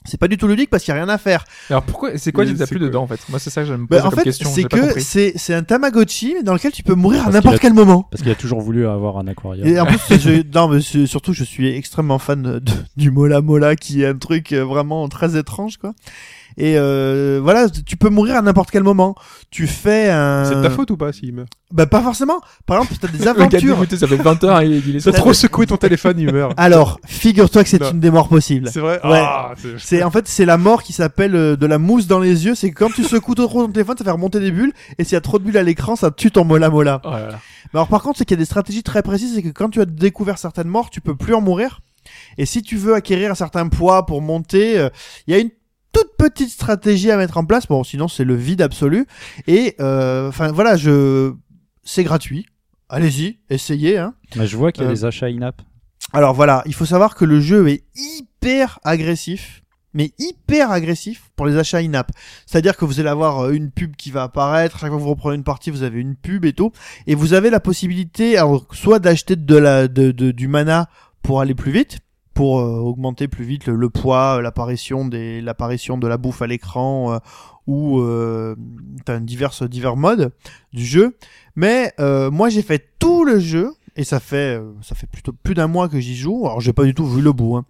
[0.05, 1.45] C'est pas du tout ludique parce qu'il y a rien à faire.
[1.69, 3.19] Alors pourquoi C'est quoi qui t'a plu dedans en fait?
[3.29, 4.49] Moi c'est ça que j'aime Bah, poser en comme fait, question.
[4.53, 8.07] c'est que c'est c'est un Tamagotchi dans lequel tu peux mourir à n'importe quel moment.
[8.11, 9.67] Parce qu'il a toujours voulu avoir un aquarium.
[9.67, 12.61] Et en plus, je, non, mais c'est- surtout, je suis extrêmement fan de-
[12.97, 15.93] du Mola Mola, qui est un truc euh, vraiment très étrange, quoi.
[16.57, 19.15] Et euh, voilà, tu peux mourir à n'importe quel moment.
[19.49, 20.45] Tu fais un.
[20.45, 22.39] C'est de ta faute ou pas s'il meurt Bah pas forcément.
[22.65, 23.59] Par exemple, t'as des Le gars aventures.
[23.75, 26.31] dégoûté, ça fait 20 heures et il est T'as T'as trop secoué ton téléphone, il
[26.31, 26.53] meurt.
[26.57, 28.69] Alors, figure-toi que c'est une des morts possibles.
[28.71, 29.21] C'est vrai Ouais.
[29.23, 32.19] Ah, c'est- C'est en fait c'est la mort qui s'appelle euh, de la mousse dans
[32.19, 32.55] les yeux.
[32.55, 34.73] C'est que quand tu secoues trop ton téléphone, ça fait remonter des bulles.
[34.97, 37.01] Et s'il y a trop de bulles à l'écran, ça tue ton Mola Mola.
[37.03, 37.39] Oh là là.
[37.73, 39.69] Mais alors par contre, c'est qu'il y a des stratégies très précises, c'est que quand
[39.69, 41.79] tu as découvert certaines morts, tu peux plus en mourir.
[42.37, 44.89] Et si tu veux acquérir un certain poids pour monter, euh,
[45.27, 45.49] il y a une
[46.03, 47.67] toute petite stratégie à mettre en place.
[47.67, 49.05] Bon, sinon c'est le vide absolu.
[49.47, 51.33] Et euh, enfin voilà, je
[51.83, 52.45] c'est gratuit.
[52.89, 53.97] Allez-y, essayez.
[53.97, 54.13] Hein.
[54.35, 55.61] Mais je vois qu'il y a Euh, des achats in-app.
[56.11, 59.61] Alors voilà, il faut savoir que le jeu est hyper agressif.
[59.95, 62.11] Mais hyper agressif pour les achats in-app.
[62.47, 65.09] C'est-à-dire que vous allez avoir euh, une pub qui va apparaître, chaque fois que vous
[65.11, 66.71] reprenez une partie, vous avez une pub et tout.
[67.05, 70.89] Et vous avez la possibilité, alors, soit d'acheter de la, de, de- du mana
[71.21, 71.99] pour aller plus vite,
[72.33, 76.41] pour euh, augmenter plus vite le, le poids, euh, l'apparition des, l'apparition de la bouffe
[76.41, 77.17] à l'écran, euh,
[77.67, 78.55] ou euh,
[79.05, 80.31] t'as divers, divers modes
[80.73, 81.15] du jeu.
[81.55, 85.53] Mais euh, moi j'ai fait tout le jeu et ça fait ça fait plutôt plus
[85.53, 86.45] d'un mois que j'y joue.
[86.45, 87.65] Alors j'ai pas du tout vu le bout, hein.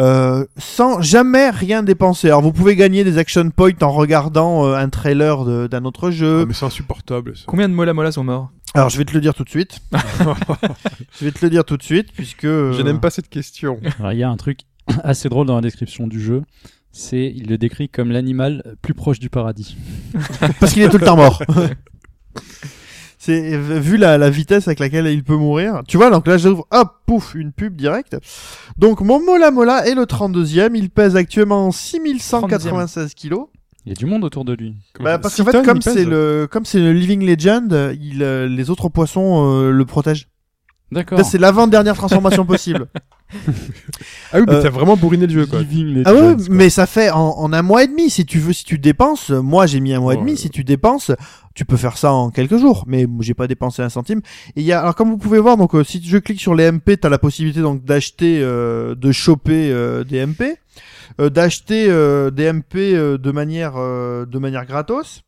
[0.00, 2.28] Euh, sans jamais rien dépenser.
[2.28, 6.10] Alors vous pouvez gagner des action points en regardant euh, un trailer d'un autre Ah,
[6.10, 6.46] jeu.
[6.46, 7.36] mais c'est insupportable.
[7.36, 7.44] ça.
[7.46, 8.50] Combien de mola mola sont morts?
[8.74, 9.80] Alors je vais te le dire tout de suite.
[9.92, 13.80] je vais te le dire tout de suite puisque euh, Je n'aime pas cette question.
[13.98, 14.60] Alors, il y a un truc
[15.04, 16.42] assez drôle dans la description du jeu.
[16.92, 19.76] C'est, il le décrit comme l'animal plus proche du paradis.
[20.60, 21.42] parce qu'il est tout le temps mort.
[23.20, 25.82] C'est vu la, la vitesse avec laquelle il peut mourir.
[25.88, 28.16] Tu vois, donc là j'ouvre, hop, pouf, une pub directe.
[28.78, 33.48] Donc mon Mola Mola est le 32e, il pèse actuellement 6196 kilos.
[33.88, 34.74] Il y a du monde autour de lui.
[35.00, 38.68] Bah, parce qu'en fait, comme c'est le, comme c'est le Living Legend, il, euh, les
[38.68, 40.28] autres poissons euh, le protègent.
[40.92, 41.22] D'accord.
[41.24, 42.88] C'est l'avant-dernière transformation possible.
[44.32, 45.60] Ah oui, mais Euh, t'as vraiment bourriné le jeu, quoi.
[45.60, 46.36] Living Ah quoi.
[46.50, 48.08] mais ça fait en, en un mois et demi.
[48.10, 50.32] Si tu veux, si tu dépenses, moi j'ai mis un mois et Oh, demi.
[50.32, 50.36] euh.
[50.36, 51.10] Si tu dépenses,
[51.54, 52.84] tu peux faire ça en quelques jours.
[52.86, 54.20] Mais j'ai pas dépensé un centime.
[54.56, 56.54] Et il y a, alors comme vous pouvez voir, donc euh, si je clique sur
[56.54, 60.56] les MP, t'as la possibilité donc d'acheter, euh, de choper euh, des MP,
[61.20, 65.22] euh, d'acheter euh, des MP euh, de manière, euh, de manière gratos.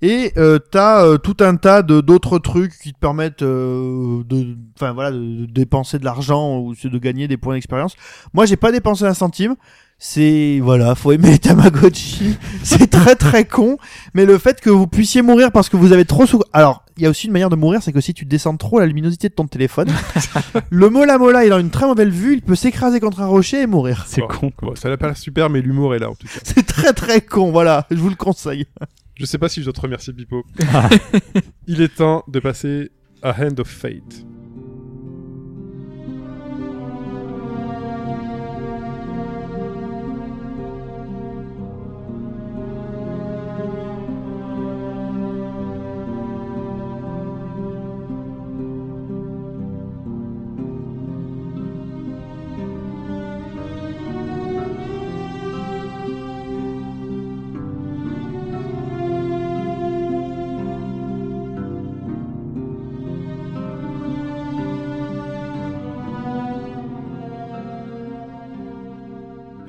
[0.00, 4.56] Et euh, t'as euh, tout un tas de d'autres trucs qui te permettent euh, de,
[4.76, 7.94] enfin voilà, de, de dépenser de l'argent ou de gagner des points d'expérience.
[8.34, 9.54] Moi, j'ai pas dépensé un centime.
[9.98, 12.36] C'est voilà, faut aimer Tamagotchi.
[12.64, 13.76] c'est très très con,
[14.14, 16.42] mais le fait que vous puissiez mourir parce que vous avez trop sous.
[16.52, 18.78] Alors, il y a aussi une manière de mourir, c'est que si tu descends trop
[18.80, 19.88] la luminosité de ton téléphone,
[20.70, 23.62] le Mola Mola, il a une très mauvaise vue, il peut s'écraser contre un rocher
[23.62, 24.04] et mourir.
[24.06, 24.52] C'est Bon, con.
[24.60, 26.40] bon, ça n'a pas l'air super, mais l'humour est là, en tout cas.
[26.44, 28.66] C'est très très con, voilà, je vous le conseille.
[29.14, 30.44] Je sais pas si je dois te remercier, Pipo.
[31.66, 32.90] Il est temps de passer
[33.22, 34.24] à Hand of Fate.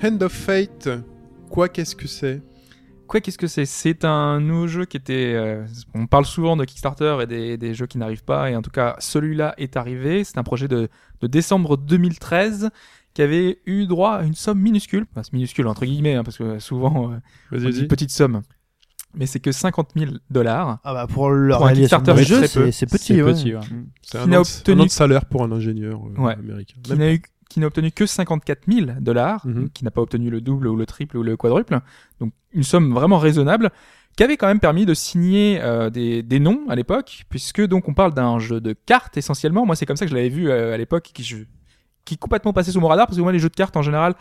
[0.03, 0.89] Hand of Fate,
[1.49, 2.41] quoi qu'est-ce que c'est?
[3.07, 3.65] Quoi, qu'est-ce que c'est?
[3.65, 5.33] C'est un nouveau jeu qui était.
[5.35, 8.61] euh, on parle souvent de Kickstarter et des, des jeux qui n'arrivent pas, et en
[8.61, 10.23] tout cas, celui-là est arrivé.
[10.23, 10.87] C'est un projet de,
[11.21, 12.69] de décembre 2013
[13.13, 15.05] qui avait eu droit à une somme minuscule.
[15.11, 17.17] Enfin, c'est minuscule entre guillemets, hein, parce que souvent, euh,
[17.51, 18.41] on dit petite somme.
[19.13, 20.79] mais c'est que 50 000 dollars.
[20.83, 22.71] Ah bah pour le Pour un Kickstarter, jeu, c'est peu.
[22.71, 23.15] c'est petit.
[23.15, 23.33] C'est ouais.
[23.33, 23.61] petit, ouais.
[24.01, 26.33] C'est Qui un, n'a obtenu- de salaire pour un ingénieur euh, Ouais.
[26.33, 26.77] américain.
[26.81, 27.21] qui n'a eu
[27.53, 29.69] qui n'a obtenu que 54 000 dollars, Mhm.
[29.69, 31.79] qui n'a pas obtenu le double ou le triple ou le quadruple,
[32.19, 33.69] donc une somme vraiment raisonnable,
[34.17, 37.87] qui avait quand même permis de signer euh, des, des noms à l'époque, puisque donc
[37.89, 39.65] on parle d'un jeu de cartes essentiellement.
[39.67, 41.43] Moi, c'est comme ça que je l'avais vu euh, à l'époque, qui, je-
[42.05, 43.81] qui est complètement passé sous mon radar, parce que moi, les jeux de cartes en
[43.83, 44.15] général,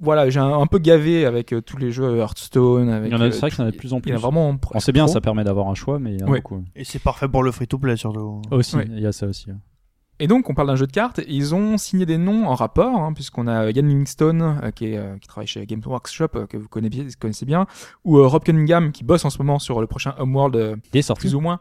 [0.00, 2.88] voilà, j'ai un, un peu gavé avec euh, tous les jeux Hearthstone.
[2.88, 3.98] Avec, Il y en a, c'est vrai qu'il y en a de plus en il
[3.98, 4.12] y en plus.
[4.14, 4.58] a vraiment.
[4.74, 5.12] On sait bien, trop.
[5.14, 6.38] ça permet d'avoir un choix, mais il y en a Ouais.
[6.40, 6.64] beaucoup.
[6.74, 8.42] Et c'est parfait pour le free-to-play surtout.
[8.50, 8.86] Aussi, Ouais.
[8.90, 9.50] il y a ça aussi.
[9.50, 9.56] ouais.
[10.22, 11.18] Et donc, on parle d'un jeu de cartes.
[11.18, 14.86] et Ils ont signé des noms en rapport, hein, puisqu'on a Ian Livingstone, euh, qui,
[14.92, 17.66] est, euh, qui travaille chez Games Workshop, euh, que vous connaissez, connaissez bien,
[18.04, 21.22] ou euh, Rob Cunningham, qui bosse en ce moment sur le prochain Homeworld, euh, sorti.
[21.22, 21.58] plus ou moins.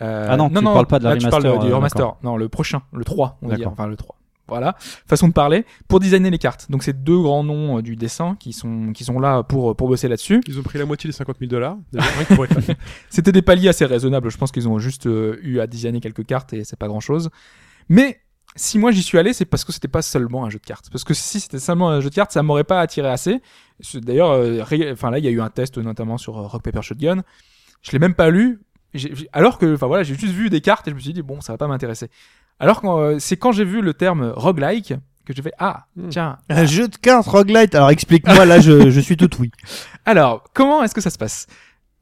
[0.00, 2.14] Euh, Ah non, tu parles pas de la là, tu parles de- remaster, du remaster.
[2.22, 3.68] Non, le prochain, le 3, on va dire.
[3.70, 4.14] Enfin, le 3.
[4.46, 4.76] Voilà,
[5.06, 6.70] façon de parler, pour designer les cartes.
[6.70, 9.88] Donc, c'est deux grands noms euh, du dessin qui sont, qui sont là pour, pour
[9.88, 10.40] bosser là-dessus.
[10.48, 11.76] Ils ont pris la moitié des 50 000 dollars.
[13.10, 14.30] C'était des paliers assez raisonnables.
[14.30, 17.00] Je pense qu'ils ont juste euh, eu à designer quelques cartes et c'est pas grand
[17.00, 17.28] chose.
[17.88, 18.20] Mais
[18.56, 20.90] si moi j'y suis allé, c'est parce que c'était pas seulement un jeu de cartes.
[20.90, 23.40] Parce que si c'était seulement un jeu de cartes, ça m'aurait pas attiré assez.
[23.80, 26.42] C'est- D'ailleurs, euh, ré- enfin là, il y a eu un test notamment sur euh,
[26.46, 27.22] Rock Paper Shotgun.
[27.82, 28.60] Je l'ai même pas lu.
[29.32, 31.40] Alors que, enfin voilà, j'ai juste vu des cartes et je me suis dit bon,
[31.40, 32.08] ça va pas m'intéresser.
[32.58, 34.94] Alors que euh, c'est quand j'ai vu le terme roguelike
[35.26, 36.08] que j'ai fait ah Hmm.
[36.08, 36.38] tiens.
[36.48, 37.74] Un jeu de cartes roguelite.
[37.74, 39.50] Alors explique-moi, là je, je suis tout oui.
[40.06, 41.46] Alors comment est-ce que ça se passe?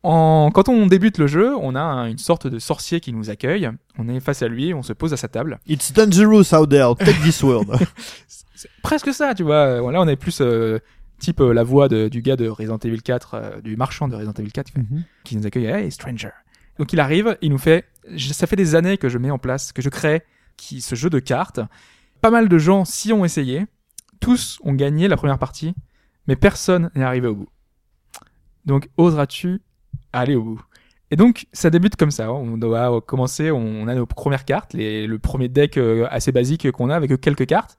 [0.06, 0.50] En...
[0.50, 3.68] Quand on débute le jeu, on a un- une sorte de sorcier qui nous accueille.
[3.98, 5.58] On est face à lui, on se pose à sa table.
[5.66, 6.94] It's dangerous out there.
[6.98, 7.64] Take this word.
[8.54, 9.66] C'est presque ça, tu vois.
[9.82, 10.78] Euh, Là, on est plus euh,
[11.18, 14.14] type euh, la voix de- du gars de Resident Evil 4, euh, du marchand de
[14.16, 14.86] Resident Evil 4, qui, fait-
[15.24, 15.66] qui nous accueille.
[15.66, 16.30] Hey, stranger.
[16.78, 17.84] Donc il arrive, il nous fait.
[18.18, 20.22] Ça fait des années que je mets en place, que je crée
[20.56, 21.60] qui, ce jeu de cartes.
[22.22, 23.66] Pas mal de gens s'y ont essayé.
[24.20, 25.74] Tous ont gagné la première partie,
[26.26, 27.48] mais personne n'est arrivé au bout.
[28.64, 29.60] Donc oseras-tu
[30.18, 30.62] aller au bout
[31.10, 32.32] Et donc ça débute comme ça.
[32.32, 33.50] On doit commencer.
[33.50, 37.20] On a nos premières cartes, les- le premier deck euh, assez basique qu'on a avec
[37.20, 37.78] quelques cartes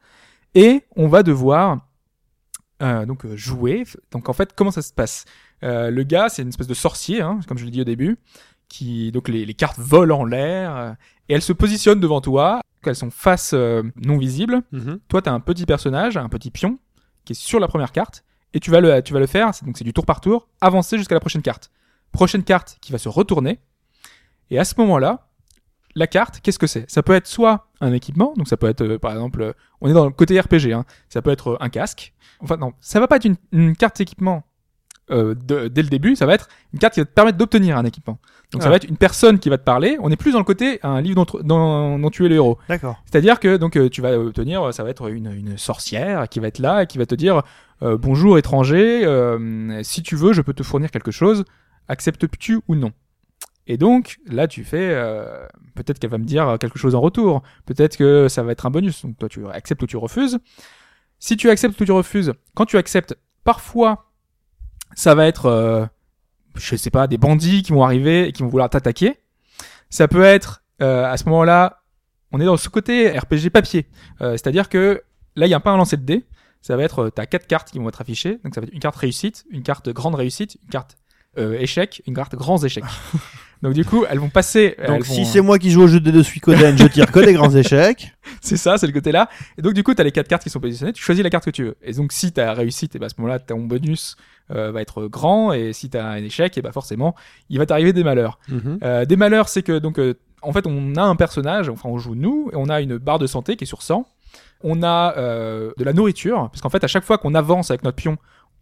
[0.56, 1.80] et on va devoir
[2.82, 3.84] euh, donc euh, jouer.
[4.12, 5.26] Donc en fait, comment ça se passe?
[5.64, 8.18] Euh, Le gars, c'est une espèce de sorcier, hein, comme je l'ai dit au début,
[8.70, 10.92] qui donc les, les cartes volent en l'air euh,
[11.30, 12.62] et elles se positionnent devant toi.
[12.86, 14.62] Elles sont face non visible.
[14.72, 15.00] Mhm.
[15.10, 16.80] Toi, tu as un petit personnage, un petit pion
[17.26, 18.24] qui est sur la première carte
[18.54, 19.52] et tu vas le tu vas le faire.
[19.66, 21.70] Donc c'est du tour par tour, avancer jusqu'à la prochaine carte.
[22.12, 23.60] Prochaine carte qui va se retourner
[24.50, 25.28] et à ce moment-là,
[25.96, 26.90] la carte, qu'est-ce que c'est?
[26.90, 29.90] Ça peut être soit un équipement, donc ça peut être euh, par exemple, euh, on
[29.90, 32.14] est dans le côté RPG, hein, ça peut être euh, un casque.
[32.40, 34.44] Enfin non, ça va pas être une, une carte équipement
[35.10, 37.86] de- dès le début, ça va être une carte qui va te permettre d'obtenir un
[37.86, 38.20] équipement.
[38.52, 38.72] Donc ça Ah.
[38.72, 39.98] va être une personne qui va te parler.
[40.02, 42.58] On est plus dans le côté un livre dont, dont, dont tu es le héros.
[42.68, 43.02] D'accord.
[43.06, 46.60] C'est-à-dire que donc tu vas obtenir, ça va être une, une sorcière qui va être
[46.60, 47.42] là et qui va te dire
[47.82, 49.04] bonjour étranger,
[49.84, 51.46] si tu veux, je peux te fournir quelque chose,
[51.88, 52.92] acceptes-tu ou non?
[53.68, 55.46] Et donc là tu fais, euh,
[55.76, 58.70] peut-être qu'elle va me dire quelque chose en retour, peut-être que ça va être un
[58.70, 59.04] bonus.
[59.04, 60.40] Donc toi tu acceptes ou tu refuses.
[61.20, 64.12] Si tu acceptes ou tu refuses, quand tu acceptes, parfois
[64.96, 65.86] ça va être, euh,
[66.56, 69.18] je sais pas, des bandits qui vont arriver et qui vont vouloir t'attaquer.
[69.90, 71.82] Ça peut être euh, à ce moment-là
[72.32, 73.88] on est dans ce côté RPG papier.
[74.22, 75.04] Euh, C'est-à-dire que
[75.36, 76.26] là, il n'y a pas un lancer de dés.
[76.62, 78.40] Ça va être, tu as quatre cartes qui vont être affichées.
[78.44, 80.98] Donc ça va être une carte réussite, une carte grande réussite, une carte
[81.38, 82.84] euh, échec, une carte grands échecs.
[83.64, 84.76] Donc du coup, elles vont passer.
[84.88, 87.34] Donc vont- si c'est moi qui joue au jeu de Suikoden, je tire que des
[87.34, 88.14] grands échecs.
[88.40, 89.30] c'est ça, c'est le côté là.
[89.58, 90.94] Et donc du coup, tu as les quatre cartes qui sont positionnées.
[90.94, 91.76] Tu choisis la carte que tu veux.
[91.82, 94.16] Et donc si tu as réussite, et ben, à ce moment-là, ton bonus
[94.52, 95.54] euh, va être grand.
[95.54, 97.16] Et si tu as un échec, et ben forcément,
[97.50, 98.38] il va t'arriver des malheurs.
[98.48, 98.78] Mhm.
[98.84, 101.98] Euh, des malheurs, c'est que donc euh, en fait on a un personnage, enfin on
[101.98, 104.06] joue nous, et on a une barre de santé qui est sur 100.
[104.64, 107.84] On a euh, de la nourriture, parce qu'en fait à chaque fois qu'on avance avec
[107.84, 108.18] notre pion,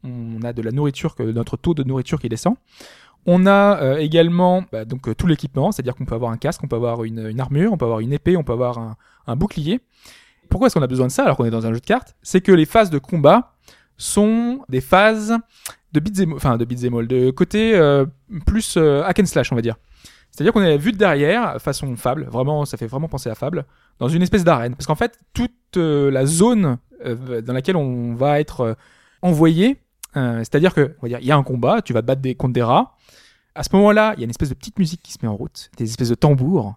[0.06, 2.56] on a de la nourriture, que notre taux de nourriture qui descend.
[3.26, 6.62] On a euh, également bah, donc euh, tout l'équipement, c'est-à-dire qu'on peut avoir un casque,
[6.64, 8.96] on peut avoir une, armure, on peut avoir une épée, on peut avoir
[9.26, 9.82] un, bouclier.
[10.50, 12.16] Pourquoi est-ce qu'on a besoin de ça alors qu'on est dans un jeu de cartes?
[12.22, 13.54] C'est que les phases de combat
[13.98, 15.34] sont des phases
[15.94, 18.06] de beat'em, enfin de de côté euh,
[18.46, 19.78] plus hack and slash, on va dire.
[20.30, 23.66] C'est-à-dire qu'on est vu de derrière, façon Fable, vraiment, ça fait vraiment penser à Fable,
[24.00, 24.76] dans une espèce d'arène.
[24.76, 28.76] Parce qu'en fait, toute la zone dans laquelle on va être
[29.22, 29.80] envoyé,
[30.16, 32.22] euh, c'est-à-dire que, on va dire, il y a un combat, tu vas te battre
[32.22, 32.96] des, contre des rats.
[33.54, 35.36] À ce moment-là, il y a une espèce de petite musique qui se met en
[35.36, 36.76] route, des espèces de tambours.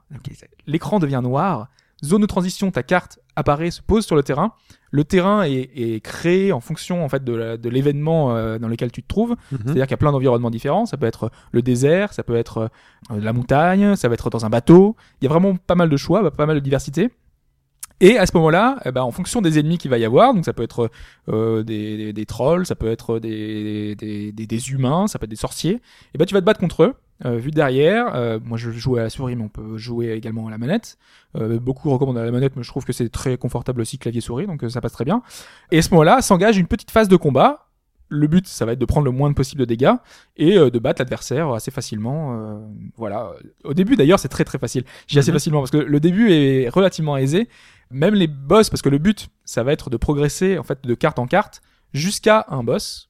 [0.66, 1.68] L'écran devient noir.
[2.04, 4.52] Zone de transition, ta carte apparaît, se pose sur le terrain.
[4.92, 9.02] Le terrain est, est créé en fonction en fait de l'événement euh, dans lequel tu
[9.02, 9.30] te trouves.
[9.50, 9.58] Mhm.
[9.64, 10.86] C'est-à-dire qu'il y a plein d'environnements différents.
[10.86, 12.70] Ça peut être le désert, ça peut être
[13.10, 14.94] euh, la montagne, ça va être dans un bateau.
[15.20, 17.10] Il y a vraiment pas mal de choix, pas mal de diversité.
[18.00, 20.44] Et à ce moment-là, eh ben, en fonction des ennemis qu'il va y avoir, donc
[20.44, 20.90] ça peut être
[21.28, 25.24] euh, des, des, des trolls, ça peut être des, des, des, des humains, ça peut
[25.24, 25.80] être des sorciers,
[26.14, 26.94] et ben tu vas te battre contre eux.
[27.24, 30.12] Euh, vu de derrière, euh, moi je joue à la souris, mais on peut jouer
[30.12, 30.96] également à la manette.
[31.34, 34.20] Euh, beaucoup recommandent à la manette, mais je trouve que c'est très confortable aussi clavier
[34.20, 35.22] souris, donc euh, ça passe très bien.
[35.72, 37.64] Et à ce moment-là, s'engage une petite phase de combat.
[38.10, 39.92] Le but, ça va être de prendre le moins possible de dégâts
[40.38, 42.38] et euh, de battre l'adversaire assez facilement.
[42.40, 42.58] euh,
[42.96, 43.32] voilà.
[43.64, 44.84] Au début, d'ailleurs, c'est très très facile.
[45.08, 45.20] J'ai Mhm.
[45.20, 47.48] assez facilement parce que le début est relativement aisé.
[47.90, 50.94] Même les boss, parce que le but, ça va être de progresser en fait de
[50.94, 51.62] carte en carte
[51.92, 53.08] jusqu'à un boss.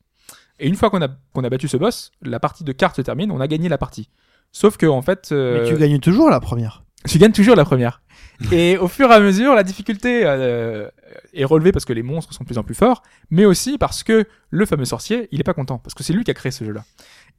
[0.60, 3.02] Et une fois qu'on a qu'on a battu ce boss, la partie de carte se
[3.02, 4.08] termine, on a gagné la partie.
[4.52, 6.84] Sauf que en fait, euh, Mais tu gagnes toujours la première.
[7.06, 8.02] tu gagnes toujours la première.
[8.52, 10.88] Et au fur et à mesure, la difficulté euh,
[11.34, 14.02] est relevée parce que les monstres sont de plus en plus forts, mais aussi parce
[14.04, 16.52] que le fameux sorcier, il est pas content, parce que c'est lui qui a créé
[16.52, 16.84] ce jeu-là.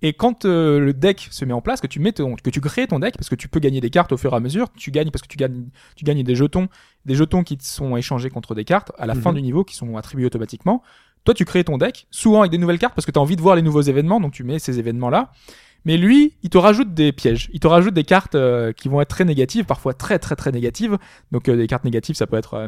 [0.02, 2.62] Et quand euh, le deck se met en place, que tu mets ton, que tu
[2.62, 4.68] crées ton deck, parce que tu peux gagner des cartes au fur et à mesure,
[4.76, 5.66] tu gagnes parce que tu gagnes,
[5.96, 6.68] tu gagnes des jetons,
[7.06, 9.36] des jetons qui te sont échangés contre des cartes à la fin Mhm.
[9.38, 10.84] du niveau, qui sont attribués automatiquement.
[11.26, 13.36] Toi, tu crées ton deck, souvent avec des nouvelles cartes, parce que tu as envie
[13.36, 15.32] de voir les nouveaux événements, donc tu mets ces événements-là.
[15.86, 17.50] Mais lui, il te rajoute des pièges.
[17.54, 20.52] Il te rajoute des cartes euh, qui vont être très négatives, parfois très très très
[20.52, 20.98] négatives.
[21.32, 22.68] Donc euh, des cartes négatives, ça peut être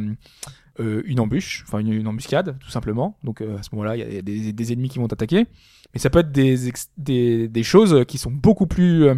[0.80, 3.18] euh, une embûche, enfin une, embuscade, tout simplement.
[3.24, 5.46] Donc à ce moment-là, il y a des, ennemis qui vont t'attaquer.
[5.94, 9.10] Mais ça peut être des, choses qui sont beaucoup plus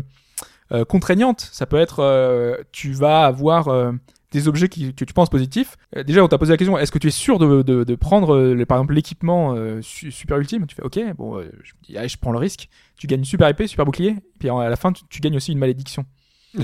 [0.90, 1.48] contraignantes.
[1.52, 3.94] Ça peut être, tu vas avoir
[4.32, 5.78] des objets que tu penses positifs.
[6.06, 8.96] Déjà, on t'a posé la question, est-ce que tu es sûr de, prendre, par exemple,
[8.96, 10.66] l'équipement su- super ultime?
[10.66, 12.68] Tu fais, ok, bon, je, je prends le risque.
[13.04, 15.52] Tu gagnes une super épée, super bouclier, puis à la fin, tu, tu gagnes aussi
[15.52, 16.06] une malédiction.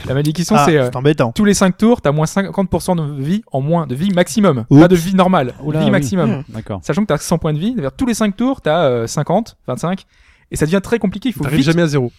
[0.06, 1.34] La malédiction, Ah, c'est euh, embêtant.
[1.34, 4.64] tous les 5 tours, t'as moins 50% de vie en moins, de vie maximum.
[4.70, 4.80] Oups.
[4.80, 5.92] Pas de vie normale, Oula, vie oui.
[5.92, 6.30] maximum.
[6.30, 6.44] Mmh.
[6.48, 6.80] D'accord.
[6.82, 9.58] Sachant que t'as 100 points de vie, c'est-à-dire tous les 5 tours, t'as euh, 50,
[9.68, 10.06] 25,
[10.52, 11.28] et ça devient très compliqué.
[11.28, 12.10] Il faut T'arrives jamais à zéro.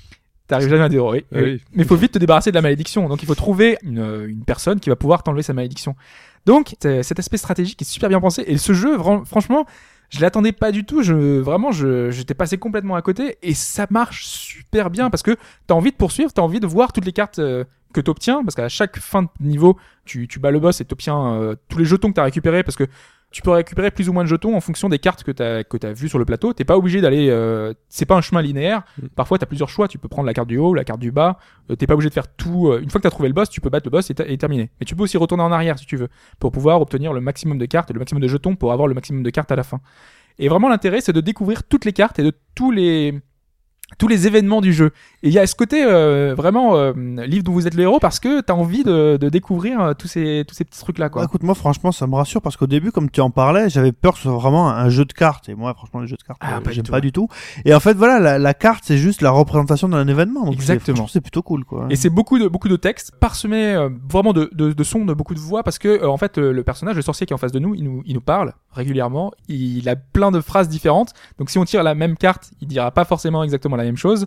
[0.46, 1.24] t'arrives jamais à zéro, oui.
[1.32, 1.62] Oui.
[1.72, 3.08] Mais il faut vite te débarrasser de la malédiction.
[3.08, 5.96] Donc il faut trouver une, euh, une personne qui va pouvoir t'enlever sa malédiction.
[6.44, 8.44] Donc cet aspect stratégique est super bien pensé.
[8.46, 9.64] Et ce jeu, franchement,
[10.10, 11.02] je l'attendais pas du tout.
[11.02, 15.36] Je vraiment, je j'étais passé complètement à côté et ça marche super bien parce que
[15.66, 17.64] t'as envie de poursuivre, t'as envie de voir toutes les cartes euh,
[17.94, 21.34] que t'obtiens parce qu'à chaque fin de niveau, tu, tu bats le boss et t'obtiens
[21.34, 22.86] euh, tous les jetons que t'as récupérés parce que
[23.30, 25.76] tu peux récupérer plus ou moins de jetons en fonction des cartes que t'as que
[25.76, 26.52] t'as vues sur le plateau.
[26.52, 28.82] T'es pas obligé d'aller, euh, c'est pas un chemin linéaire.
[29.14, 29.86] Parfois t'as plusieurs choix.
[29.86, 31.38] Tu peux prendre la carte du haut, la carte du bas.
[31.70, 32.68] Euh, t'es pas obligé de faire tout.
[32.68, 34.70] euh, une fois que t'as trouvé le boss, tu peux battre le boss et terminer.
[34.80, 36.08] Mais tu peux aussi retourner en arrière si tu veux
[36.40, 38.94] pour pouvoir obtenir le maximum de cartes et le maximum de jetons pour avoir le
[38.94, 39.80] maximum de cartes à la fin.
[40.38, 43.20] Et vraiment l'intérêt c'est de découvrir toutes les cartes et de tous les
[43.98, 44.92] tous les événements du jeu.
[45.22, 46.92] Et il y a ce côté euh, vraiment euh,
[47.26, 50.08] livre dont vous êtes le héros parce que t'as envie de, de découvrir euh, tous
[50.08, 51.24] ces tous ces petits trucs là Bah, quoi.
[51.24, 54.12] écoute, moi, franchement, ça me rassure parce qu'au début, comme tu en parlais, j'avais peur
[54.12, 55.48] que ce soit vraiment un jeu de cartes.
[55.48, 57.28] Et moi, franchement, les jeux de cartes, Ah, euh, j'aime pas du tout.
[57.64, 60.44] Et en fait, voilà, la, la carte, c'est juste la représentation d'un événement.
[60.44, 61.06] Donc Exactement.
[61.08, 61.86] C'est plutôt cool, quoi.
[61.90, 65.12] Et c'est beaucoup de beaucoup de textes parsemés euh, vraiment de, de, de sons, de
[65.12, 67.38] beaucoup de voix parce que euh, en fait le personnage, le sorcier qui est en
[67.38, 69.32] face de nous, il nous il nous parle régulièrement.
[69.48, 71.12] Il a plein de phrases différentes.
[71.38, 74.26] Donc si on tire la même carte, il dira pas forcément exactement la même chose.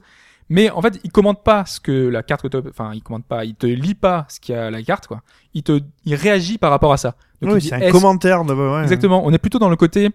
[0.49, 3.45] Mais en fait, il commande pas ce que la carte que enfin il commande pas,
[3.45, 5.21] il te lit pas ce qu'il y a à la carte quoi.
[5.53, 7.15] Il te il réagit par rapport à ça.
[7.41, 8.53] Donc oui, c'est un commentaire de.
[8.53, 8.83] ouais.
[8.83, 9.25] Exactement.
[9.25, 10.09] On est plutôt dans le côté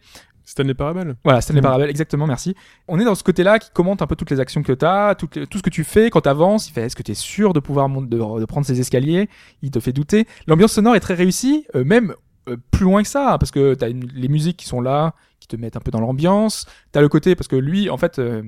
[0.44, 1.16] Stanley Parable.
[1.24, 1.64] voilà, Stanley Mm.
[1.64, 2.54] Parable, exactement, merci.
[2.88, 5.14] On est dans ce côté-là qui commente un peu toutes les actions que tu as,
[5.14, 6.68] tout, tout ce que tu fais quand tu avances.
[6.68, 9.28] Il fait est-ce que tu es sûr de pouvoir monter, de, de prendre ces escaliers?
[9.62, 10.26] Il te fait douter.
[10.46, 12.14] L'ambiance sonore est très réussie, euh, même
[12.48, 15.14] euh, plus loin que ça, hein, parce que tu as les musiques qui sont là,
[15.38, 16.66] qui te mettent un peu dans l'ambiance.
[16.92, 18.42] Tu as le côté, parce que lui, en fait, euh,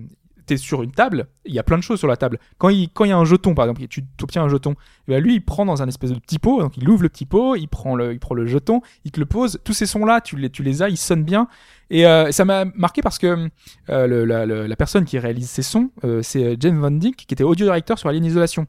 [0.51, 2.39] tu es sur une table, il y a plein de choses sur la table.
[2.59, 4.73] Quand il, quand il y a un jeton, par exemple, tu obtiens un jeton,
[5.09, 7.09] et ben lui, il prend dans un espèce de petit pot, donc il ouvre le
[7.09, 9.59] petit pot, il prend le, il prend le jeton, il te le pose.
[9.65, 11.49] Tous ces sons-là, tu les, tu les as, ils sonnent bien.
[11.91, 13.49] Et euh, ça m'a marqué parce que
[13.89, 17.17] euh, le- la, le- la personne qui réalise ces sons, euh, c'est James Van Dyke,
[17.27, 18.67] qui était audio directeur sur Alien Isolation.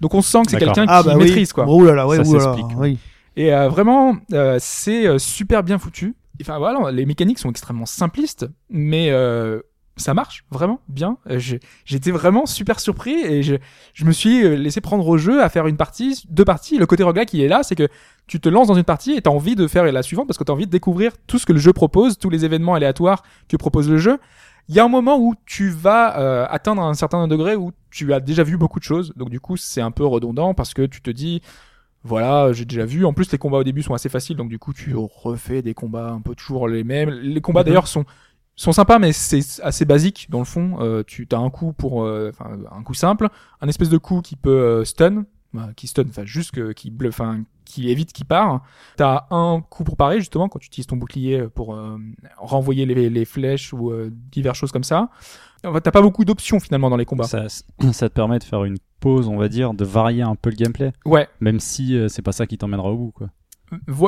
[0.00, 1.24] Donc on sent que c'est quelqu'un Ah qui bah oui.
[1.24, 1.68] maîtrise quoi.
[1.68, 2.78] Ouh là là, ouais, Ça ouh là là, s'explique.
[2.78, 2.98] oui.
[3.36, 6.14] Et euh, vraiment, euh, c'est super bien foutu.
[6.40, 9.60] Enfin voilà, les mécaniques sont extrêmement simplistes, mais euh,
[9.96, 11.18] ça marche vraiment bien.
[11.30, 13.56] Euh, j'ai- J'étais vraiment super surpris et je,
[13.92, 16.78] je me suis euh, laissé prendre au jeu à faire une partie, deux parties.
[16.78, 17.88] Le côté roguelike qui est là, c'est que
[18.26, 20.44] tu te lances dans une partie et t'as envie de faire la suivante parce que
[20.44, 23.56] t'as envie de découvrir tout ce que le jeu propose, tous les événements aléatoires que
[23.56, 24.18] propose le jeu.
[24.68, 28.14] Il y a un moment où tu vas euh, atteindre un certain degré où tu
[28.14, 30.86] as déjà vu beaucoup de choses, donc du coup c'est un peu redondant parce que
[30.86, 31.42] tu te dis
[32.04, 33.04] voilà, j'ai déjà vu.
[33.04, 35.72] En plus, les combats au début sont assez faciles, donc du coup, tu refais des
[35.72, 37.10] combats un peu toujours les mêmes.
[37.10, 37.66] Les combats Mhm.
[37.66, 38.04] d'ailleurs sont
[38.56, 40.76] sont sympas, mais c'est assez basique dans le fond.
[40.80, 43.28] Euh, tu as un coup pour, euh, enfin, un coup simple,
[43.60, 46.90] un espèce de coup qui peut euh, stun, bah, qui stun, enfin juste que, qui
[46.90, 48.62] bluffe, enfin, qui évite qu'il part.
[48.96, 51.98] T'as un coup pour parer justement quand tu utilises ton bouclier pour euh,
[52.36, 55.10] renvoyer les, les flèches ou euh, diverses choses comme ça.
[55.64, 57.24] En fait, T'as pas beaucoup d'options finalement dans les combats.
[57.24, 57.46] Ça,
[57.92, 60.56] ça te permet de faire une pause, on va dire, de varier un peu le
[60.56, 63.28] gameplay, Ouais, même si euh, c'est pas ça qui t'emmènera au bout, quoi.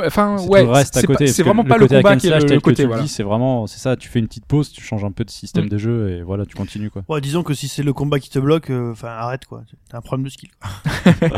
[0.06, 1.26] Enfin, C'est ouais, tout le reste à c'est côté.
[1.42, 2.84] vraiment pas le combat and qui est le, côté.
[2.86, 3.06] Voilà.
[3.06, 3.96] c'est vraiment, c'est ça.
[3.96, 5.68] Tu fais une petite pause, tu changes un peu de système Mm.
[5.68, 7.02] de jeu et voilà, tu continues quoi.
[7.08, 9.62] Ouais, disons que si c'est le combat qui te bloque, euh, enfin arrête quoi.
[9.90, 10.50] T'as un problème de skill.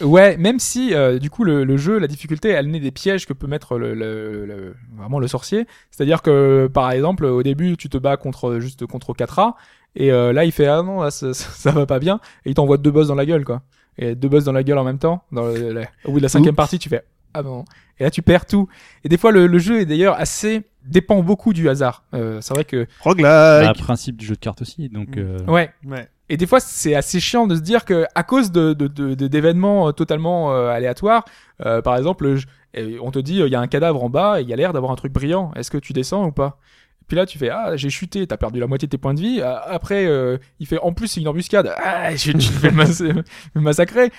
[0.00, 3.26] Ouais, même si euh, du coup le, le jeu, la difficulté, elle naît des pièges
[3.26, 5.66] que peut mettre le, le- le- vraiment le sorcier.
[5.90, 9.52] C'est-à-dire que par exemple au début tu te bats contre juste contre 4A
[9.94, 12.50] et euh, là il fait ah non là ça, ça, ça va pas bien et
[12.50, 13.60] il t'envoie deux boss dans la gueule quoi.
[13.98, 15.24] Et deux boss dans la gueule en même temps.
[15.30, 16.56] Dans le- au bout de la cinquième Oups.
[16.56, 17.02] partie tu fais
[17.34, 17.64] ah bon
[17.98, 18.68] et là tu perds tout.
[19.04, 22.04] Et des fois le, le jeu est d'ailleurs assez dépend beaucoup du hasard.
[22.14, 23.78] Euh, c'est vrai que Le Roguelike.
[23.78, 24.88] principe du jeu de cartes aussi.
[24.88, 25.18] Donc Mm.
[25.20, 26.08] euh, ouais Ouais.
[26.28, 29.14] et des fois, c'est assez chiant de se dire que à cause de de- de-
[29.14, 31.24] de- d'événements euh, totalement euh, aléatoires,
[31.64, 32.46] euh, par exemple, je-
[32.78, 34.52] euh, on te dit euh, il y a un cadavre en bas et il y
[34.52, 35.52] a l'air d'avoir un truc brillant.
[35.54, 36.58] Est-ce que tu descends ou pas?
[37.06, 39.20] Puis là, tu fais ah j'ai chuté, t'as perdu la moitié de tes points de
[39.20, 39.40] vie.
[39.42, 41.72] Ah, Après, euh, il fait en plus c'est une embuscade.
[41.84, 44.10] Ah, je, je vais me massacrer.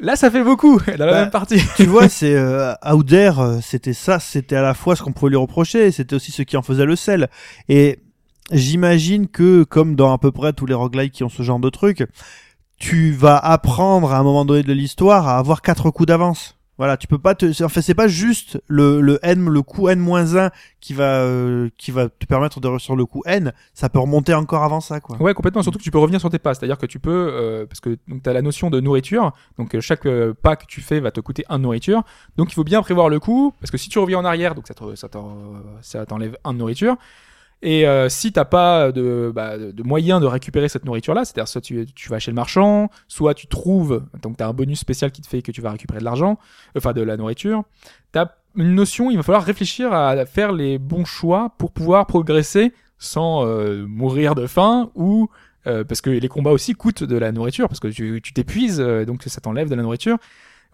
[0.00, 1.60] Là, ça fait beaucoup dans la Bah, même partie.
[1.76, 5.12] tu vois, c'est euh, Out There, euh, c'était ça, c'était à la fois ce qu'on
[5.12, 7.28] pouvait lui reprocher, c'était aussi ce qui en faisait le sel.
[7.68, 8.00] Et
[8.50, 11.70] j'imagine que, comme dans à peu près tous les roguelikes qui ont ce genre de
[11.70, 12.04] truc,
[12.78, 16.56] tu vas apprendre à un moment donné de l'histoire à avoir quatre coups d'avance.
[16.78, 19.88] Voilà, tu peux pas te, en fait, c'est pas juste le, le N, le coup
[19.88, 20.50] N-1
[20.80, 24.32] qui va, euh, qui va te permettre de, sur le coup N, ça peut remonter
[24.32, 25.20] encore avant ça, quoi.
[25.20, 25.62] Ouais, complètement.
[25.62, 26.54] Surtout que tu peux revenir sur tes pas.
[26.54, 29.32] C'est-à-dire que tu peux, euh, parce que donc t'as la notion de nourriture.
[29.58, 32.02] Donc euh, chaque euh, pas que tu fais va te coûter un de nourriture.
[32.36, 34.66] Donc il faut bien prévoir le coup, parce que si tu reviens en arrière, donc
[34.66, 34.74] ça
[35.82, 36.96] ça t'enlève un de nourriture.
[37.62, 41.60] Et euh, si t'as pas de, bah, de moyen de récupérer cette nourriture-là, c'est-à-dire soit
[41.60, 45.28] tu, vas chez le marchand, soit tu trouves, donc t'as un bonus spécial qui te
[45.28, 46.38] fait que tu vas récupérer de l'argent,
[46.76, 47.62] enfin de la nourriture.
[48.10, 52.72] T'as une notion, il va falloir réfléchir à faire les bons choix pour pouvoir progresser
[52.98, 55.28] sans euh, mourir de faim ou
[55.66, 58.80] euh, parce que les combats aussi coûtent de la nourriture parce que tu tu t'épuises
[58.80, 60.18] euh, donc ça t'enlève de la nourriture.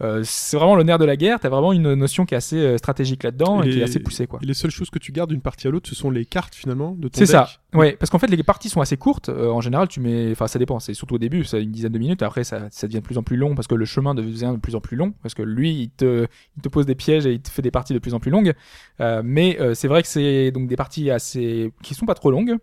[0.01, 1.41] Euh, c'est vraiment le nerf de la guerre.
[1.41, 3.99] T'as vraiment une notion qui est assez euh, stratégique là-dedans et, Et qui est assez
[3.99, 4.39] poussée quoi.
[4.43, 6.55] Et les seules choses que tu gardes d'une partie à l'autre, ce sont les cartes
[6.55, 7.49] finalement de ton C'est ça.
[7.75, 9.29] Ouais, parce qu'en fait les parties sont assez courtes.
[9.29, 10.79] Euh, en général, tu mets, enfin ça dépend.
[10.79, 12.23] C'est surtout au début, c'est une dizaine de minutes.
[12.23, 14.61] Après, ça, ça devient de plus en plus long parce que le chemin devient de
[14.61, 16.27] plus en plus long parce que lui, il te,
[16.57, 18.31] il te pose des pièges et il te fait des parties de plus en plus
[18.31, 18.55] longues.
[19.01, 22.31] Euh, mais euh, c'est vrai que c'est donc des parties assez qui sont pas trop
[22.31, 22.57] longues.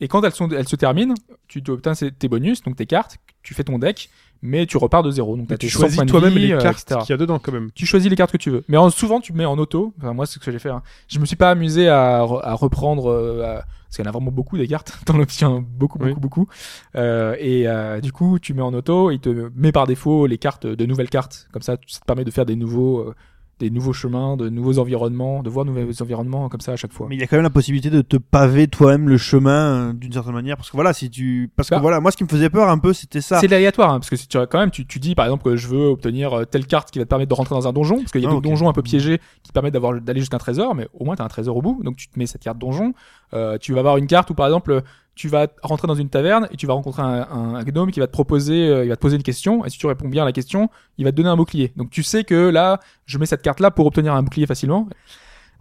[0.00, 1.14] Et quand elles sont, elles se terminent,
[1.48, 4.10] tu obtiens tes bonus, donc tes cartes, tu fais ton deck,
[4.46, 5.36] mais tu repars de zéro.
[5.36, 7.70] Donc tu tes 100 choisis toi-même les euh, cartes qu'il y a dedans quand même.
[7.74, 8.64] Tu choisis les cartes que tu veux.
[8.68, 9.92] Mais en- souvent, tu mets en auto.
[9.98, 10.70] Enfin, moi, c'est ce que j'ai fait.
[10.70, 10.82] hein.
[11.08, 13.54] Je me suis pas amusé à, à reprendre, euh, à-
[13.86, 14.98] parce qu'il y en a vraiment beaucoup des cartes.
[15.04, 16.08] T'en obtiens beaucoup, Oui.
[16.08, 16.48] beaucoup, beaucoup.
[16.96, 19.10] Euh, et euh, du coup, tu mets en auto.
[19.10, 21.48] Il te met par défaut les cartes, de nouvelles cartes.
[21.52, 23.14] Comme ça, ça te permet de faire des nouveaux, euh,
[23.58, 26.92] des nouveaux chemins, de nouveaux environnements, de voir de nouveaux environnements comme ça à chaque
[26.92, 27.06] fois.
[27.08, 29.92] Mais il y a quand même la possibilité de te paver toi-même le chemin euh,
[29.94, 31.76] d'une certaine manière parce que voilà si tu parce Bah.
[31.76, 33.90] que voilà moi ce qui me faisait peur un peu c'était ça C'est de l'aléatoire,
[33.92, 35.86] hein, parce que si tu quand même, tu, tu dis par exemple que je veux
[35.86, 38.22] obtenir euh, telle carte qui va te permettre de rentrer dans un donjon, parce qu'il
[38.22, 40.38] y a Ah, des donjons un peu piégés qui te permettent d'avoir d'aller jusqu'à un
[40.40, 42.58] trésor, mais au moins t'as un trésor au bout, donc tu te mets cette carte
[42.58, 42.92] donjon.
[43.34, 44.82] Euh, tu vas avoir une carte où par exemple
[45.16, 47.98] tu vas rentrer dans une taverne et tu vas rencontrer un, un- un gnome qui
[47.98, 50.22] va te proposer, euh, il va te poser une question, et si tu réponds bien
[50.22, 51.72] à la question, il va te donner un bouclier.
[51.76, 54.88] Donc tu sais que là, je mets cette carte là pour obtenir un bouclier facilement.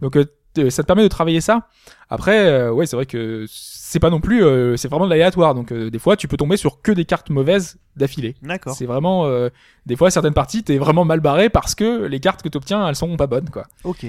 [0.01, 1.67] Donc euh, t- ça te permet de travailler ça.
[2.09, 5.55] Après, euh, ouais, c'est vrai que c'est pas non plus, euh, c'est vraiment de l'aléatoire.
[5.55, 8.35] Donc euh, des fois, tu peux tomber sur que des cartes mauvaises d'affilée.
[8.41, 9.49] d'accord C'est vraiment, euh,
[9.85, 12.95] des fois, certaines parties, t'es vraiment mal barré parce que les cartes que t'obtiens, elles
[12.95, 13.67] sont pas bonnes, quoi.
[13.85, 14.05] ok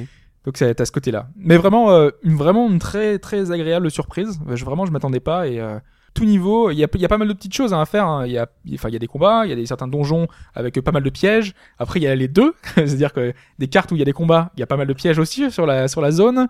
[0.47, 1.27] Donc c'est- t'as ce côté-là.
[1.36, 4.39] Mais vraiment, euh, une vraiment une très très agréable surprise.
[4.47, 5.78] Vraiment, je m'attendais pas et euh,
[6.17, 8.07] tout niveau, il y a, pas mal de petites choses à faire.
[8.07, 8.27] hein.
[8.27, 10.27] Il y a, enfin, il y a des combats, il y a des certains donjons
[10.55, 11.53] avec pas mal de pièges.
[11.79, 14.15] Après, il y a les deux, c'est-à-dire que des cartes où il y a des
[14.15, 16.49] combats, il y a pas mal de pièges aussi sur la sur la zone.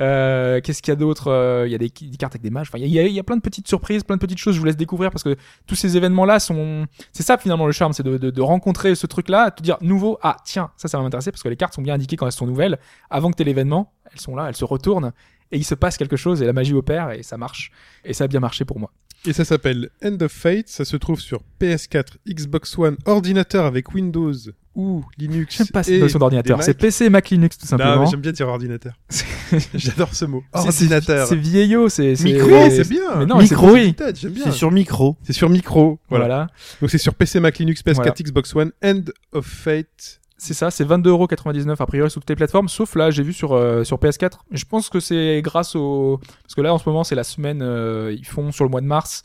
[0.00, 2.68] Euh, Qu'est-ce qu'il y a d'autre Euh, Il y a des, cartes avec des mages.
[2.68, 4.54] Enfin, il y a, plein de petites surprises, plein de petites choses.
[4.54, 5.34] Je vous laisse découvrir parce que
[5.66, 6.84] tous ces événements-là sont.
[7.12, 10.18] C'est ça finalement le charme, c'est de, de, de rencontrer ce truc-là, te dire nouveau.
[10.22, 12.32] Ah tiens, ça, ça va m'intéresser parce que les cartes sont bien indiquées quand elles
[12.32, 12.78] sont nouvelles.
[13.08, 15.12] Avant que t'aies l'événement, elles sont là, elles se retournent
[15.52, 17.70] et il se passe quelque chose et la magie opère et ça marche.
[18.04, 18.90] Et ça a bien marché pour moi.
[19.26, 20.68] Et ça s'appelle End of Fate.
[20.68, 24.32] Ça se trouve sur PS4, Xbox One, ordinateur avec Windows
[24.74, 25.56] ou Linux.
[25.56, 26.62] J'aime pas cette et notion d'ordinateur.
[26.62, 26.74] C'est.
[26.74, 28.00] PC, Mac, Linux tout Non, simplement.
[28.04, 28.92] mais j'aime bien dire ordinateur.
[29.74, 30.44] J'adore ce mot.
[30.54, 31.26] C'est- Ordinateur.
[31.26, 33.16] C'est vieillot, c'est Micro, c'est bien.
[33.18, 33.94] Mais non, Micro, oui.
[33.98, 35.98] C'est sur micro C'est sur micro.
[36.08, 36.24] Voilà.
[36.26, 36.46] Voilà.
[36.80, 38.10] Donc c'est sur PC, Mac, Linux, PS4, Voilà.
[38.12, 40.20] Xbox One, End of Fate.
[40.38, 43.52] C'est ça, c'est 22,99€ a priori sur toutes les plateformes, sauf là j'ai vu sur
[43.54, 44.32] euh, sur PS4.
[44.50, 47.62] Je pense que c'est grâce au parce que là en ce moment c'est la semaine
[47.62, 49.22] euh, ils font sur le mois de mars.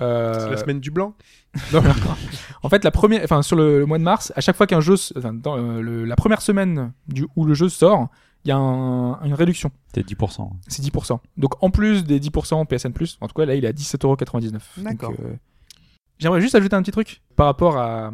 [0.00, 1.14] Euh, C'est la semaine du blanc?
[2.62, 4.80] En fait, la première, enfin sur le, le mois de mars, à chaque fois qu'un
[4.80, 8.08] jeu, enfin, dans euh, le- la première semaine du où le jeu sort,
[8.44, 9.70] il y a un- une réduction.
[9.88, 10.50] C'était 10%.
[10.68, 11.18] C'est 10%.
[11.38, 14.58] Donc en plus des 10% PSN+, en tout cas là il est à 17,99€.
[14.78, 15.10] D'accord.
[15.10, 15.32] Donc, euh,
[16.20, 18.12] J'aimerais juste ajouter un petit truc par rapport à.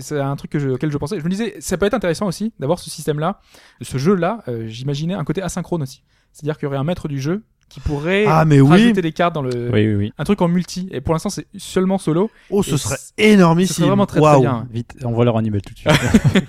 [0.00, 1.18] C'est un truc que je- auquel je pensais.
[1.18, 3.40] Je me disais, ça peut être intéressant aussi d'avoir ce système-là,
[3.80, 4.42] ce jeu-là.
[4.48, 6.02] euh, J'imaginais un côté asynchrone aussi.
[6.32, 8.68] C'est-à-dire qu'il y aurait un maître du jeu qui pourrait Ah, mais oui.
[8.68, 9.70] rajouter des cartes dans le.
[9.72, 10.12] Oui, oui, oui.
[10.18, 10.88] Un truc en multi.
[10.92, 12.30] Et pour l'instant, c'est seulement solo.
[12.50, 13.74] Oh, ce serait ce énormissime.
[13.76, 14.40] serait vraiment très très Waouh.
[14.42, 14.68] bien.
[14.70, 15.90] Vite, envoie leur animal tout de suite.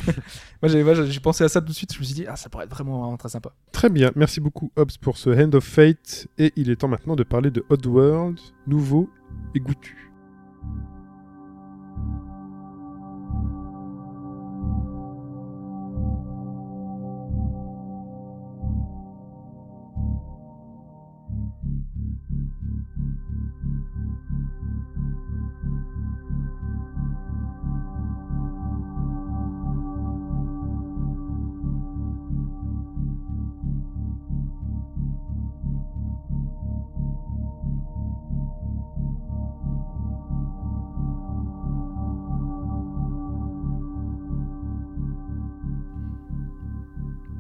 [0.64, 1.94] Moi, j'ai moi, j'ai pensé à ça tout de suite.
[1.94, 3.52] Je me suis dit, ah, ça pourrait être vraiment, vraiment très sympa.
[3.72, 6.28] Très bien, merci beaucoup Hobbs pour ce Hand of Fate.
[6.40, 9.08] Et il est temps maintenant de parler de Oddworld, nouveau
[9.54, 10.07] et goûtu.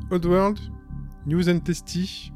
[0.09, 0.57] Oddworld,
[1.25, 2.31] News and Testy.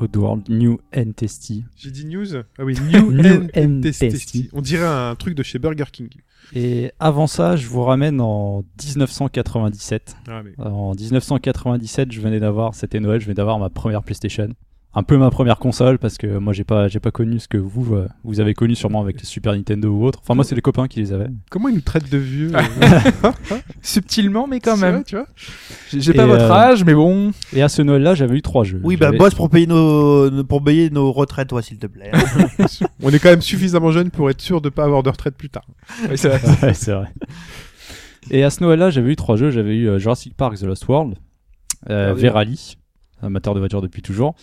[0.00, 1.64] Oddworld New and Tasty.
[1.76, 3.80] J'ai dit news Ah oui, New, New and.
[3.82, 4.48] Tasty.
[4.54, 6.08] On dirait un truc de chez Burger King.
[6.54, 10.16] Et avant ça, je vous ramène en 1997.
[10.26, 10.54] Ah, mais...
[10.58, 14.48] En 1997, je venais d'avoir, c'était Noël, je venais d'avoir ma première PlayStation.
[14.94, 17.56] Un peu ma première console parce que moi j'ai pas j'ai pas connu ce que
[17.56, 20.18] vous euh, vous avez connu sûrement avec les Super Nintendo ou autre.
[20.22, 21.30] Enfin moi c'est les copains qui les avaient.
[21.50, 22.52] Comment ils nous traitent de vieux
[23.80, 24.94] Subtilement, mais quand C'est même.
[24.96, 25.26] vrai, tu vois
[25.92, 27.32] J'ai pas votre euh, âge, mais bon.
[27.54, 28.80] Et à ce Noël-là, j'avais eu trois jeux.
[28.84, 32.10] Oui, bah bosse pour payer nos pour payer nos retraites, toi, s'il te plaît.
[33.02, 35.48] On est quand même suffisamment jeune pour être sûr de pas avoir de retraite plus
[35.48, 35.66] tard.
[36.10, 36.40] Oui, c'est vrai.
[36.62, 37.08] Ouais, c'est vrai.
[38.30, 39.50] Et à ce Noël-là, j'avais eu trois jeux.
[39.50, 41.14] J'avais eu euh, Jurassic Park The Lost World,
[41.90, 42.20] euh, Ah oui.
[42.20, 42.76] Verali,
[43.22, 44.34] amateur de voitures depuis toujours,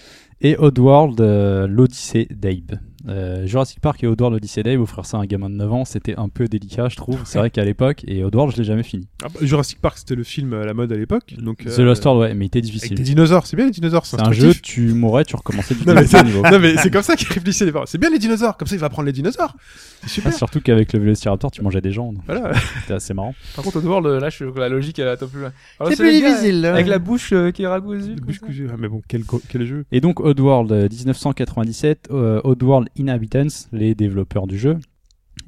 [0.42, 2.80] et Oddworld euh, l'Odyssée d'Abe.
[3.08, 5.86] Euh, Jurassic Park et Oddworld l'Odyssée d'Abe, offrir ça à un gamin de 9 ans,
[5.86, 7.20] c'était un peu délicat, je trouve.
[7.24, 9.08] C'est vrai qu'à l'époque, et Oddworld, je l'ai jamais fini.
[9.24, 11.34] Ah bah, Jurassic Park, c'était le film à la mode à l'époque.
[11.38, 12.98] Donc, The euh, Lost World, ouais, mais il était Avec difficile.
[12.98, 14.06] des dinosaures, c'est bien les dinosaures.
[14.06, 16.42] C'est un jeu, tu mourrais, tu recommençais du Non mais, niveau.
[16.44, 17.86] non, mais c'est comme ça qu'ils réfléchissaient les parents.
[17.86, 19.56] C'est bien les dinosaures, comme ça il va prendre les dinosaures.
[20.02, 20.34] C'est Ah, super.
[20.34, 22.52] surtout qu'avec le Vélociraptor, tu mangeais des gens, donc Voilà.
[22.82, 23.34] c'était assez marrant.
[23.56, 25.52] Par contre, Oddworld, là, je suis la logique, elle peu plus loin.
[25.90, 26.66] C'est plus difficile.
[26.66, 26.74] hein.
[26.74, 28.16] Avec la bouche euh, qui est ragousue.
[28.16, 28.68] Comme bouche cousue.
[28.72, 29.24] Ah, mais bon, quel,
[29.66, 29.86] jeu.
[29.92, 34.78] Et donc Oddworld euh, 1997, euh, Oddworld Inhabitants, les développeurs du jeu.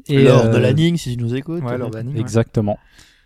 [0.08, 1.64] Et, Lors de euh, la Ning, si tu nous écoutes.
[1.64, 2.20] Ouais, Lord Annie, ouais.
[2.20, 2.78] Exactement.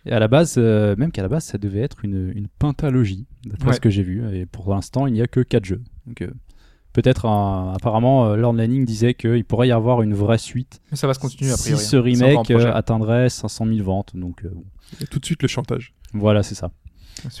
[0.04, 3.26] Et à la base, euh, même qu'à la base, ça devait être une, une pentalogie,
[3.44, 3.74] d'après Ouais.
[3.74, 4.22] ce que j'ai vu.
[4.36, 5.82] Et pour l'instant, il n'y a que 4 jeux.
[6.06, 6.30] Donc euh,
[6.92, 10.96] peut-être, un- apparemment, euh, Lord Lanning disait qu'il pourrait y avoir une vraie suite Mais
[10.96, 12.02] ça va se continuer a si ce hein.
[12.02, 14.12] Remake euh, atteindrait 500 000 ventes.
[14.16, 14.64] Donc euh, bon.
[15.00, 15.92] Et tout de suite le chantage.
[16.12, 16.70] voilà, c'est ça.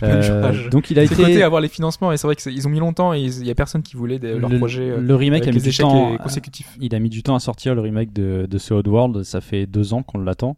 [0.02, 1.42] Euh, donc il a le côté été...
[1.42, 3.82] avoir les financements et c'est vrai qu'ils ont mis longtemps et il y a personne
[3.82, 6.76] qui voulait des- leur le, projet euh, le remake a mis du échecs temps consécutifs.
[6.80, 9.22] Il a mis du temps à sortir le remake de, de ce Oddworld.
[9.22, 10.56] Ça fait deux ans qu'on l'attend.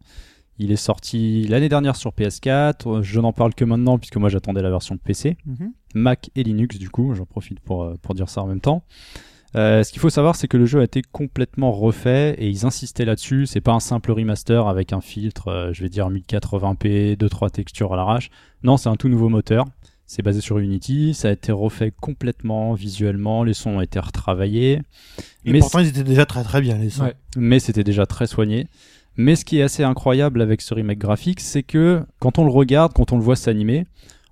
[0.57, 3.01] Il est sorti l'année dernière sur PS4.
[3.01, 5.71] Je n'en parle que maintenant puisque moi j'attendais la version PC, Mhm.
[5.95, 7.13] Mac et Linux du coup.
[7.15, 8.83] J'en profite pour, euh, pour dire ça en même temps.
[9.55, 12.65] Euh, ce qu'il faut savoir, c'est que le jeu a été complètement refait et ils
[12.65, 13.45] insistaient là-dessus.
[13.45, 17.93] C'est pas un simple remaster avec un filtre, euh, je vais dire 1080p, 2-3 textures
[17.93, 18.29] à l'arrache.
[18.63, 19.65] Non, c'est un tout nouveau moteur.
[20.05, 21.13] C'est basé sur Unity.
[21.13, 23.43] Ça a été refait complètement visuellement.
[23.43, 24.81] Les sons ont été retravaillés.
[25.45, 27.03] Et Mais pourtant, ils étaient déjà très très bien, les sons.
[27.03, 27.15] Ouais.
[27.37, 28.67] mais c'était déjà très soigné.
[29.17, 32.51] Mais ce qui est assez incroyable avec ce remake graphique, c'est que quand on le
[32.51, 33.85] regarde, quand on le voit s'animer,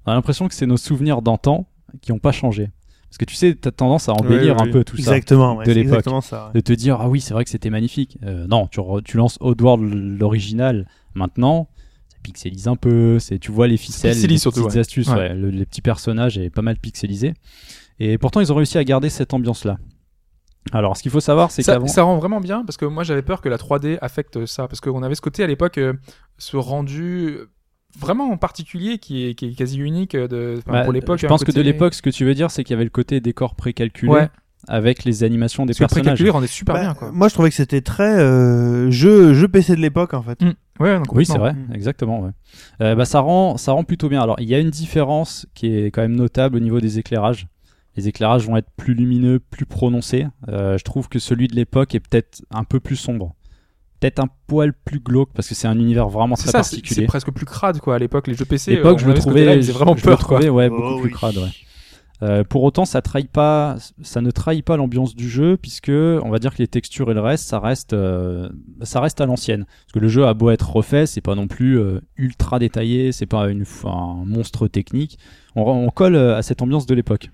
[0.06, 1.68] on a l'impression que c'est nos souvenirs d'antan
[2.02, 2.70] qui n'ont pas changé.
[3.10, 4.72] Parce que tu sais, t'as tendance à embellir un oui.
[4.72, 5.02] peu tout ça.
[5.18, 5.94] Exactement, ouais, de l'époque.
[5.94, 6.48] exactement ça.
[6.48, 6.54] ouais.
[6.54, 8.18] De te dire, ah oui, c'est vrai que c'était magnifique.
[8.24, 9.84] Euh, non, tu, re- tu lances Oddworld
[10.20, 11.70] l'original maintenant,
[12.10, 14.78] ça pixelise un peu, c'est, tu vois les ficelles, les pixelise petites surtout, ouais.
[14.80, 15.16] astuces, Ouais.
[15.16, 17.34] ouais, le- les petits personnages est pas mal pixelisé.
[18.00, 19.78] Et pourtant, ils ont réussi à garder cette ambiance-là.
[20.74, 21.88] Alors, ce qu'il faut savoir, c'est Ça, qu'avant...
[21.88, 24.82] ça rend vraiment bien parce que moi j'avais peur que la 3D affecte ça parce
[24.82, 25.94] qu'on avait ce côté à l'époque euh,
[26.38, 27.38] ce rendu
[28.00, 31.20] vraiment particulier qui est, qui est quasi unique euh, de, Bah, pour l'époque.
[31.20, 32.84] Je un pense que de l'époque, ce que tu veux dire, c'est qu'il y avait
[32.84, 34.30] le côté décor précalculé Ouais.
[34.68, 36.04] avec les animations des Parce que personnages.
[36.06, 37.12] précalculé rendait super Bah, bien quoi.
[37.12, 40.42] Moi, je trouvais que c'était très euh, jeu, jeu PC de l'époque, en fait.
[40.42, 40.54] Mm.
[40.80, 41.74] Ouais, Oui, c'est vrai, Mm.
[41.74, 42.22] exactement.
[42.22, 42.32] Ouais.
[42.82, 44.22] Euh, bah, ça rend, ça rend plutôt bien.
[44.22, 47.48] Alors, il y a une différence qui est quand même notable au niveau des éclairages.
[47.96, 50.28] Les éclairages vont être plus lumineux, plus prononcés.
[50.50, 53.34] Euh, je trouve que celui de l'époque est peut-être un peu plus sombre,
[54.00, 57.02] peut-être un poil plus glauque parce que c'est un univers vraiment très ça, c'est particulier.
[57.02, 58.72] c'est presque plus crade quoi à l'époque les jeux PC.
[58.76, 61.14] L'époque, euh, je le trouvais, vraiment je le peur trouvais, ouais, Oh, beaucoup plus oui.
[61.14, 61.38] crade.
[61.38, 61.50] Ouais.
[62.24, 66.30] Euh, pour autant, ça trahit pas, ça ne trahit pas l'ambiance du jeu puisque on
[66.30, 68.50] va dire que les textures et le reste, ça reste, euh,
[68.82, 69.66] ça reste à l'ancienne.
[69.66, 73.12] Parce que le jeu a beau être refait, c'est pas non plus euh, ultra détaillé,
[73.12, 75.20] c'est pas une, un monstre technique.
[75.56, 77.30] On, on colle à cette ambiance de l'époque.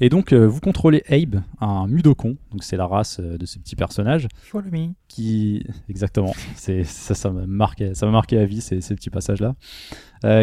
[0.00, 3.58] Et donc, euh, vous contrôlez Abe, un Mudokon, donc c'est la race euh, de ce
[3.58, 4.88] petit personnage, Follow me.
[5.06, 6.32] qui exactement.
[6.56, 9.54] C'est ça ça m'a marqué ça m'a marqué à vie ces, ces petits passages là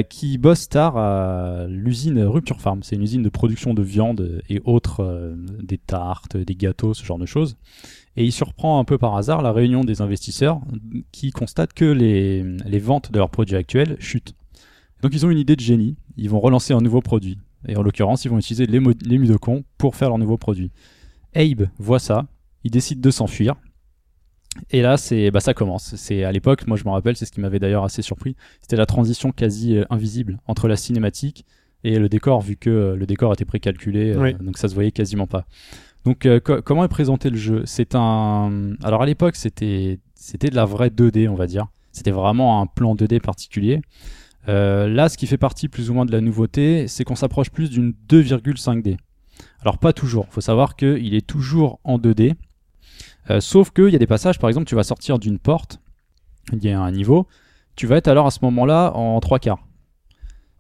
[0.03, 2.83] qui bosse tard à l'usine Rupture Farm.
[2.83, 7.03] C'est une usine de production de viande et autres euh, des tartes des gâteaux ce
[7.03, 7.57] genre de choses.
[8.15, 10.61] Et il surprend un peu par hasard la réunion des investisseurs
[11.11, 14.35] qui constatent que les, les ventes de leurs produits actuels chutent.
[15.01, 15.95] Donc ils ont une idée de génie.
[16.15, 19.63] Ils vont relancer un nouveau produit et en l'occurrence ils vont utiliser les, les Mudokons
[19.77, 20.71] pour faire leur nouveau produit
[21.35, 22.27] Abe voit ça
[22.63, 23.55] il décide de s'enfuir
[24.69, 25.95] et là, c'est, bah, ça commence.
[25.95, 28.35] C'est à l'époque, moi je me rappelle, c'est ce qui m'avait d'ailleurs assez surpris.
[28.61, 31.45] C'était la transition quasi euh, invisible entre la cinématique
[31.85, 34.33] et le décor, vu que euh, le décor était précalculé, euh, Oui.
[34.41, 35.45] donc ça se voyait quasiment pas.
[36.03, 37.61] Donc, co- comment est présenté le jeu?
[37.65, 38.73] C'est un.
[38.83, 41.67] Alors à l'époque, c'était, c'était de la vraie 2D, on va dire.
[41.93, 43.81] C'était vraiment un plan 2D particulier.
[44.47, 47.49] Euh, là, ce qui fait partie plus ou moins de la nouveauté, c'est qu'on s'approche
[47.49, 48.97] plus d'une 2,5D.
[49.61, 50.27] Alors pas toujours.
[50.29, 52.33] Faut savoir qu'il est toujours en 2D.
[53.29, 55.79] Euh, sauf qu'il y a des passages, par exemple, tu vas sortir d'une porte,
[56.51, 57.27] il y a un niveau,
[57.75, 59.59] tu vas être alors à ce moment-là en trois quarts.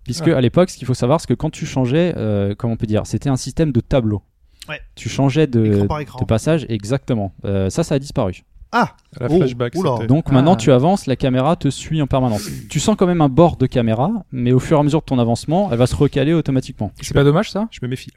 [0.03, 0.37] Puisque Ah.
[0.37, 2.87] à l'époque, ce qu'il faut savoir, c'est que quand tu changeais, euh, comment on peut
[2.87, 4.21] dire, c'était un système de tableau.
[4.69, 4.79] Ouais.
[4.95, 6.19] Tu changeais de, Écran par écran.
[6.19, 7.33] de passage, exactement.
[7.45, 8.43] Euh, ça, ça a disparu.
[8.71, 10.07] Ah la Oh, flashback, c'était.
[10.07, 10.33] Donc Ah.
[10.33, 12.47] maintenant, tu avances, la caméra te suit en permanence.
[12.69, 15.05] tu sens quand même un bord de caméra, mais au fur et à mesure de
[15.05, 16.91] ton avancement, elle va se recaler automatiquement.
[17.01, 17.67] C'est pas dommage ça?
[17.71, 18.11] Je me méfie.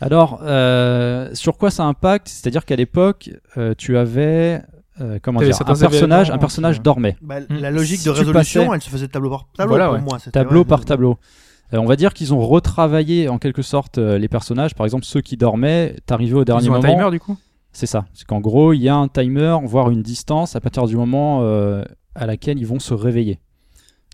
[0.00, 2.28] Alors, euh, sur quoi ça impacte?
[2.28, 4.62] C'est-à-dire qu'à l'époque, euh, tu avais
[5.00, 7.56] euh, comment dire, un personnage, un personnage dormait, Bah, Hmm.
[7.60, 9.94] La logique Si de tu résolution, passais- elle se faisait tableau par tableau Voilà, pour
[9.94, 10.00] ouais.
[10.02, 10.18] moi.
[10.18, 11.16] c'était- tableau par tableau.
[11.72, 14.74] Euh, on va dire qu'ils ont retravaillé en quelque sorte euh, les personnages.
[14.74, 16.96] Par exemple, ceux qui dormaient, t'arrivais au dernier Ils ont un moment.
[16.98, 17.36] timer du coup?
[17.72, 18.06] C'est ça.
[18.14, 21.42] C'est qu'en gros, il y a un timer, voire une distance à partir du moment
[21.42, 21.84] euh,
[22.14, 23.38] à laquelle ils vont se réveiller.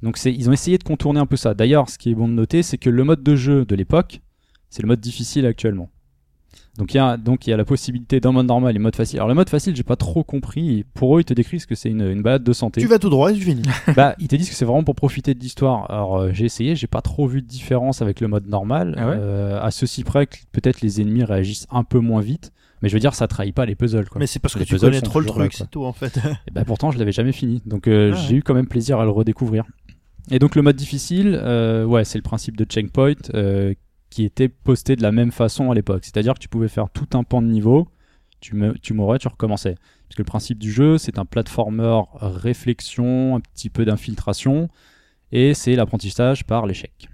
[0.02, 1.54] Donc c'est, ils ont essayé de contourner un peu ça.
[1.54, 4.20] D'ailleurs, ce qui est bon de noter, c'est que le mode de jeu de l'époque,
[4.68, 5.90] c'est le mode difficile actuellement.
[6.78, 8.96] Donc il y a donc il y a la possibilité d'un mode normal et mode
[8.96, 9.18] facile.
[9.18, 10.84] Alors le mode facile, j'ai pas trop compris.
[10.92, 12.82] Pour eux, ils te décrivent que c'est une, une balade de santé.
[12.82, 13.62] Tu vas tout droit et tu finis.
[13.96, 15.90] bah, ils te disent que c'est vraiment pour profiter de l'histoire.
[15.90, 18.94] Alors euh, j'ai essayé, j'ai pas trop vu de différence avec le mode normal.
[18.98, 19.16] Ah ouais?
[19.18, 22.52] Euh, à ceci près que peut-être les ennemis réagissent un peu moins vite.
[22.82, 24.08] Mais je veux dire, ça trahit pas les puzzles.
[24.08, 24.18] Quoi.
[24.18, 26.18] Mais c'est parce que tu connais trop le truc, c'est tout en fait.
[26.48, 27.62] Et bah pourtant, je l'avais jamais fini.
[27.64, 28.22] Donc euh, Ah ouais.
[28.28, 29.64] j'ai eu quand même plaisir à le redécouvrir.
[30.30, 33.74] Et donc le mode difficile, euh, ouais, c'est le principe de checkpoint euh,
[34.10, 36.04] qui était posté de la même façon à l'époque.
[36.04, 37.88] C'est-à-dire que tu pouvais faire tout un pan de niveau,
[38.40, 39.74] tu, me, tu mourais, tu recommençais.
[40.08, 44.68] Parce que le principe du jeu, c'est un platformer réflexion, un petit peu d'infiltration,
[45.32, 47.08] et c'est l'apprentissage par l'échec.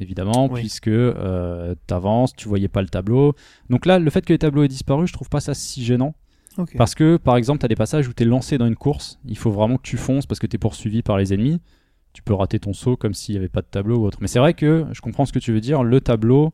[0.00, 0.60] Évidemment, Oui.
[0.60, 3.34] puisque euh, t'avances, tu voyais pas le tableau.
[3.70, 6.14] Donc là, le fait que les tableaux aient disparu, je trouve pas ça si gênant.
[6.76, 9.18] Parce que, par exemple, tu as des passages où tu es lancé dans une course,
[9.26, 11.60] il faut vraiment que tu fonces parce que tu es poursuivi par les ennemis.
[12.12, 14.18] Tu peux rater ton saut comme s'il n'y avait pas de tableau ou autre.
[14.20, 15.82] Mais c'est vrai que je comprends ce que tu veux dire.
[15.82, 16.52] Le tableau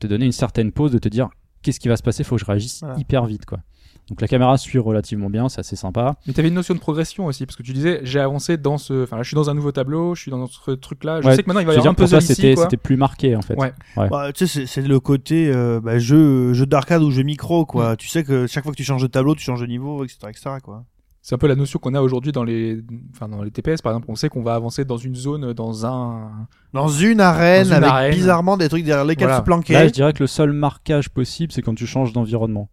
[0.00, 1.28] te donnait une certaine pause de te dire
[1.62, 2.98] qu'est-ce qui va se passer, faut que je réagisse Voilà.
[2.98, 3.44] hyper vite.
[3.46, 3.60] quoi.
[4.08, 6.14] Donc la caméra suit relativement bien, c'est assez sympa.
[6.28, 9.02] Mais t'avais une notion de progression aussi, parce que tu disais, j'ai avancé dans ce.
[9.02, 11.20] Enfin, là, je suis dans un nouveau tableau, je suis dans ce truc-là.
[11.22, 12.76] Je Ouais, sais que maintenant, il va y Je avoir un puzzle ça, ici, c'était
[12.76, 13.56] plus marqué en fait.
[13.56, 13.72] Ouais.
[13.96, 17.94] Bah, tu sais, c'est- le côté euh, bah, jeu, jeu d'arcade ou jeu micro, quoi.
[17.94, 17.96] Mm.
[17.96, 20.18] Tu sais que chaque fois que tu changes de tableau, tu changes de niveau, etc.,
[20.28, 20.84] etc., quoi.
[21.20, 23.90] C'est un peu la notion qu'on a aujourd'hui dans les, enfin, dans les TPS, par
[23.90, 24.06] exemple.
[24.08, 26.30] On sait qu'on va avancer dans une zone, dans un.
[26.72, 28.14] Dans une arène, Dans une avec arène.
[28.14, 29.40] bizarrement des trucs derrière lesquels Voilà.
[29.40, 29.72] se planquer.
[29.72, 32.68] Là, je dirais que le seul marquage possible, c'est quand tu changes d'environnement.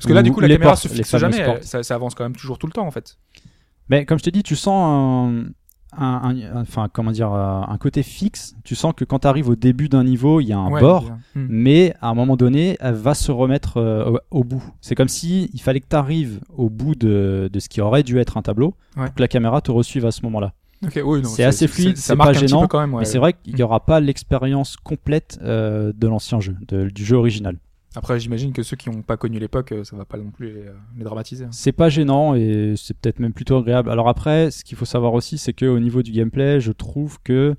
[0.00, 1.60] Parce que là, du Ou coup, la les caméra portes, se fixe jamais.
[1.62, 3.18] ça, ça avance quand même toujours tout le temps, en fait.
[3.88, 4.72] Mais comme je te dis, tu sens
[5.96, 8.54] un, un- un- enfin comment dire, euh, un côté fixe.
[8.64, 10.80] Tu sens que quand tu arrives au début d'un niveau, il y a un Ouais,
[10.80, 11.18] bord, bien.
[11.34, 11.46] Hmm.
[11.50, 14.62] mais à un moment donné, elle va se remettre euh, au, au bout.
[14.80, 18.04] C'est comme si il fallait que tu arrives au bout de, de ce qui aurait
[18.04, 19.06] dû être un tableau Ouais.
[19.06, 20.52] pour que la caméra te reçuive à ce moment-là.
[21.04, 22.94] Oui, C'est assez fluide, Ça c'est pas gênant, peu quand même.
[22.94, 23.00] ouais.
[23.00, 23.64] Mais c'est vrai qu'il n'y Mm.
[23.64, 27.56] aura pas l'expérience complète euh, de l'ancien jeu, de- du jeu original.
[27.96, 30.52] Après, j'imagine que ceux qui n'ont pas connu l'époque, euh, ça va pas non plus
[30.52, 31.44] les, euh, dramatiser.
[31.46, 31.50] hein.
[31.50, 33.90] C'est pas gênant et c'est peut-être même plutôt agréable.
[33.90, 37.56] Alors après, ce qu'il faut savoir aussi, c'est qu'au niveau du gameplay, je trouve que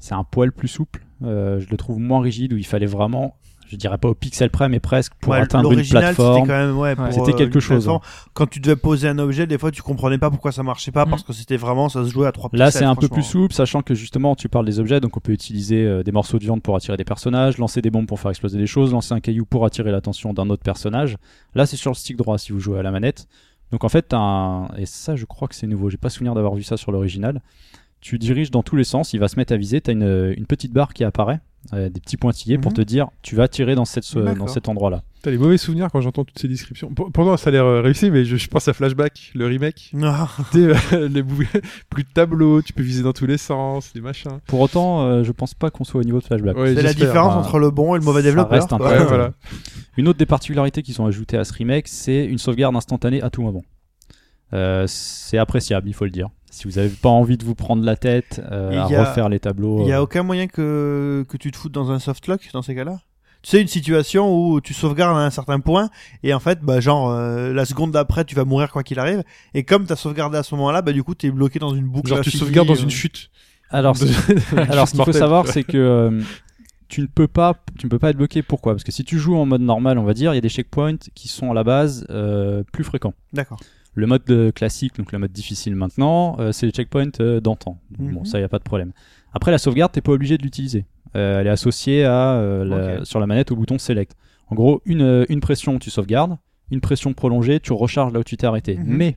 [0.00, 1.04] c'est un poil plus souple.
[1.22, 3.36] Euh, je le trouve moins rigide où il fallait vraiment,
[3.68, 6.46] je dirais pas au pixel près, mais presque pour Ouais, atteindre une l'original, c'était plateforme.
[6.46, 8.00] quand même, ouais, pour, C'était euh, quelque chose, plateforme.
[8.34, 11.06] Quand tu devais poser un objet, des fois, tu comprenais pas pourquoi ça marchait pas,
[11.06, 11.10] Mm.
[11.10, 13.22] parce que c'était vraiment, ça se jouait à trois Là, pixels, c'est un peu plus
[13.22, 16.38] souple, sachant que justement, tu parles des objets, donc on peut utiliser euh, des morceaux
[16.38, 19.14] de viande pour attirer des personnages, lancer des bombes pour faire exploser des choses, lancer
[19.14, 21.16] un caillou pour attirer l'attention d'un autre personnage.
[21.54, 23.26] Là, c'est sur le stick droit si vous jouez à la manette.
[23.72, 24.68] Donc en fait, t'as un...
[24.76, 25.90] et ça, je crois que c'est nouveau.
[25.90, 27.40] J'ai pas souvenir d'avoir vu ça sur l'original.
[28.00, 29.80] Tu diriges dans tous les sens, il va se mettre à viser.
[29.80, 31.40] T'as une, une petite barre qui apparaît,
[31.72, 32.76] euh, des petits pointillés pour Mhm.
[32.76, 34.50] te dire tu vas tirer dans, cette, dans D'accord.
[34.50, 35.02] cet endroit-là.
[35.22, 36.92] T'as les mauvais souvenirs quand j'entends toutes ces descriptions.
[36.92, 39.92] Pour- Pourtant, ça a l'air euh, réussi, mais je, je pense à Flashback, le remake.
[40.02, 40.28] Ah.
[40.54, 40.74] Euh,
[41.08, 41.42] les bou-
[41.88, 44.38] plus de tableaux, tu peux viser dans tous les sens, des machins.
[44.46, 46.56] Pour autant, euh, je pense pas qu'on soit au niveau de Flashback.
[46.58, 48.50] Ouais, C'est la différence entre le bon et le mauvais développeur.
[48.60, 49.30] reste un Ouais, voilà.
[49.96, 53.30] Une autre des particularités qui sont ajoutées à ce remake, c'est une sauvegarde instantanée à
[53.30, 53.62] tout moment.
[54.52, 56.28] Euh, c'est appréciable, il faut le dire.
[56.54, 59.40] Si vous avez pas envie de vous prendre la tête euh, à a- refaire les
[59.40, 62.48] tableaux, Il y euh, a aucun moyen que, que tu te foutes dans un softlock
[62.52, 63.00] dans ces cas-là?
[63.42, 65.90] Tu sais, une situation où tu sauvegardes à un certain point
[66.22, 69.22] et en fait, bah, genre, euh, la seconde d'après, tu vas mourir quoi qu'il arrive.
[69.52, 72.08] Et comme t'as sauvegardé à ce moment-là, bah, du coup, t'es bloqué dans une boucle.
[72.08, 72.84] Genre, tu sauvegardes dans euh.
[72.84, 73.30] une chute.
[73.70, 74.06] Alors, De-
[74.70, 76.22] Alors, ce qu'il faut savoir, c'est que euh,
[76.88, 78.42] tu ne peux pas, tu ne peux pas être bloqué.
[78.42, 78.72] Pourquoi?
[78.74, 80.48] Parce que si tu joues en mode normal, on va dire, il y a des
[80.48, 83.14] checkpoints qui sont à la base euh, plus fréquents.
[83.32, 83.58] D'accord.
[83.94, 87.78] Le mode euh, classique, donc le mode difficile maintenant, euh, c'est les checkpoints euh, d'antan.
[87.98, 88.24] Bon, Mhm.
[88.24, 88.92] ça, il y a pas de problème.
[89.32, 90.84] Après, la sauvegarde, t'es pas obligé de l'utiliser.
[91.16, 94.16] Euh, elle est associée à euh, la- sur la manette au bouton Select.
[94.48, 96.36] En gros, une, une pression, tu sauvegardes.
[96.70, 98.76] Une pression prolongée, tu recharges là où tu t'es arrêté.
[98.76, 98.84] Mhm.
[98.86, 99.16] Mais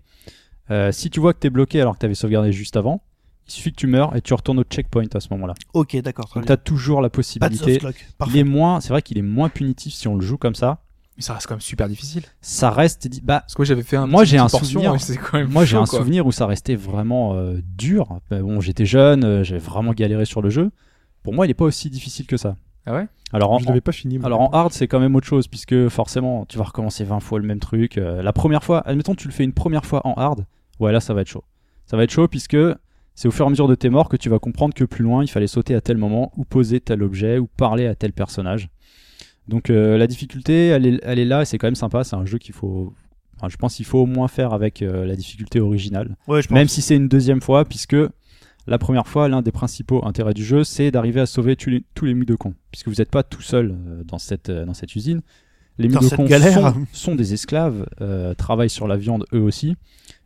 [0.69, 3.01] euh, si tu vois que t'es bloqué alors que t'avais sauvegardé juste avant,
[3.47, 5.53] il suffit que tu meurs et tu retournes au checkpoint à ce moment-là.
[5.73, 6.25] Ok, d'accord.
[6.35, 6.55] Donc bien.
[6.55, 7.79] t'as toujours la Pas de possibilité.
[8.27, 10.79] Il est moins, c'est vrai qu'il est moins punitif si on le joue comme ça.
[11.18, 12.23] Mais ça reste quand même super difficile.
[12.41, 14.95] Ça reste, bah, Parce que moi j'avais fait un Moi, j'ai un souvenir.
[15.31, 15.99] quand même moi j'ai un quoi.
[15.99, 18.19] souvenir où ça restait vraiment euh, dur.
[18.30, 20.69] Bah, bon, j'étais jeune, euh, j'avais vraiment galéré sur le jeu.
[21.23, 22.56] Pour moi, il est pas aussi difficile que ça.
[22.85, 23.07] Ah ouais?
[23.34, 24.18] Alors en, Je l'avais pas fini.
[24.19, 24.27] moi.
[24.27, 27.39] alors en hard, c'est quand même autre chose puisque forcément, tu vas recommencer 20 fois
[27.39, 27.98] le même truc.
[27.98, 30.45] Euh, la première fois, admettons, tu le fais une première fois en hard,
[30.80, 31.44] ouais, là, ça va être chaud.
[31.85, 32.56] Ça va être chaud puisque
[33.15, 35.03] c'est au fur et à mesure de tes morts que tu vas comprendre que plus
[35.03, 38.14] loin, il fallait sauter à tel moment, ou poser tel objet, ou parler à tel
[38.14, 38.69] personnage.
[39.47, 42.03] Donc euh, la difficulté, elle est, elle est là et c'est quand même sympa.
[42.03, 42.93] C'est un jeu qu'il faut.
[43.37, 46.15] enfin, je pense qu'il faut au moins faire avec euh, la difficulté originale.
[46.27, 46.55] Ouais, je pense.
[46.55, 47.95] Même si c'est une deuxième fois, puisque
[48.67, 51.85] la première fois, l'un des principaux intérêts du jeu, c'est d'arriver à sauver tous les,
[51.95, 52.55] tous les mudokons.
[52.71, 55.21] Puisque vous n'êtes pas tout seul euh, dans, cette, dans cette usine.
[55.77, 56.73] Les Dans cette galère.
[56.73, 57.85] sont, sont des esclaves,
[58.35, 59.75] travaillent sur la viande eux aussi,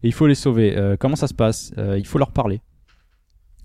[0.02, 0.95] et il faut les sauver.
[0.98, 1.73] Comment ça se passe?
[1.98, 2.61] Il faut leur parler.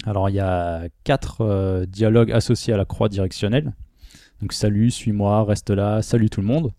[0.05, 3.73] Alors il y a quatre dialogues associés à la croix directionnelle.
[4.41, 6.73] Donc salut, suis-moi, reste là, salut tout le monde.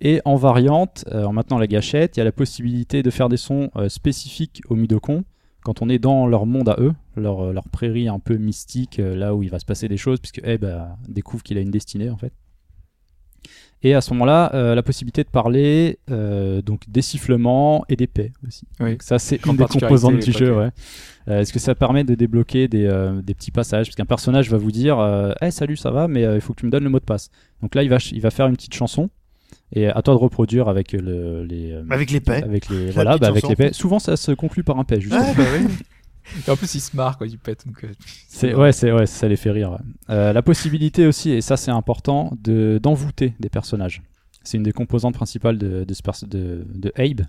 [0.00, 3.28] Et en variante, euh, en maintenant la gâchette, il y a la possibilité de faire
[3.28, 5.24] des sons euh, spécifiques aux Mudokons
[5.64, 9.34] quand on est dans leur monde à eux, leur, euh, prairie un peu mystique, là
[9.34, 10.40] où il va se passer des choses, puisque
[11.08, 12.32] découvre qu'il a une destinée en fait.
[13.84, 18.08] Et à ce moment-là, euh, la possibilité de parler euh, donc des sifflements et des
[18.08, 18.64] paix aussi.
[18.80, 18.92] Oui.
[18.92, 20.52] Donc ça, c'est une des composantes du jeu.
[20.56, 20.70] Ouais.
[21.28, 23.86] Euh, Est-ce que ça permet de débloquer des, euh, des petits passages?
[23.86, 26.54] Parce qu'un personnage va vous dire euh, Hey, salut, ça va, mais euh, il faut
[26.54, 27.30] que tu me donnes le mot de passe.
[27.62, 29.10] Donc là, il va, il va faire une petite chanson.
[29.72, 31.70] Et à toi de reproduire avec le, les.
[31.72, 32.42] euh, Avec les paix.
[32.42, 33.72] avec les, voilà, bah, avec les paix.
[33.72, 35.22] Souvent, ça se conclut par un paix, justement.
[35.22, 35.66] Ouais, bah oui.
[36.46, 37.66] Et en plus, il se marre quand il pète.
[37.66, 39.78] Donc, euh, ouais, c'est ouais, ça les fait rire.
[40.10, 44.02] Euh, la possibilité aussi, et ça c'est important, de d'envoûter des personnages.
[44.44, 47.22] C'est une des composantes principales de de, ce de, de Abe.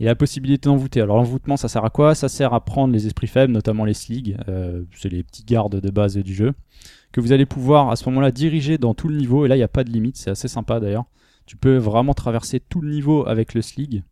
[0.00, 1.00] A la possibilité d'envoûter.
[1.00, 2.14] Alors l'envoûtement, ça sert à quoi?
[2.14, 4.36] Ça sert à prendre les esprits faibles, notamment les Slig.
[4.48, 6.52] euh, c'est les petits gardes de base du jeu
[7.12, 9.44] que vous allez pouvoir à ce moment-là diriger dans tout le niveau.
[9.44, 10.16] Et là, il n'y a pas de limite.
[10.16, 11.04] C'est assez sympa d'ailleurs.
[11.46, 14.02] Tu peux vraiment traverser tout le niveau avec le Slig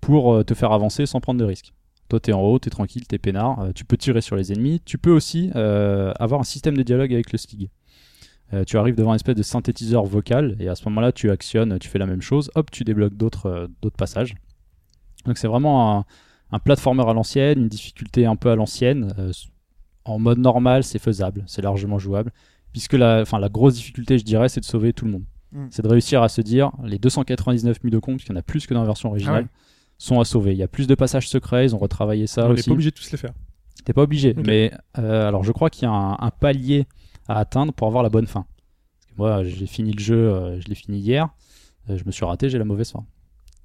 [0.00, 1.72] pour te faire avancer sans prendre de risques.
[2.10, 4.82] Toi, t'es en haut, t'es tranquille, t'es peinard, euh, tu peux tirer sur les ennemis.
[4.84, 7.70] Tu peux aussi euh, avoir un système de dialogue avec le Slig.
[8.52, 11.78] Euh, tu arrives devant une espèce de synthétiseur vocal et à ce moment-là, tu actionnes,
[11.78, 14.34] tu fais la même chose, hop, tu débloques d'autres euh, d'autres passages.
[15.24, 16.04] Donc c'est vraiment un,
[16.50, 19.14] un platformer à l'ancienne, une difficulté un peu à l'ancienne.
[19.18, 19.32] Euh,
[20.04, 22.32] en mode normal, c'est faisable, c'est largement jouable.
[22.72, 25.24] Puisque la, la grosse difficulté, je dirais, c'est de sauver tout le monde.
[25.52, 25.66] Mm.
[25.70, 28.66] C'est de réussir à se dire, les 299 Mudokons, parce qu'il y en a plus
[28.66, 29.56] que dans la version originale, Ah
[30.00, 30.52] sont à sauver.
[30.52, 32.90] Il y a plus de passages secrets, ils ont retravaillé ça On n'est pas obligé
[32.90, 33.32] de tous les faire.
[33.84, 36.86] T'es pas obligé, mais euh, alors je crois qu'il y a un, un palier
[37.28, 38.46] à atteindre pour avoir la bonne fin.
[38.98, 41.28] Parce que moi, j'ai fini le jeu, euh, je l'ai fini hier,
[41.88, 43.04] euh, je me suis raté, j'ai la mauvaise fin.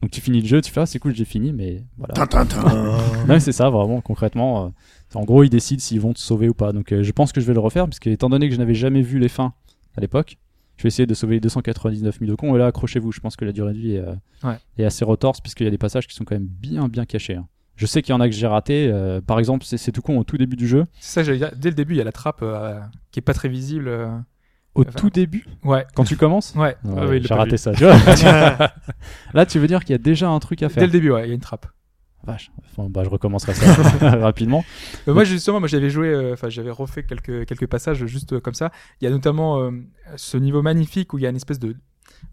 [0.01, 2.13] Donc tu finis le jeu, tu fais ah, c'est cool, j'ai fini, mais voilà.
[2.13, 2.63] Tintin.
[3.27, 4.65] Non, c'est ça, vraiment, concrètement.
[4.65, 4.69] euh,
[5.17, 6.73] en gros, ils décident s'ils vont te sauver ou pas.
[6.73, 8.59] Donc euh, je pense que je vais le refaire, parce que étant donné que je
[8.59, 9.53] n'avais jamais vu les fins
[9.97, 10.37] à l'époque,
[10.77, 12.55] je vais essayer de sauver les 299 000 cons.
[12.55, 14.57] Et là, accrochez-vous, je pense que la durée de vie est, euh, Ouais.
[14.77, 17.35] est assez retorse, puisqu'il y a des passages qui sont quand même bien, bien cachés.
[17.35, 17.47] hein.
[17.77, 18.89] Je sais qu'il y en a que j'ai raté.
[18.91, 20.85] euh, par exemple, c'est tout con au tout début du jeu.
[20.99, 21.51] c'est ça.
[21.55, 22.79] Dès le début, il y a la trappe euh,
[23.11, 23.87] qui est pas très visible.
[23.89, 24.07] euh.
[24.75, 25.85] Au Enfin, tout début, Ouais.
[25.95, 26.53] quand tu commences.
[26.55, 26.75] Ouais.
[26.83, 27.57] L'a j'ai raté vu.
[27.57, 27.71] ça.
[29.33, 30.83] Là, tu veux dire qu'il y a déjà un truc à Dès faire.
[30.83, 31.67] le début, ouais, il y a une trappe.
[32.25, 32.51] Vache.
[32.77, 34.65] Bah, je recommencerai ça rapidement.
[35.07, 38.39] Euh, moi justement, moi j'avais joué, euh, enfin j'avais refait quelques quelques passages juste euh,
[38.39, 38.71] comme ça.
[38.99, 39.71] Il y a notamment
[40.15, 41.75] ce niveau magnifique où il y a une espèce de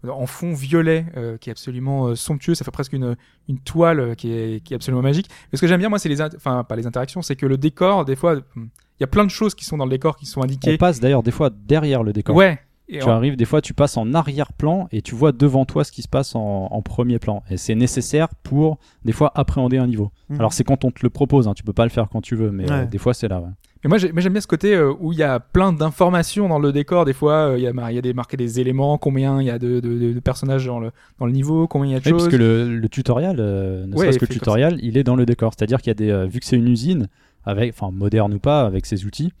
[0.07, 1.05] en fond violet
[1.39, 2.55] qui est absolument somptueux.
[2.55, 3.15] Ça fait presque une
[3.47, 5.29] une toile qui est qui est absolument magique.
[5.51, 7.57] Mais ce que j'aime bien moi, c'est les enfin pas les interactions, c'est que le
[7.57, 10.15] décor des fois, hum, il y a plein de choses qui sont dans le décor
[10.17, 10.77] qui sont On indiquées.
[10.77, 12.35] passe d'ailleurs des fois derrière le décor.
[12.35, 12.59] Ouais.
[12.89, 15.91] Et Tu arrives, des fois, tu passes en arrière-plan et tu vois devant toi ce
[15.91, 17.41] qui se passe en, en premier plan.
[17.49, 20.11] Et c'est nécessaire pour, des fois, appréhender un niveau.
[20.29, 20.39] Mhm.
[20.39, 22.35] Alors, c'est quand on te le propose, hein, tu peux pas le faire quand tu
[22.35, 23.39] veux, mais euh, des fois, c'est là.
[23.39, 23.47] ouais.
[23.85, 26.47] Mais moi, j'ai- moi, j'aime bien ce côté euh, où il y a plein d'informations
[26.49, 27.05] dans le décor.
[27.05, 29.49] Des fois, euh, il y a, y a des, marqué des éléments, combien il y
[29.49, 31.99] a de, de- de- de personnages dans le, dans le niveau, combien il y a
[31.99, 32.23] de Oui, choses.
[32.23, 35.15] parce que le, le tutoriel, euh, ne Ouais, serait-ce que le tutoriel, il est dans
[35.15, 35.53] le décor.
[35.57, 37.07] C'est-à-dire qu'il y a des, vu que c'est une usine,
[37.45, 39.33] avec, enfin moderne ou pas, avec ses outils,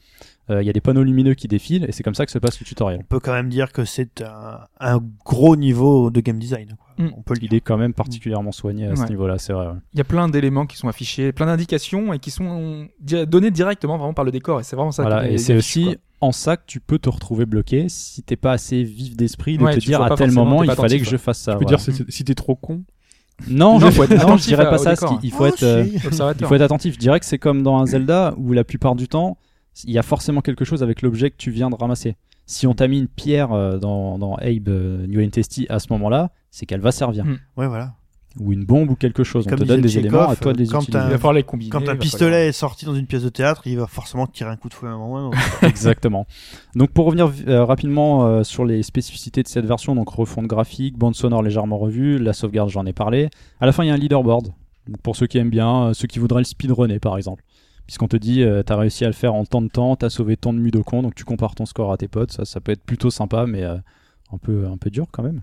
[0.49, 2.37] euh, il y a des panneaux lumineux qui défilent et c'est comme ça que se
[2.39, 2.99] passe le tutoriel.
[3.01, 6.75] On peut quand même dire que c'est un, un gros niveau de game design.
[6.77, 7.05] Quoi.
[7.05, 7.11] Mm.
[7.17, 9.67] On peut le Il est quand même particulièrement soigné à ce niveau-là, c'est vrai.
[9.67, 9.73] ouais.
[9.93, 13.97] Il y a plein d'éléments qui sont affichés, plein d'indications et qui sont donnés directement
[13.97, 14.59] vraiment par le décor.
[14.59, 15.03] Et c'est vraiment ça.
[15.03, 15.93] Voilà, et est c'est aussi quoi.
[16.21, 19.63] en ça que tu peux te retrouver bloqué si t'es pas assez vif d'esprit de
[19.63, 21.53] Ouais, te dire à tel moment il fallait que je fasse ça.
[21.53, 21.77] Tu peux voilà.
[21.83, 22.83] dire si t'es trop con.
[23.47, 24.91] Non, Non, je, faut être non, je dirais pas ça.
[24.91, 25.19] décor.
[25.23, 25.93] Il faut Oh, être, euh, si.
[25.95, 26.93] il faut être attentif.
[26.93, 29.37] Je dirais que c'est comme dans un Zelda où la plupart du temps,
[29.83, 32.15] il y a forcément quelque chose avec l'objet que tu viens de ramasser.
[32.45, 35.29] Si on t'a mis une pierre euh, dans, dans Abe euh, New and
[35.69, 37.25] à ce moment-là, c'est qu'elle va servir.
[37.25, 37.37] Mm.
[37.57, 37.93] Ouais, voilà.
[38.39, 39.45] Ou une bombe ou quelque chose.
[39.45, 41.03] Comme on te donne des éléments, à toi de les quand utiliser.
[41.05, 41.69] Il va falloir les combiner.
[41.69, 44.49] Quand un falloir- pistolet est sorti dans une pièce de théâtre, il va forcément tirer
[44.49, 45.67] un coup de fouet à un moment un.
[45.67, 46.25] Exactement.
[46.75, 50.97] Donc pour revenir euh, rapidement euh, sur les spécificités de cette version, donc refonte graphique,
[50.97, 53.29] bande sonore légèrement revue, la sauvegarde j'en ai parlé.
[53.61, 54.47] À la fin il y a un leaderboard.
[54.87, 57.43] Donc, pour ceux qui aiment bien, euh, ceux qui voudraient le speedrunner par exemple.
[57.85, 60.37] Puisqu'on te dit euh, t'as réussi à le faire en tant de temps, t'as sauvé
[60.37, 62.83] tant de Mudokon, donc tu compares ton score à tes potes, ça, ça peut être
[62.83, 63.75] plutôt sympa mais euh,
[64.31, 65.41] un, peu, un peu dur quand même.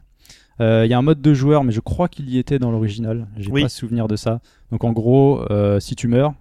[0.61, 2.71] Euh, Il y a un mode de joueur, mais je crois qu'il y était dans
[2.71, 3.27] l'original.
[3.37, 3.62] J'ai Oui.
[3.62, 4.41] pas souvenir de ça.
[4.71, 6.35] Donc en gros, euh, si tu meurs,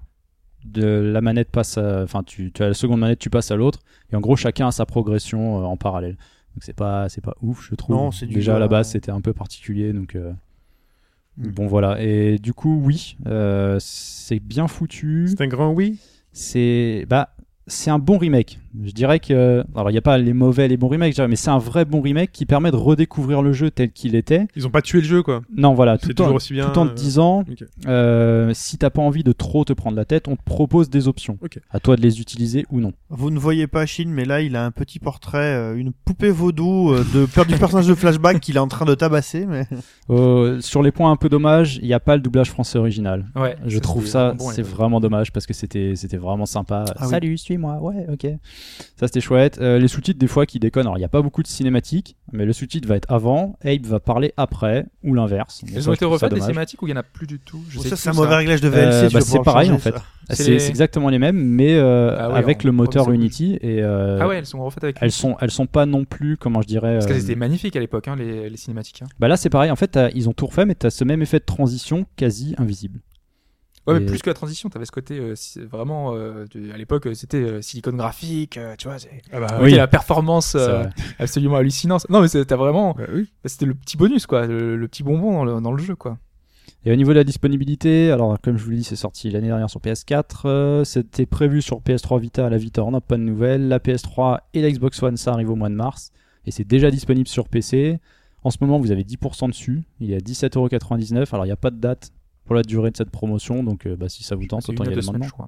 [0.66, 3.80] de la manette passe, enfin tu, tu as la seconde manette, tu passes à l'autre,
[4.12, 6.18] et en gros chacun a sa progression euh, en parallèle.
[6.56, 7.96] Donc c'est pas, c'est pas ouf, je trouve.
[7.96, 10.18] Non, c'est du Déjà à la base euh, c'était un peu particulier, donc
[11.40, 11.50] Mm.
[11.52, 12.02] bon voilà.
[12.02, 15.28] Et du coup oui, euh, c'est bien foutu.
[15.30, 15.98] C'est un grand oui?
[16.32, 17.34] C'est bah
[17.70, 18.60] c'est un bon remake.
[18.84, 21.28] Je dirais que alors il n'y a pas les mauvais, les bons remakes, je dirais,
[21.28, 24.46] mais c'est un vrai bon remake qui permet de redécouvrir le jeu tel qu'il était.
[24.56, 25.42] Ils ont pas tué le jeu quoi.
[25.56, 26.70] Non voilà, C'est tout en, toujours aussi bien.
[26.70, 27.64] tout en te disant ok.
[27.88, 31.08] euh, si t'as pas envie de trop te prendre la tête, on te propose des
[31.08, 31.38] options.
[31.42, 31.60] Ok.
[31.72, 32.94] À toi de les utiliser ou non.
[33.10, 36.30] Vous ne voyez pas Shin, mais là, il a un petit portrait, euh, une poupée
[36.30, 39.46] vaudou euh, de du personnage de flashback qu'il est en train de tabasser.
[39.48, 39.66] Mais
[40.12, 43.28] Euh, sur les points un peu dommages, il n'y a pas le doublage français original.
[43.36, 46.84] Ouais, Je trouve ça, bon, c'est vraiment dommage parce que c'était, c'était vraiment sympa.
[46.96, 47.10] Ah oui.
[47.10, 47.82] Salut, suis-moi.
[47.82, 48.28] Ouais, ok.
[48.96, 49.60] Ça c'était chouette.
[49.62, 50.86] Euh, les sous-titres des fois qui déconnent.
[50.86, 53.86] Alors il n'y a pas beaucoup de cinématiques, mais le sous-titre va être avant, Abe
[53.86, 55.62] va parler après ou l'inverse.
[55.76, 57.80] Elles ont été refaites des cinématiques ou il y en a plus du tout Je
[57.80, 58.94] sais ça, plus, c'est un mauvais réglage de VLC.
[58.94, 59.96] Euh, tu bah, c'est pareil changer, en fait.
[60.32, 64.28] C'est les- exactement les mêmes, mais euh, Ah avec le moteur Unity et euh, Ah
[64.28, 64.98] ouais, elles sont refaites avec.
[65.02, 66.94] elles sont, elles sont pas non plus, comment je dirais.
[66.94, 69.02] Parce qu'elles étaient magnifiques à l'époque, hein, les, les cinématiques.
[69.02, 69.08] hein.
[69.20, 69.72] Bah là c'est pareil.
[69.72, 73.00] En fait, ils ont tout refait, mais t'as ce même effet de transition quasi invisible.
[73.94, 75.34] Ouais, mais Et- plus que la transition, t'avais ce côté euh,
[75.70, 76.16] vraiment.
[76.16, 78.98] euh, à l'époque, euh, c'était euh, silicone graphique, euh, tu vois.
[79.32, 79.72] Ah bah Oui.
[79.74, 80.84] la performance euh,
[81.20, 82.08] absolument hallucinante.
[82.10, 82.94] Non, mais c'était vraiment.
[82.98, 83.24] Bah oui.
[83.44, 84.48] bah, C'était le petit bonus, quoi.
[84.48, 86.18] Le, le petit bonbon dans le, dans le jeu, quoi.
[86.86, 89.48] Et au niveau de la disponibilité, alors comme je vous l'ai dit, c'est sorti l'année
[89.48, 90.24] dernière sur PS4.
[90.46, 93.68] euh, C'était prévu sur PS3 Vita à la Vita, on n'a pas de nouvelles.
[93.68, 96.12] La PS3 et la Xbox One, ça arrive au mois de mars.
[96.46, 98.00] Et c'est déjà disponible sur PC.
[98.44, 99.84] En ce moment, vous avez 10% dessus.
[100.00, 101.28] Il est à 17,99€.
[101.34, 102.12] Alors, il n'y a pas de date
[102.50, 103.64] pour la durée de cette promotion.
[103.64, 105.24] Donc, euh, bah, si ça vous tente, autant y aller maintenant.
[105.28, 105.48] je crois.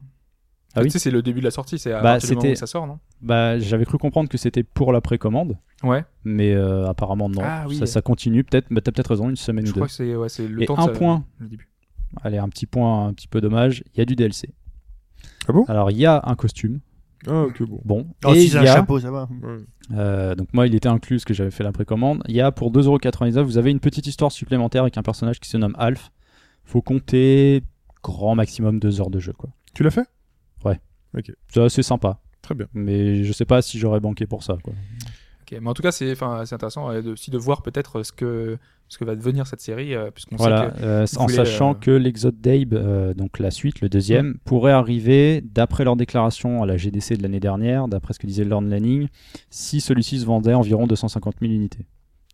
[0.75, 2.35] Ah oui Tu sais, c'est le début de la sortie, c'est à Bah, partir du
[2.35, 2.99] moment c'était- où ça sort, non?
[3.23, 5.57] Bah, j'avais cru comprendre que c'était pour la précommande.
[5.83, 6.05] Ouais.
[6.23, 7.41] Mais euh, apparemment, non.
[7.43, 7.75] Ah oui.
[7.77, 8.43] ça, ça continue.
[8.43, 9.79] Peut-être, bah, t'as peut-être raison, une semaine Je ou deux.
[9.79, 11.25] crois que c'est ouais, c'est le Et temps un de ça- point.
[11.39, 11.67] le début.
[12.21, 13.83] Allez, un petit point un petit peu dommage.
[13.95, 14.53] Il y a du DLC.
[15.47, 15.65] Ah bon?
[15.67, 16.79] Alors, il y a un costume.
[17.27, 17.81] Ah ok bon.
[17.83, 18.07] Bon.
[18.25, 19.27] Oh, et si il y un a- chapeau, ça va.
[19.43, 19.57] Ouais.
[19.93, 22.23] Euh, donc moi, il était inclus parce que j'avais fait la précommande.
[22.27, 25.49] Il y a pour 2,99€, vous avez une petite histoire supplémentaire avec un personnage qui
[25.49, 26.11] se nomme Alf.
[26.71, 27.63] Faut compter
[28.01, 29.49] grand maximum deux heures de jeu, quoi.
[29.73, 30.07] Tu l'as fait?
[31.49, 32.67] C'est assez sympa, Très bien.
[32.73, 34.71] mais je sais pas si j'aurais banqué pour ça, quoi.
[35.41, 38.57] Ok, Mais en tout cas, c'est enfin, c'est intéressant aussi de voir peut-être ce que,
[38.87, 40.85] ce que va devenir cette série, euh, puisqu'on Voilà, sait que.
[40.85, 44.71] euh, en voulez, sachant euh, que l'Exode d'Abe, euh, donc la suite, le deuxième, pourrait
[44.71, 48.69] arriver, d'après leur déclaration à la GDC de l'année dernière, d'après ce que disait Lorne
[48.69, 49.09] Lanning,
[49.49, 51.85] si celui-ci se vendait environ 250 000 unités.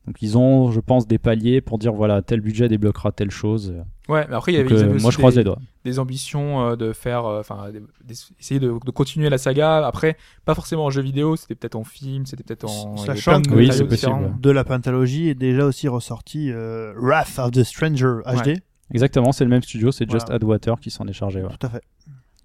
[0.07, 3.73] Donc ils ont, je pense, des paliers pour dire voilà, tel budget débloquera telle chose.
[4.07, 5.59] Ouais, mais après, il y avait, euh, moi, aussi je croise des, les doigts.
[5.83, 7.65] des ambitions euh, de faire, euh, enfin,
[8.05, 9.85] des- essayer de, de continuer la saga.
[9.85, 10.15] Après,
[10.45, 12.95] pas forcément en jeu vidéo, c'était peut-être en film, c'était peut-être en.
[12.95, 14.39] Sachant que- Oui, possible.
[14.41, 18.59] De la pentalogie est déjà aussi ressorti euh, Wrath of the Stranger HD.
[18.93, 20.35] Exactement, c'est le même studio, c'est Just Voilà.
[20.37, 21.41] Add Water qui s'en est chargé.
[21.41, 21.49] ouais.
[21.59, 21.81] Tout à fait.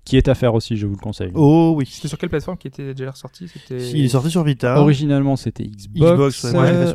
[0.05, 1.31] Qui est à faire aussi, je vous le conseille.
[1.35, 1.87] Oh oui.
[1.87, 3.47] C'était sur quelle plateforme qui était déjà ressorti?
[3.49, 3.91] C'était.
[3.91, 4.81] Il est sorti sur Vita.
[4.81, 6.13] Originalement, c'était Xbox.
[6.13, 6.45] Xbox,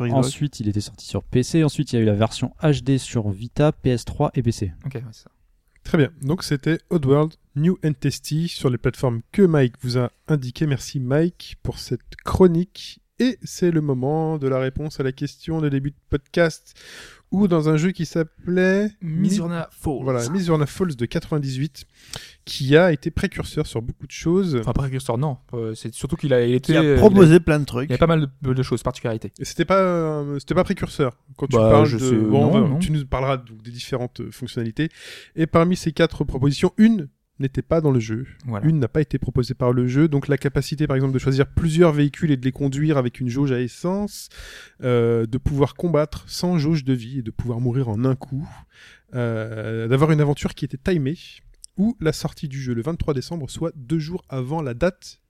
[0.00, 0.10] ouais.
[0.12, 1.64] Ensuite, il était sorti sur PC.
[1.64, 4.72] Ensuite, il y a eu la version HD sur Vita, PS3 et PC.
[4.84, 5.30] Ok, ouais, c'est ça.
[5.84, 6.10] Très bien.
[6.20, 10.66] Donc c'était Oddworld New and Tasty sur les plateformes que Mike vous a indiquées.
[10.66, 13.00] Merci Mike pour cette chronique.
[13.20, 16.74] Et c'est le moment de la réponse à la question de début de podcast,
[17.30, 20.02] ou dans un jeu qui s'appelait Misurna Falls.
[20.02, 21.84] Voilà, Misurna Falls de 98,
[22.44, 24.56] qui a été précurseur sur beaucoup de choses.
[24.60, 25.36] Enfin, précurseur, non.
[25.52, 27.90] Euh, c'est surtout qu'il a il a il proposé plein de trucs.
[27.90, 29.32] Il y a pas mal de, de choses, particularités.
[29.40, 31.16] Et c'était pas, euh, c'était pas précurseur.
[31.36, 32.78] Quand tu Bah, parles je de, sais- bon, non, on va- non.
[32.78, 34.88] tu nous parleras donc des différentes euh, fonctionnalités.
[35.36, 37.08] Et parmi ces quatre propositions, une
[37.40, 38.26] n'était pas dans le jeu.
[38.46, 38.66] Voilà.
[38.66, 41.46] Une n'a pas été proposée par le jeu, donc la capacité par exemple de choisir
[41.46, 44.28] plusieurs véhicules et de les conduire avec une jauge à essence,
[44.82, 48.48] euh, de pouvoir combattre sans jauge de vie et de pouvoir mourir en un coup,
[49.14, 51.16] euh, d'avoir une aventure qui était timée,
[51.76, 55.20] ou la sortie du jeu le 23 décembre, soit deux jours avant la date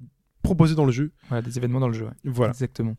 [0.43, 1.13] proposée dans le jeu.
[1.29, 2.07] Voilà, des événements dans le jeu.
[2.07, 2.13] ouais.
[2.25, 2.53] Voilà.
[2.53, 2.97] Exactement.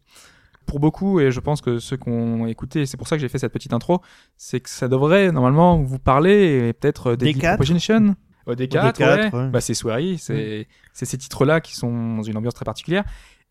[0.67, 3.21] Pour beaucoup, et je pense que ceux qui ont écouté, et c'est pour ça que
[3.21, 4.01] j'ai fait cette petite intro,
[4.37, 7.55] c'est que ça devrait normalement vous parler et peut-être des Des quatre.
[7.55, 8.15] Proposition.
[8.51, 9.39] Euh, des 4, quatre, ouais.
[9.39, 9.49] ouais.
[9.49, 13.03] Bah, c'est Swery, c'est c'est ces titres-là qui sont dans une ambiance très particulière.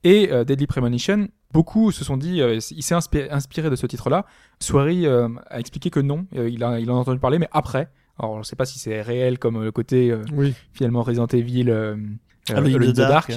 [0.05, 3.87] Et euh, Deadly Premonition, beaucoup se sont dit, euh, il s'est inspiré, inspiré de ce
[3.87, 4.27] titre-là.
[4.61, 7.49] Swery euh, a expliqué que non, euh, il, a, il en a entendu parler, mais
[7.53, 7.89] après.
[8.20, 10.55] Alors, je sais pas si c'est réel comme le côté euh, Oui.
[10.73, 11.97] finalement Resident Evil, euh,
[12.51, 13.33] euh, Alone in the Dark.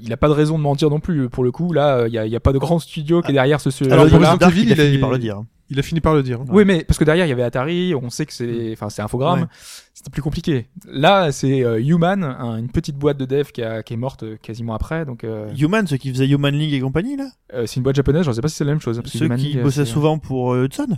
[0.00, 2.18] il a pas de raison de mentir non plus pour le coup là il y
[2.18, 4.04] a, il y a pas de grand studio qui est derrière ce, ce Alors.
[4.04, 5.42] Resident Evil, il a il a- fini par le dire.
[5.72, 6.40] Il a fini par le dire.
[6.40, 6.44] hein.
[6.50, 9.00] oui mais parce que derrière il y avait Atari on sait que c'est enfin c'est
[9.02, 9.46] Infogrames Ouais.
[9.94, 13.82] c'était plus compliqué là c'est euh, Human un- une petite boîte de dev qui, a,
[13.82, 16.80] qui est morte euh, quasiment après donc euh, Human, ceux qui faisaient Human League et
[16.80, 17.28] compagnie, là?
[17.54, 19.18] Euh, c'est une boîte japonaise je sais pas si c'est la même chose parce que
[19.18, 20.88] Ceux Human qui League, bossaient c'est- souvent pour euh, Hudson?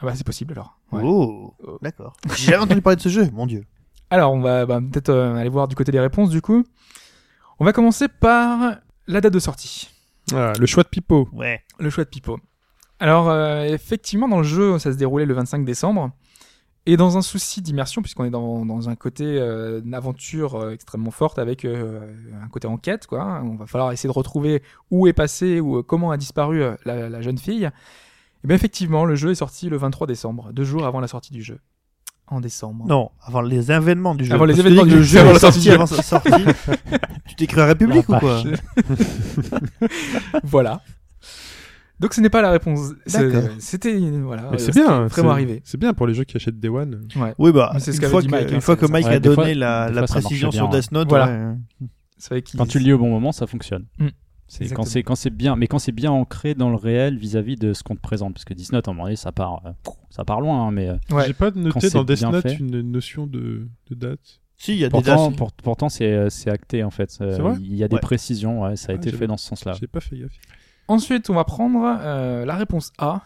[0.00, 1.02] Ah bah c'est possible alors Ouais.
[1.04, 1.78] Oh, Oh.
[1.82, 2.14] d'accord.
[2.34, 3.64] J'ai jamais entendu parler de ce jeu, mon dieu.
[4.10, 6.64] alors on va bah, peut-être euh, aller voir du côté des réponses du coup
[7.60, 8.76] on va commencer par
[9.06, 9.90] la date de sortie
[10.30, 11.28] Voilà, le choix de Pipo.
[11.32, 11.60] Ouais.
[11.80, 12.38] Le choix de Pipo.
[13.00, 16.10] Alors, euh, effectivement, dans le jeu, ça se déroulait le 25 décembre.
[16.86, 20.70] Et dans un souci d'immersion, puisqu'on est dans, dans un côté euh, une aventure euh,
[20.70, 22.00] extrêmement forte avec euh,
[22.42, 23.42] un côté enquête, quoi.
[23.44, 26.76] On va falloir essayer de retrouver où est passé ou euh, comment a disparu euh,
[26.86, 27.66] la, la jeune fille.
[27.66, 31.32] Et bien effectivement, le jeu est sorti le 23 décembre, deux jours avant la sortie
[31.32, 31.60] du jeu.
[32.26, 32.86] En décembre.
[32.86, 34.34] Non, avant les événements du jeu.
[34.34, 36.30] Avant les événements du jeu, avant la sortie avant sa sortie.
[37.36, 38.42] tu à République ou quoi
[40.42, 40.82] Voilà.
[42.00, 42.92] Donc ce n'est pas la réponse.
[43.58, 44.48] C'était voilà.
[44.52, 45.06] Mais c'est bien.
[45.06, 45.60] vraiment arrivé.
[45.64, 47.08] C'est bien pour les jeux qui achètent Day One.
[47.16, 47.34] Ouais.
[47.38, 48.92] Oui, bah, ce une qu'avait fois dit que, Mike, hein, une fois c'est que.
[48.92, 51.26] Mike Ouais, a des fois- donné la, des la fois, précision sur Death Note, Voilà.
[51.26, 51.54] ouais.
[52.16, 53.84] C'est vrai qu'il- Quand tu le lis au bon moment, ça fonctionne.
[53.98, 54.08] Mm.
[54.50, 57.56] C'est quand c'est quand c'est bien, mais quand c'est bien ancré dans le réel vis-à-vis
[57.56, 59.60] de ce qu'on te présente, parce que Death Note, à un moment donné, ça part,
[59.66, 59.70] euh,
[60.08, 61.24] ça part loin, hein, mais euh, Ouais.
[61.26, 62.54] J'ai pas noté dans Death Note fait.
[62.54, 64.40] une notion de, de date.
[64.56, 65.36] Si, il y a des pourtant, dates.
[65.36, 67.18] pour- pourtant c'est euh, c'est acté en fait.
[67.20, 68.00] Euh, vrai Il y a des Ouais.
[68.00, 69.72] précisions, ouais, ça a Ah, été fait dans ce sens-là.
[69.78, 70.32] J'ai pas fait gaffe.
[70.88, 73.22] Ensuite, on va prendre euh, la réponse A,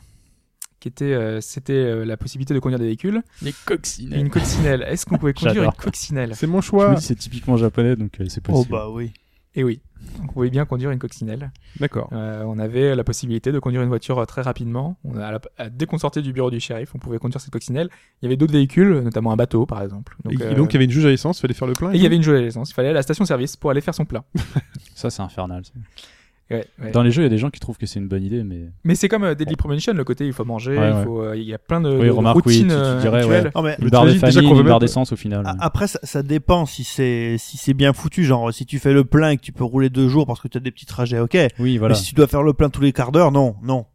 [0.80, 3.22] qui était, euh, c'était euh, la possibilité de conduire des véhicules.
[3.40, 4.18] Les coccinelles.
[4.20, 4.84] une coccinelle.
[4.88, 5.76] Est-ce qu'on pouvait conduire une J'adore.
[5.76, 6.90] coccinelle C'est mon Je choix.
[6.90, 8.72] me dis c'est typiquement japonais, donc euh, c'est Oh possible.
[8.72, 9.12] bah oui.
[9.54, 9.80] Et oui.
[10.20, 11.52] On pouvait bien conduire une coccinelle.
[11.78, 12.08] D'accord.
[12.12, 14.96] Euh, on avait la possibilité de conduire une voiture euh, très rapidement.
[15.04, 17.40] On a, à la- à- dès qu'on sortait du bureau du shérif, on pouvait conduire
[17.40, 17.88] cette coccinelle.
[18.20, 20.16] Il y avait d'autres véhicules, notamment un bateau, par exemple.
[20.30, 21.92] Et euh, donc il y avait une jauge à essence, fallait faire le plein.
[21.92, 22.70] et il y avait une jolie essence.
[22.70, 24.24] Il fallait aller à la station-service pour aller faire son plein.
[24.96, 25.64] Ça c'est infernal.
[25.64, 25.72] ça.
[26.52, 26.90] Ouais, ouais.
[26.92, 28.44] Dans les jeux, il y a des gens qui trouvent que c'est une bonne idée,
[28.44, 31.04] mais Mais c'est comme euh, Deadly Premonition, le côté il faut manger, Ouais, il ouais.
[31.04, 33.00] faut, euh, il y a plein de, Oui, de remarque, oui, routines tu- tu euh,
[33.00, 33.50] dirais.
[33.54, 35.16] Non, mais une Mais barre de t'imagines déjà famille, qu'on veut une barre d'essence au
[35.16, 35.46] final.
[35.46, 38.24] a- après, ça, ça dépend si c'est si c'est bien foutu.
[38.24, 40.48] Genre, si tu fais le plein et que tu peux rouler deux jours parce que
[40.48, 41.36] tu as des petits trajets, ok.
[41.58, 41.94] Oui, voilà.
[41.94, 43.86] Mais si tu dois faire le plein tous les quarts d'heure, non, non.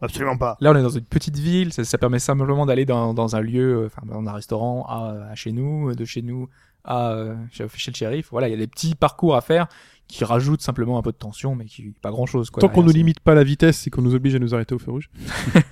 [0.00, 0.56] Absolument pas.
[0.60, 3.40] Là, on est dans une petite ville, ça, ça permet simplement d'aller dans, dans un
[3.40, 6.48] lieu, euh, enfin, dans un restaurant à, à chez nous, de chez nous
[6.84, 7.16] à
[7.50, 8.28] chez le shérif.
[8.30, 9.66] Voilà, il y a des petits parcours à faire
[10.08, 12.50] qui rajoutent simplement un peu de tension, mais qui pas grand chose.
[12.50, 14.74] Quoi, Tant qu'on c'est- limite pas la vitesse et qu'on nous oblige à nous arrêter
[14.74, 15.10] au feu rouge.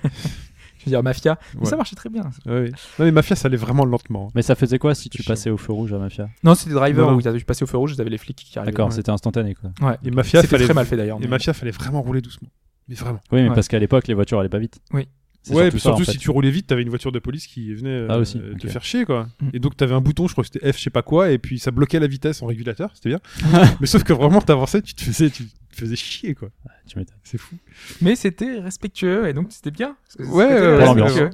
[0.79, 1.65] Je veux dire, Mafia, mais Ouais.
[1.65, 2.23] ça marchait très bien.
[2.45, 2.69] Ouais, ouais.
[2.99, 4.29] Non mais Mafia ça allait vraiment lentement.
[4.35, 5.33] Mais ça faisait quoi si tu chiant.
[5.33, 7.93] passais au feu rouge à Mafia Non, c'était Driver où tu passé au feu rouge,
[7.93, 8.71] vous avez les flics qui arrivaient.
[8.71, 9.71] D'accord, c'était instantané quoi.
[9.81, 9.97] Ouais.
[10.05, 11.17] Et Mafia C'était fallait très mal fait d'ailleurs.
[11.17, 12.49] Et mais- Mafia fallait vraiment rouler doucement.
[12.87, 13.19] Mais vraiment.
[13.33, 13.55] Oui, mais Ouais.
[13.55, 14.79] parce qu'à l'époque, les voitures allaient pas vite.
[14.93, 15.07] Oui.
[15.49, 16.11] Ouais, surtout puis ça, surtout en fait.
[16.11, 18.55] si tu roulais vite, t'avais une voiture de police qui venait euh, Ah, aussi, euh,
[18.55, 19.27] te faire chier quoi.
[19.41, 19.49] Mm.
[19.53, 21.37] Et donc t'avais un bouton, je crois que c'était F, je sais pas quoi, et
[21.37, 23.19] puis ça bloquait la vitesse en régulateur, c'était bien.
[23.79, 26.49] mais sauf que vraiment t'avançais, tu te faisais, tu te faisais chier quoi.
[26.87, 27.17] Tu m'étonnes.
[27.23, 27.55] C'est fou.
[28.01, 29.95] Mais c'était respectueux et donc c'était bien.
[30.19, 31.29] Ouais, ouais.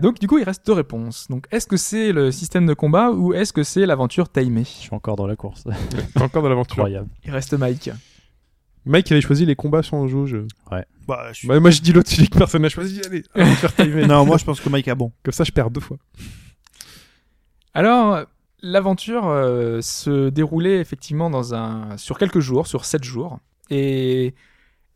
[0.00, 1.28] Donc du coup, il reste deux réponses.
[1.30, 4.64] Donc est-ce que c'est le système de combat ou est-ce que c'est l'aventure timée?
[4.64, 5.64] Je suis encore dans la course.
[6.16, 6.80] Encore dans l'aventure.
[6.80, 7.08] Incroyable.
[7.24, 7.90] Il reste Mike.
[8.84, 10.36] Mike avait choisi les combats sans jauge.
[11.06, 13.00] Bah, je suis- Bah, moi je dis l'autre, celui que personne n'a choisi.
[13.06, 13.22] Allez,
[13.56, 14.06] faire timer.
[14.06, 15.12] non, moi je pense que Mike a bon.
[15.22, 15.98] Comme ça je perds deux fois.
[17.74, 18.24] Alors,
[18.62, 23.38] l'aventure euh, se déroulait effectivement dans un sur quelques jours, sur sept jours.
[23.70, 24.34] Et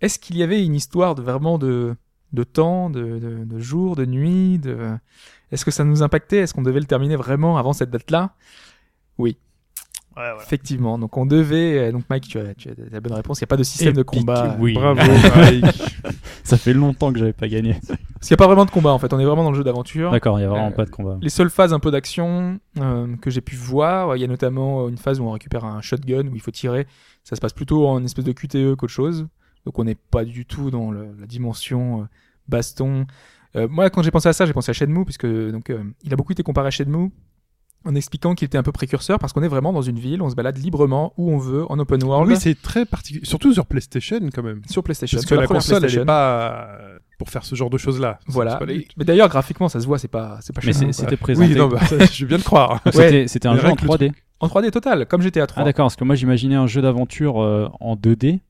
[0.00, 1.94] est-ce qu'il y avait une histoire de vraiment de
[2.32, 4.76] de temps, de, de, de jours, de nuit, de
[5.52, 6.38] est-ce que ça nous impactait?
[6.38, 8.34] Est-ce qu'on devait le terminer vraiment avant cette date-là?
[10.16, 10.42] Ouais, voilà.
[10.42, 11.78] Effectivement, donc on devait.
[11.88, 13.38] euh, Donc Mike, tu as, tu as la bonne réponse.
[13.38, 14.56] Il n'y a pas de système de combat.
[14.58, 14.72] oui.
[14.72, 15.00] Bravo,
[15.36, 15.64] Mike.
[16.42, 17.74] Ça fait longtemps que j'avais pas gagné.
[17.74, 17.88] Parce
[18.28, 19.12] qu'il n'y a pas vraiment de combat en fait.
[19.12, 20.10] On est vraiment dans le jeu d'aventure.
[20.12, 21.18] D'accord, il y a vraiment Euh, pas de combat.
[21.20, 24.88] Les seules phases un peu d'action euh, que j'ai pu voir, il y a notamment
[24.88, 26.86] une phase où on récupère un shotgun où il faut tirer.
[27.24, 29.26] Ça se passe plutôt en espèce de QTE qu'autre chose.
[29.66, 32.04] Donc on n'est pas du tout dans le- la dimension euh,
[32.48, 33.06] baston.
[33.56, 36.12] Euh, moi, quand j'ai pensé à ça, j'ai pensé à Shenmue, puisque donc euh, il
[36.12, 37.10] a beaucoup été comparé à Shenmue
[37.86, 40.28] en expliquant qu'il était un peu précurseur parce qu'on est vraiment dans une ville, on
[40.30, 43.24] se balade librement où on veut en open world Oui, c'est très particulier.
[43.24, 44.62] Surtout sur PlayStation, quand même.
[44.68, 45.16] sur PlayStation.
[45.16, 48.18] Parce que sur la console, elle est pas euh, pour faire ce genre de choses-là.
[48.26, 48.58] C'est- Voilà.
[48.66, 51.48] les- Mais d'ailleurs, graphiquement, ça se voit, c'est pas, c'est pas Mais c'était présenté.
[51.52, 52.80] Oui, non, bah, ça, je veux bien le croire.
[52.86, 52.92] Ouais.
[52.92, 54.12] C'était c'était un Mais jeu en rien que le 3D.
[54.40, 55.62] En 3D total, comme GTA 3.
[55.62, 58.40] Ah d'accord, parce que moi j'imaginais un jeu d'aventure euh, en 2D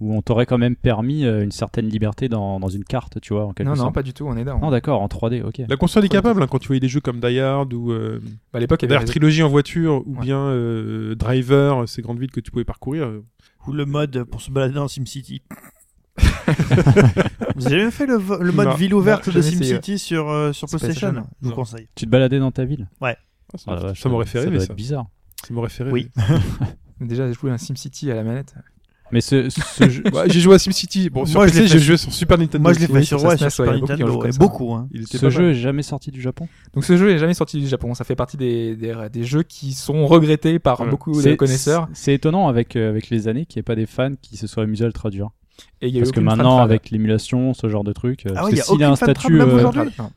[0.00, 3.32] où on t'aurait quand même permis euh, une certaine liberté dans, dans une carte, tu
[3.32, 3.94] vois, en quelque non, non, sorte.
[3.94, 4.58] pas du tout, on est dans.
[4.58, 5.62] Non, d'accord, en 3D, ok.
[5.68, 8.20] La console est capable, hein, quand tu voyais des jeux comme Die Hard ou euh,
[8.52, 10.20] Bah, à l'époque, il y avait d'ailleurs Trilogy en voiture ou Ouais.
[10.22, 13.10] bien euh, Driver, ces grandes villes que tu pouvais parcourir.
[13.66, 15.42] Ou le mode pour se balader dans SimCity.
[17.56, 18.18] Vous avez jamais fait le,
[18.52, 18.74] mode Non.
[18.74, 21.54] ville ouverte Non, de SimCity sur, euh, sur PlayStation Je vous non.
[21.56, 21.88] conseille.
[21.94, 22.88] Tu te baladais dans ta ville?
[23.00, 23.14] Ah,
[23.56, 24.72] ça Ah vache, ça m'aurait fait ça rêver, doit ça.
[24.72, 25.06] être bizarre.
[25.46, 25.92] Ça m'aurait fait rêver.
[25.92, 26.10] Oui.
[27.00, 28.54] Déjà, j'ai joué un SimCity à la manette.
[29.12, 30.02] Mais ce, ce jeu...
[30.12, 31.10] Ouais, j'ai joué à SimCity.
[31.10, 32.62] Bon, sur Moi, je PC, l'ai fait j'ai sur- joué sur Super Nintendo.
[32.62, 34.02] Moi, je l'ai fait sur, sur ouais, sur ouais, Super il y a beaucoup qui
[34.02, 34.26] ont Nintendo.
[34.26, 34.38] et ça.
[34.38, 34.88] beaucoup, hein.
[34.92, 35.50] Il était ce jeu mal.
[35.52, 37.94] est jamais sorti du Japon Donc ce jeu est jamais sorti du Japon.
[37.94, 41.88] Ça fait partie des, des, des, jeux qui sont regrettés par beaucoup de C'est- connaisseurs.
[41.92, 44.46] C'est étonnant avec, euh, avec les années qu'il n'y ait pas des fans qui se
[44.46, 45.28] soient amusés à le traduire.
[45.82, 48.52] Et y a Parce que maintenant, avec l'émulation, ce genre de truc, euh, Ah ouais,
[48.52, 49.70] y a s'il a un statut, euh,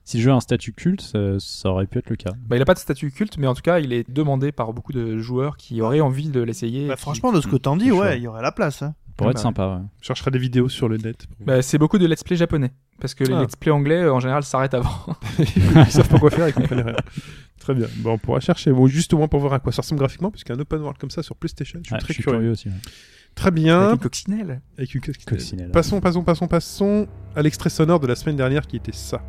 [0.06, 2.32] si le jeu a un statut culte, ça, ça aurait pu être le cas.
[2.48, 4.72] Bah, il a pas de statut culte, mais en tout cas, il est demandé par
[4.74, 6.88] beaucoup de joueurs qui auraient envie de l'essayer.
[6.88, 8.82] Bah, Qui- franchement, de ce que t'en dis, ouais, il y aurait la place.
[8.82, 8.96] Hein.
[9.18, 9.42] Pour Ah être bah.
[9.44, 9.82] sympa, ouais.
[10.02, 11.28] Je chercherai des vidéos sur le net.
[11.28, 12.72] pour- Bah, c'est beaucoup de let's play japonais.
[13.02, 13.42] Parce que les Ah.
[13.42, 14.90] let's play anglais, euh, en général, s'arrêtent avant.
[15.40, 16.96] Ils savent pas quoi faire, ils comprennent rien.
[17.60, 17.88] Très bien.
[17.98, 18.72] Bon, on pourra chercher.
[18.72, 20.98] Bon, juste au moins pour voir à quoi ça ressemble graphiquement, parce qu'un open world
[20.98, 22.38] comme ça sur PlayStation, je suis très je suis curieux.
[22.40, 22.70] curieux aussi.
[23.40, 23.92] Très Avec bien.
[23.94, 24.62] une coccinelle.
[24.78, 25.26] Avec une coccinelle.
[25.26, 25.72] Coccinelle.
[25.72, 27.08] Passons, passons, passons, passons
[27.38, 29.22] à l'extrait sonore de la semaine dernière qui était ça.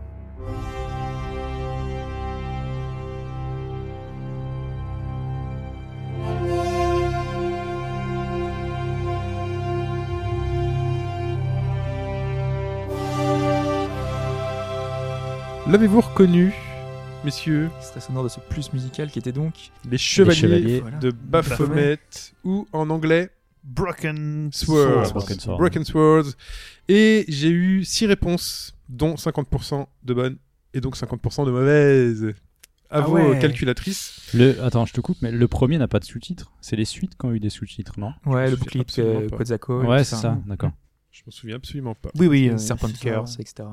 [15.69, 16.53] L'avez-vous reconnu,
[17.25, 17.71] messieurs?
[17.79, 19.71] Extrait sonore de ce plus musical qui était donc.
[19.89, 22.01] Les chevaliers, de Baphomet,
[22.43, 23.31] ou en anglais
[23.65, 25.09] Broken Swords.
[25.09, 25.13] Swords.
[25.13, 25.59] Broken Sword.
[25.59, 26.33] Broken Swords.
[26.89, 30.37] Et j'ai eu 6 réponses, dont 50% de bonnes
[30.75, 32.35] et donc 50% de mauvaises.
[32.93, 33.39] À Ah vos ouais.
[33.39, 34.31] calculatrices.
[34.35, 34.61] Le...
[34.65, 36.51] Attends, je te coupe, mais le premier n'a pas de sous-titres.
[36.61, 38.13] C'est les suites qui ont eu des sous-titres, non?
[38.27, 38.57] Ouais, me le
[39.29, 39.37] pas.
[39.39, 39.87] Quetzalcoatl.
[39.87, 40.73] Ouais, c'est ça, d'accord.
[41.13, 42.11] Je m'en souviens absolument pas.
[42.17, 42.49] Oui, oui.
[42.49, 42.89] Euh, Serpent.
[43.01, 43.69] Curse, etc.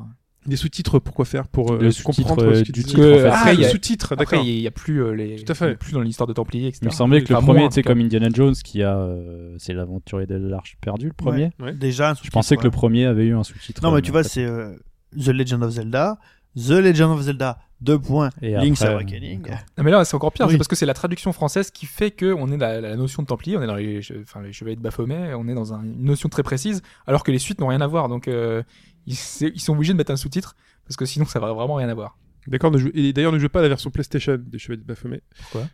[0.48, 3.30] Des sous-titres, pourquoi faire Pour euh, comprendre euh, ce que du titre, en fait.
[3.32, 4.44] Ah, il y a- sous-titre, Après, d'accord.
[4.46, 5.36] il n'y a, plus euh, les.
[5.44, 5.66] Tout à fait.
[5.66, 6.80] il y a plus dans l'histoire de Templiers, etc.
[6.84, 7.82] Il me semblait que le premier, cas.
[7.84, 8.98] comme Indiana Jones qui a.
[8.98, 11.52] euh, c'est l'aventurier de l'Arche perdue, le premier.
[11.60, 11.74] Ouais.
[11.74, 13.84] Déjà, un Je pensais que le premier avait eu un sous-titre.
[13.84, 14.74] Non, mais euh, tu vois, c'est euh,
[15.20, 16.18] The Legend of Zelda,
[16.56, 19.42] The Legend of Zelda, deux points, Et Link's après, Awakening.
[19.78, 20.54] Non, mais là, c'est encore pire, Oui.
[20.54, 22.96] c'est parce que c'est la traduction française qui fait que on est dans la, la
[22.96, 25.74] notion de Templier, on est dans les, enfin, les chevaliers de Baphomet, on est dans
[25.74, 28.08] un- une notion très précise, alors que les suites n'ont rien à voir.
[28.10, 28.64] Donc, euh,
[29.08, 29.16] ils,
[29.60, 30.56] sont obligés de mettre un sous-titre,
[30.86, 32.18] parce que sinon, ça va vraiment rien à voir.
[32.46, 35.22] D'accord, ne et d'ailleurs ne joue pas à la version PlayStation des Chevaliers de Baphomet.
[35.38, 35.68] Pourquoi?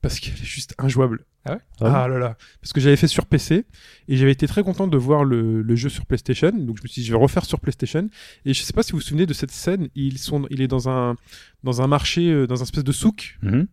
[0.00, 1.26] Parce qu'elle est juste injouable.
[1.44, 1.58] Ah ouais?
[1.80, 2.36] Ah là là.
[2.60, 3.66] Parce que j'avais fait sur PC
[4.08, 6.50] et j'avais été très content de voir le, le jeu sur PlayStation.
[6.50, 8.08] Donc je me suis dit je vais refaire sur PlayStation.
[8.46, 9.88] Et je sais pas si vous vous souvenez de cette scène.
[9.94, 11.16] Ils sont, il est dans un
[11.64, 13.38] dans un marché, euh, dans un espèce de souk.
[13.42, 13.66] Mhm.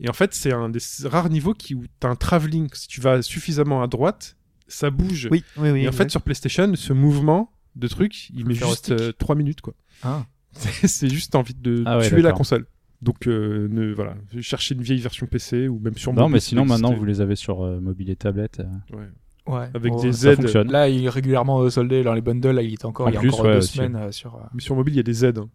[0.00, 2.68] Et en fait c'est un des rares niveaux qui où t'as un travelling.
[2.72, 4.36] Si tu vas suffisamment à droite,
[4.66, 5.28] ça bouge.
[5.30, 5.84] Oui, oui, oui.
[5.84, 9.18] et en fait sur PlayStation, ce mouvement de truc, il met juste stick.
[9.18, 9.74] 3 minutes quoi.
[10.02, 10.24] Ah.
[10.54, 12.66] C'est juste envie de Ah ouais, tuer la console.
[13.00, 16.40] Donc euh, ne, voilà, chercher une vieille version PC ou même sur Non, mobile, mais
[16.40, 18.60] sinon, maintenant, vous les avez sur euh, mobile et tablette.
[18.60, 19.08] euh, Ouais.
[19.46, 19.70] Ouais.
[19.72, 20.70] Avec Bon, des fonctionne.
[20.70, 22.50] Là, il est régulièrement euh, soldé dans les bundles.
[22.50, 24.34] Là, il est encore, En il y a plus, encore ouais, deux semaines euh, sur.
[24.34, 25.24] euh, Mais sur mobile, il y a des Z.
[25.38, 25.48] hein.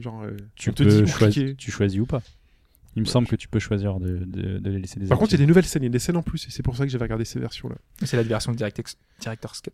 [0.00, 1.54] Genre, euh, Tu te peux choisir, cliquer.
[1.54, 2.22] tu choisis ou pas.
[2.96, 5.32] Il me semble que tu peux choisir de, de, de les laisser des Par contre,
[5.32, 6.62] il y a des nouvelles scènes, il y a des scènes en plus, et c'est
[6.62, 7.76] pour ça que j'avais regardé ces versions-là.
[8.02, 9.72] C'est la version Directex- Director's Cut.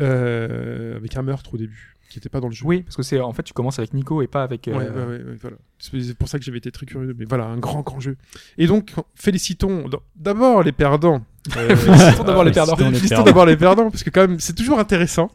[0.00, 2.64] Euh, avec un meurtre au début, qui n'était pas dans le jeu.
[2.66, 4.68] Oui, parce que c'est en fait, tu commences avec Nico et pas avec.
[4.68, 5.56] euh, Ouais, ouais, ouais, voilà.
[5.78, 7.14] C'est pour ça que j'avais été très curieux.
[7.18, 8.16] Mais voilà, un grand, grand jeu.
[8.58, 9.84] Et donc, félicitons
[10.16, 11.22] d'abord les perdants.
[11.56, 12.76] Euh, Félicitons d'abord les perdants.
[12.76, 15.28] Félicitons d'abord les perdants, parce que quand même, c'est toujours intéressant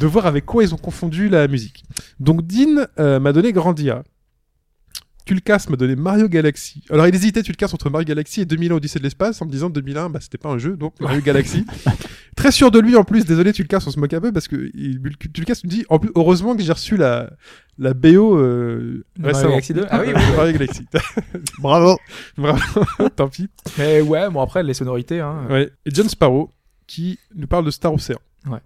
[0.00, 1.82] de voir avec quoi ils ont confondu la musique.
[2.20, 4.04] Donc, Dean euh, m'a donné Grandia.
[5.28, 6.82] Tulkas m'a donné Mario Galaxy.
[6.88, 9.68] Alors il hésitait Tulkas entre Mario Galaxy et 2001 Odyssée de l'espace en me disant
[9.68, 11.66] 2001 bah c'était pas un jeu donc Mario Galaxy.
[12.34, 14.70] Très sûr de lui en plus, désolé Tulkas on se moque un peu parce que
[14.72, 15.02] il,
[15.34, 17.30] Tulkas me dit en plus heureusement que j'ai reçu la
[17.76, 19.50] la BO euh, Mario récemment.
[19.50, 20.86] Galaxy 2 Ah oui, oui, Mario Galaxy.
[21.58, 21.98] Bravo.
[22.38, 23.50] Bravo, tant pis.
[23.76, 25.20] Mais ouais, bon après les sonorités.
[25.20, 25.46] Hein.
[25.50, 25.70] Ouais.
[25.84, 26.50] Et John Sparrow
[26.86, 28.16] qui nous parle de Star Ocean.
[28.46, 28.60] Ouais.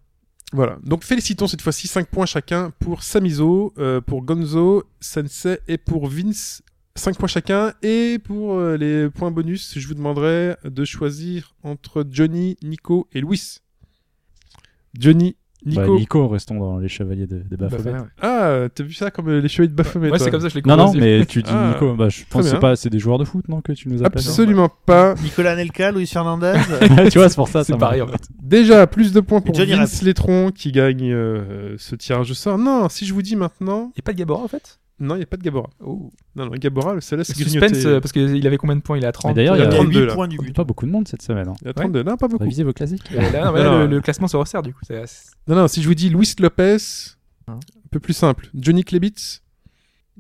[0.53, 0.79] Voilà.
[0.83, 6.09] Donc félicitons cette fois-ci 5 points chacun pour Samizo, euh, pour Gonzo, Sensei et pour
[6.09, 6.63] Vince.
[6.95, 7.73] 5 points chacun.
[7.83, 13.21] Et pour euh, les points bonus, je vous demanderai de choisir entre Johnny, Nico et
[13.21, 13.59] Louis.
[14.95, 15.81] Johnny, Nico.
[15.81, 17.93] Bah, Nico, restons dans les chevaliers de, de Baphomet.
[17.93, 18.07] Bah, ouais.
[18.21, 20.55] Ah, t'as vu ça comme euh, les chevaliers de Baphomet Ouais, c'est comme ça que
[20.55, 21.95] je l'ai Non, non, mais tu dis Ah, Nico.
[21.95, 24.05] Bah, je pense que c'est pas, c'est des joueurs de foot, non, que tu nous
[24.05, 24.21] appelles.
[24.21, 25.15] Absolument pas.
[25.23, 26.55] Nicolas Nelka, Luis Fernandez.
[27.11, 27.65] tu vois, c'est pour ça.
[27.65, 28.23] ça C'est pareil en fait.
[28.43, 32.59] Déjà, plus de points pour Vince Letron qui gagne euh, ce tirage au sort.
[32.59, 33.93] Non, si je vous dis maintenant...
[33.97, 34.79] Il a pas de Gabora en fait?
[35.05, 35.69] Non, il n'y a pas de Gabora.
[35.81, 36.13] Oh.
[36.37, 37.87] Non, non, Gabora, celle-là, c'est Suspense grignoté.
[37.87, 38.97] euh, parce qu'il avait combien de points?
[38.99, 39.31] Il a 30.
[39.31, 40.15] Mais d'ailleurs, il a Il y a 32, 8 là.
[40.15, 40.55] points du Il y a but.
[40.57, 41.49] pas beaucoup de monde cette semaine.
[41.49, 41.55] Hein.
[41.63, 42.45] Il y a 32, non, pas beaucoup.
[42.45, 43.11] Révisez vos classiques.
[43.13, 43.91] Euh, là, non, mais là, Non, le, non.
[43.91, 44.81] le classement se resserre du coup.
[44.87, 45.03] c'est-
[45.49, 46.77] Non, non, si je vous dis Luis Lopez,
[47.49, 47.55] Hein.
[47.55, 48.49] un peu plus simple.
[48.55, 49.43] Johnny Klebitz,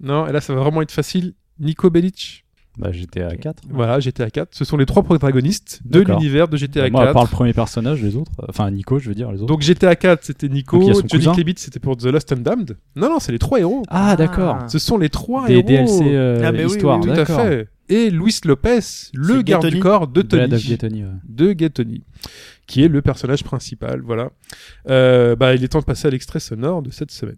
[0.00, 1.34] non, et là ça va vraiment être facile.
[1.60, 2.44] Nico Bellic,
[2.78, 3.64] Bah, j'étais à 4.
[3.68, 4.48] voilà, GTA 4.
[4.52, 7.12] Ce sont les trois protagonistes de l'univers de GTA Moi, à 4.
[7.12, 8.32] part le premier personnage, les autres.
[8.48, 9.46] Enfin, Nico, je veux dire, les autres.
[9.46, 10.78] Donc GTA 4, c'était Nico.
[10.78, 11.26] Donc, Johnny.
[11.34, 12.78] Klebitz, c'était pour The Lost and Damned.
[12.96, 13.82] Non, non, c'est les trois héros.
[13.88, 14.58] Ah, d'accord.
[14.68, 15.66] Ce sont les trois Des héros.
[15.66, 17.68] DLC euh, Ah, oui, histoire, oui, Tout à fait.
[17.88, 18.78] Et Luis Lopez,
[19.12, 20.68] le garde Gattoni du corps de De Tony.
[20.70, 21.10] Gattoni, ouais.
[21.28, 22.02] de Gattoni,
[22.66, 24.00] qui est le personnage principal.
[24.00, 24.30] Voilà.
[24.88, 27.36] Euh, bah, il est temps de passer à l'extrait sonore de cette semaine.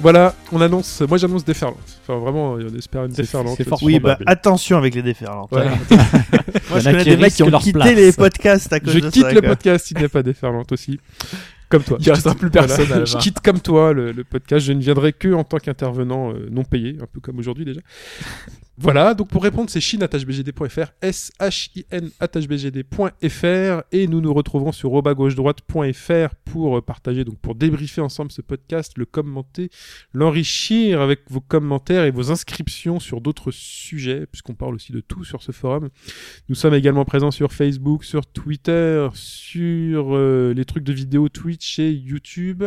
[0.00, 1.00] Voilà, on annonce.
[1.02, 1.78] Moi, j'annonce déferlante.
[2.02, 3.56] Enfin, vraiment, on espère une déferlante.
[3.56, 3.80] c'est fort.
[3.82, 5.48] Oui, bah attention avec les déferlantes.
[5.50, 5.70] Voilà.
[6.70, 7.94] Moi, je connais des mecs qui ont leur quitté place.
[7.94, 9.32] les podcasts à cause Je de quitte ça.
[9.32, 9.50] le quoi.
[9.50, 11.00] podcast, il n'y a pas déferlante aussi.
[11.68, 11.98] Comme toi.
[12.00, 13.04] Il restera plus personne Voilà.
[13.04, 14.64] Je quitte comme toi le, le podcast.
[14.64, 17.80] Je ne viendrai que en tant qu'intervenant euh, non payé, un peu comme aujourd'hui déjà.
[18.80, 26.80] Voilà, donc pour répondre, c'est chine.bgd.fr, S-H-I-N.bgd.fr, et nous nous retrouvons sur robagauche-droite.fr pour euh,
[26.80, 29.70] partager, donc pour débriefer ensemble ce podcast, le commenter,
[30.12, 35.24] l'enrichir avec vos commentaires et vos inscriptions sur d'autres sujets, puisqu'on parle aussi de tout
[35.24, 35.88] sur ce forum.
[36.48, 41.80] Nous sommes également présents sur Facebook, sur Twitter, sur euh, les trucs de vidéo Twitch
[41.80, 42.62] et YouTube.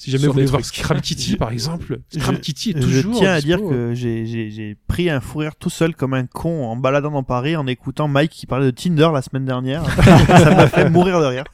[0.00, 0.64] Si jamais Sur vous voulez voir.
[0.64, 3.18] Scram Kitty, par exemple, Scram Je- Kitty est Je toujours.
[3.18, 3.58] tiens à dispo.
[3.58, 6.74] dire que j'ai- j'ai j'ai pris un fou rire tout seul comme un con en
[6.76, 9.84] baladant dans Paris en écoutant Mike qui parlait de Tinder la semaine dernière.
[10.26, 11.44] ça m'a fait mourir de rire.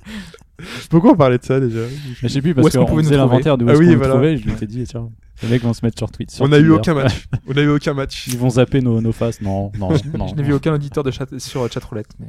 [0.91, 3.03] Pourquoi on parlait de ça déjà Mais je sais plus, parce est-ce qu'on nous faisait
[3.03, 4.13] trouver l'inventaire de où Ah est-ce oui, voilà.
[4.15, 4.37] trouvait.
[4.37, 5.09] Je m'étais dit, tiens,
[5.43, 6.31] les mecs vont se mettre sur Tweet.
[6.31, 7.27] sur On n'a eu aucun match.
[7.49, 8.29] On n'a eu aucun match.
[8.29, 9.43] Ils vont zapper nos, nos faces.
[9.43, 10.29] Non, non, non.
[10.29, 12.11] Je n'ai vu aucun auditeur de chat sur chatroulette.
[12.21, 12.29] Mais...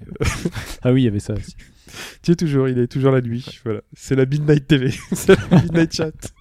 [0.81, 1.55] Ah oui, il y avait ça aussi.
[2.21, 3.59] Tu es toujours, il est toujours la nuit.
[3.63, 6.33] Voilà, c'est la Midnight TV, c'est la Midnight Chat.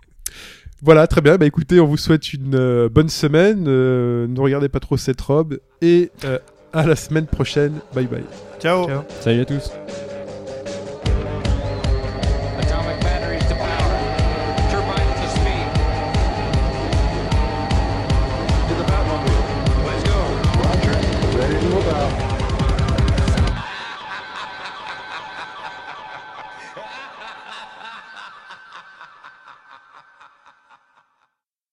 [0.83, 1.37] Voilà, très bien.
[1.37, 3.65] Bah écoutez, on vous souhaite une euh, bonne semaine.
[3.67, 6.39] Euh, ne regardez pas trop cette robe et euh,
[6.73, 7.81] à la semaine prochaine.
[7.95, 8.25] Bye bye.
[8.61, 8.87] Ciao.
[8.87, 9.03] Ciao.
[9.21, 9.71] Salut à tous.